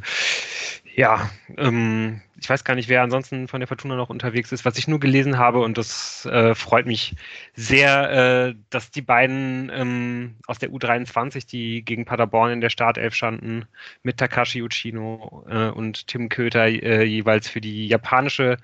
ja, 0.94 1.30
ähm, 1.56 2.20
ich 2.40 2.48
weiß 2.48 2.64
gar 2.64 2.74
nicht, 2.74 2.88
wer 2.88 3.02
ansonsten 3.02 3.48
von 3.48 3.60
der 3.60 3.68
Fortuna 3.68 3.96
noch 3.96 4.10
unterwegs 4.10 4.50
ist. 4.52 4.64
Was 4.64 4.78
ich 4.78 4.88
nur 4.88 5.00
gelesen 5.00 5.38
habe, 5.38 5.60
und 5.60 5.78
das 5.78 6.26
äh, 6.26 6.54
freut 6.54 6.86
mich 6.86 7.14
sehr, 7.54 8.48
äh, 8.48 8.54
dass 8.70 8.90
die 8.90 9.02
beiden 9.02 9.70
ähm, 9.74 10.36
aus 10.46 10.58
der 10.58 10.70
U23, 10.70 11.46
die 11.46 11.84
gegen 11.84 12.04
Paderborn 12.04 12.52
in 12.52 12.60
der 12.60 12.70
Startelf 12.70 13.14
standen, 13.14 13.66
mit 14.02 14.16
Takashi 14.16 14.62
Uchino 14.62 15.44
äh, 15.48 15.68
und 15.68 16.06
Tim 16.06 16.28
Köter 16.28 16.66
äh, 16.66 17.04
jeweils 17.04 17.48
für 17.48 17.60
die 17.60 17.86
japanische 17.86 18.56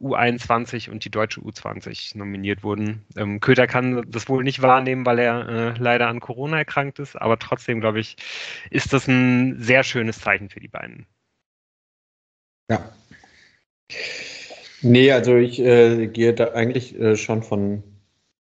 U21 0.00 0.90
und 0.90 1.04
die 1.04 1.10
deutsche 1.10 1.40
U20 1.40 2.16
nominiert 2.16 2.62
wurden. 2.64 3.04
Ähm, 3.16 3.40
Köter 3.40 3.66
kann 3.66 4.04
das 4.08 4.28
wohl 4.28 4.42
nicht 4.42 4.62
wahrnehmen, 4.62 5.06
weil 5.06 5.18
er 5.18 5.48
äh, 5.48 5.74
leider 5.78 6.08
an 6.08 6.20
Corona 6.20 6.58
erkrankt 6.58 6.98
ist, 6.98 7.16
aber 7.20 7.38
trotzdem, 7.38 7.80
glaube 7.80 8.00
ich, 8.00 8.16
ist 8.70 8.92
das 8.92 9.06
ein 9.06 9.60
sehr 9.60 9.82
schönes 9.84 10.18
Zeichen 10.18 10.48
für 10.48 10.60
die 10.60 10.68
beiden. 10.68 11.06
Ja. 12.72 12.80
Nee, 14.82 15.12
also 15.12 15.36
ich 15.36 15.60
äh, 15.60 16.06
gehe 16.08 16.32
da 16.34 16.52
eigentlich 16.52 16.98
äh, 16.98 17.16
schon 17.16 17.42
von, 17.42 17.82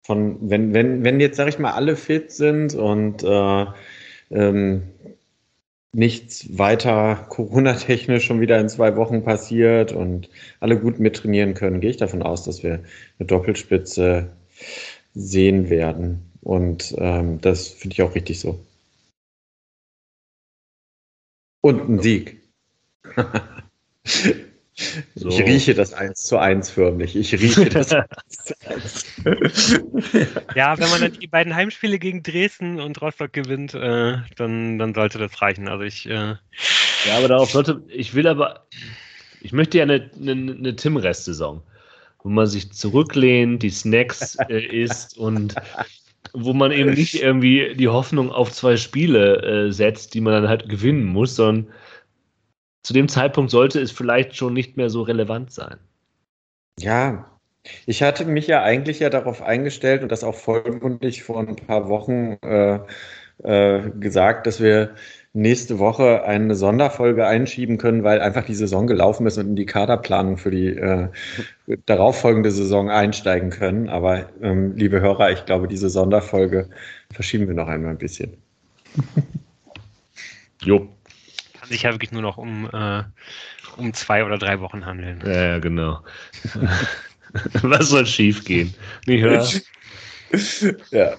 von 0.03 0.49
wenn, 0.49 0.73
wenn, 0.73 1.03
wenn 1.03 1.19
jetzt, 1.19 1.37
sag 1.37 1.47
ich 1.47 1.59
mal, 1.59 1.73
alle 1.73 1.95
fit 1.95 2.31
sind 2.31 2.73
und 2.73 3.23
äh, 3.23 3.65
ähm, 4.31 4.83
nichts 5.93 6.57
weiter 6.57 7.15
Corona-technisch 7.29 8.25
schon 8.25 8.41
wieder 8.41 8.59
in 8.59 8.67
zwei 8.69 8.95
Wochen 8.97 9.23
passiert 9.23 9.91
und 9.93 10.29
alle 10.59 10.79
gut 10.79 10.99
mittrainieren 10.99 11.53
können, 11.53 11.81
gehe 11.81 11.91
ich 11.91 11.97
davon 11.97 12.23
aus, 12.23 12.43
dass 12.43 12.63
wir 12.63 12.83
eine 13.19 13.27
Doppelspitze 13.27 14.31
sehen 15.13 15.69
werden. 15.69 16.31
Und 16.41 16.95
ähm, 16.97 17.39
das 17.41 17.67
finde 17.67 17.93
ich 17.93 18.01
auch 18.01 18.15
richtig 18.15 18.39
so. 18.39 18.59
Und 21.61 21.89
ein 21.89 21.99
Sieg. 21.99 22.41
So. 25.15 25.29
Ich 25.29 25.39
rieche 25.39 25.73
das 25.73 25.93
1 25.93 26.23
zu 26.23 26.37
1 26.37 26.69
förmlich. 26.69 27.15
Ich 27.15 27.31
rieche 27.33 27.69
das 27.69 27.93
1 27.93 28.07
zu 28.27 28.53
1. 28.67 29.81
ja, 30.53 30.77
wenn 30.77 30.89
man 30.89 30.99
dann 30.99 31.13
die 31.13 31.27
beiden 31.27 31.55
Heimspiele 31.55 31.97
gegen 31.97 32.23
Dresden 32.23 32.81
und 32.81 33.01
Rostock 33.01 33.31
gewinnt, 33.31 33.73
äh, 33.73 34.17
dann, 34.35 34.77
dann 34.77 34.93
sollte 34.93 35.17
das 35.17 35.41
reichen. 35.41 35.69
Also 35.69 35.85
ich. 35.85 36.09
Äh, 36.09 36.35
ja, 37.07 37.17
aber 37.17 37.29
darauf 37.29 37.51
sollte. 37.51 37.83
Ich 37.87 38.15
will 38.15 38.27
aber. 38.27 38.67
Ich 39.39 39.53
möchte 39.53 39.77
ja 39.77 39.83
eine, 39.83 40.09
eine, 40.19 40.31
eine 40.31 40.75
Tim-Rest-Saison, 40.75 41.61
wo 42.23 42.29
man 42.29 42.47
sich 42.47 42.73
zurücklehnt, 42.73 43.63
die 43.63 43.69
Snacks 43.69 44.35
äh, 44.49 44.59
isst 44.83 45.17
und 45.17 45.55
wo 46.33 46.51
man 46.51 46.73
eben 46.73 46.93
nicht 46.93 47.15
irgendwie 47.15 47.75
die 47.75 47.87
Hoffnung 47.87 48.29
auf 48.29 48.51
zwei 48.51 48.75
Spiele 48.75 49.67
äh, 49.67 49.71
setzt, 49.71 50.15
die 50.15 50.21
man 50.21 50.33
dann 50.33 50.49
halt 50.49 50.67
gewinnen 50.67 51.05
muss, 51.05 51.37
sondern 51.37 51.73
zu 52.85 52.93
dem 52.93 53.07
Zeitpunkt 53.07 53.49
sollte 53.49 53.81
es 53.81 53.91
vielleicht 53.91 54.35
schon 54.35 54.53
nicht 54.53 54.77
mehr 54.77 54.91
so 54.91 55.01
relevant 55.01 55.51
sein. 55.51 55.77
Ja, 56.79 57.25
ich 57.87 58.03
hatte 58.03 58.25
mich 58.25 58.45
ja 58.45 58.61
eigentlich 58.61 58.99
ja 58.99 59.09
darauf 59.09 59.41
eingestellt 59.41 60.03
und 60.03 60.11
das 60.11 60.23
auch 60.23 60.35
vollmundig 60.35 61.23
vor 61.23 61.39
ein 61.39 61.55
paar 61.55 61.89
Wochen 61.89 62.37
äh, 62.43 62.79
äh, 63.41 63.89
gesagt, 63.89 64.45
dass 64.45 64.61
wir 64.61 64.93
nächste 65.33 65.79
Woche 65.79 66.25
eine 66.25 66.53
Sonderfolge 66.53 67.25
einschieben 67.25 67.79
können, 67.79 68.03
weil 68.03 68.21
einfach 68.21 68.45
die 68.45 68.53
Saison 68.53 68.85
gelaufen 68.85 69.25
ist 69.25 69.39
und 69.39 69.47
in 69.47 69.55
die 69.55 69.65
Kaderplanung 69.65 70.37
für 70.37 70.51
die 70.51 70.67
äh, 70.67 71.07
darauffolgende 71.87 72.51
Saison 72.51 72.91
einsteigen 72.91 73.49
können. 73.49 73.89
Aber 73.89 74.29
ähm, 74.43 74.75
liebe 74.75 75.01
Hörer, 75.01 75.31
ich 75.31 75.43
glaube, 75.45 75.67
diese 75.67 75.89
Sonderfolge 75.89 76.69
verschieben 77.11 77.47
wir 77.47 77.55
noch 77.55 77.67
einmal 77.67 77.89
ein 77.89 77.97
bisschen. 77.97 78.37
jo 80.61 80.94
kann 81.65 81.71
sich 81.71 81.83
ja 81.83 81.93
wirklich 81.93 82.11
nur 82.11 82.21
noch 82.21 82.37
um, 82.37 82.69
äh, 82.71 83.01
um 83.77 83.91
zwei 83.93 84.23
oder 84.23 84.37
drei 84.37 84.59
Wochen 84.59 84.85
handeln. 84.85 85.23
Ja, 85.25 85.31
ja 85.31 85.57
genau. 85.59 86.01
Was 87.63 87.89
soll 87.89 88.05
schief 88.05 88.45
gehen? 88.45 88.71
Ja. 90.91 91.15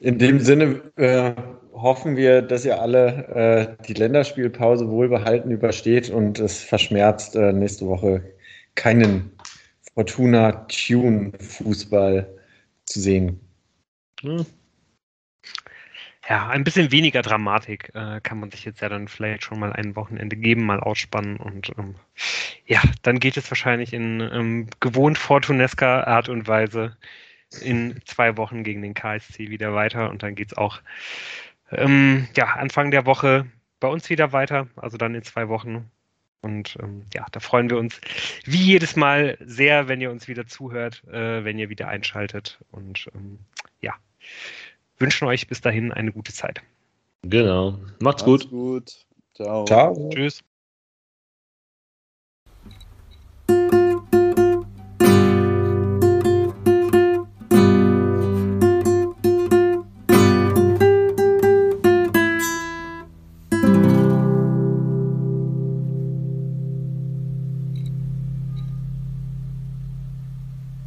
In 0.00 0.18
dem 0.18 0.40
Sinne 0.40 0.80
äh, 0.96 1.34
hoffen 1.74 2.16
wir, 2.16 2.40
dass 2.40 2.64
ihr 2.64 2.80
alle 2.80 3.28
äh, 3.28 3.76
die 3.86 3.92
Länderspielpause 3.92 4.88
wohlbehalten 4.88 5.50
übersteht 5.50 6.08
und 6.08 6.38
es 6.38 6.62
verschmerzt 6.62 7.36
äh, 7.36 7.52
nächste 7.52 7.86
Woche 7.86 8.24
keinen 8.76 9.30
Fortuna-Tune-Fußball 9.94 12.26
zu 12.86 13.00
sehen. 13.00 13.40
Hm 14.22 14.46
ja, 16.28 16.48
ein 16.48 16.64
bisschen 16.64 16.90
weniger 16.90 17.22
Dramatik 17.22 17.90
äh, 17.94 18.20
kann 18.22 18.40
man 18.40 18.50
sich 18.50 18.64
jetzt 18.64 18.80
ja 18.80 18.88
dann 18.88 19.08
vielleicht 19.08 19.44
schon 19.44 19.58
mal 19.58 19.72
ein 19.72 19.96
Wochenende 19.96 20.36
geben, 20.36 20.64
mal 20.64 20.80
ausspannen 20.80 21.36
und 21.36 21.70
ähm, 21.78 21.96
ja, 22.66 22.80
dann 23.02 23.20
geht 23.20 23.36
es 23.36 23.50
wahrscheinlich 23.50 23.92
in 23.92 24.20
ähm, 24.20 24.68
gewohnt 24.80 25.18
fortunesker 25.18 26.06
Art 26.06 26.28
und 26.28 26.48
Weise 26.48 26.96
in 27.60 28.00
zwei 28.06 28.36
Wochen 28.36 28.64
gegen 28.64 28.82
den 28.82 28.94
KSC 28.94 29.50
wieder 29.50 29.74
weiter 29.74 30.10
und 30.10 30.22
dann 30.22 30.34
geht 30.34 30.52
es 30.52 30.58
auch 30.58 30.80
ähm, 31.70 32.28
ja, 32.36 32.46
Anfang 32.54 32.90
der 32.90 33.06
Woche 33.06 33.46
bei 33.80 33.88
uns 33.88 34.08
wieder 34.08 34.32
weiter, 34.32 34.68
also 34.76 34.96
dann 34.96 35.14
in 35.14 35.22
zwei 35.22 35.48
Wochen. 35.48 35.90
Und 36.40 36.76
ähm, 36.82 37.04
ja, 37.14 37.26
da 37.32 37.40
freuen 37.40 37.70
wir 37.70 37.78
uns 37.78 38.00
wie 38.44 38.62
jedes 38.62 38.96
Mal 38.96 39.38
sehr, 39.40 39.88
wenn 39.88 40.00
ihr 40.00 40.10
uns 40.10 40.28
wieder 40.28 40.46
zuhört, 40.46 41.02
äh, 41.08 41.44
wenn 41.44 41.58
ihr 41.58 41.70
wieder 41.70 41.88
einschaltet. 41.88 42.58
Und 42.70 43.08
ähm, 43.14 43.38
ja, 43.80 43.94
wünschen 44.98 45.26
euch 45.26 45.46
bis 45.46 45.60
dahin 45.60 45.92
eine 45.92 46.12
gute 46.12 46.32
Zeit. 46.32 46.62
Genau. 47.22 47.78
Macht's, 48.00 48.24
Macht's 48.24 48.24
gut. 48.24 48.50
gut. 48.50 49.06
Ciao. 49.34 49.64
Ciao. 49.64 50.10
Tschüss. 50.12 50.42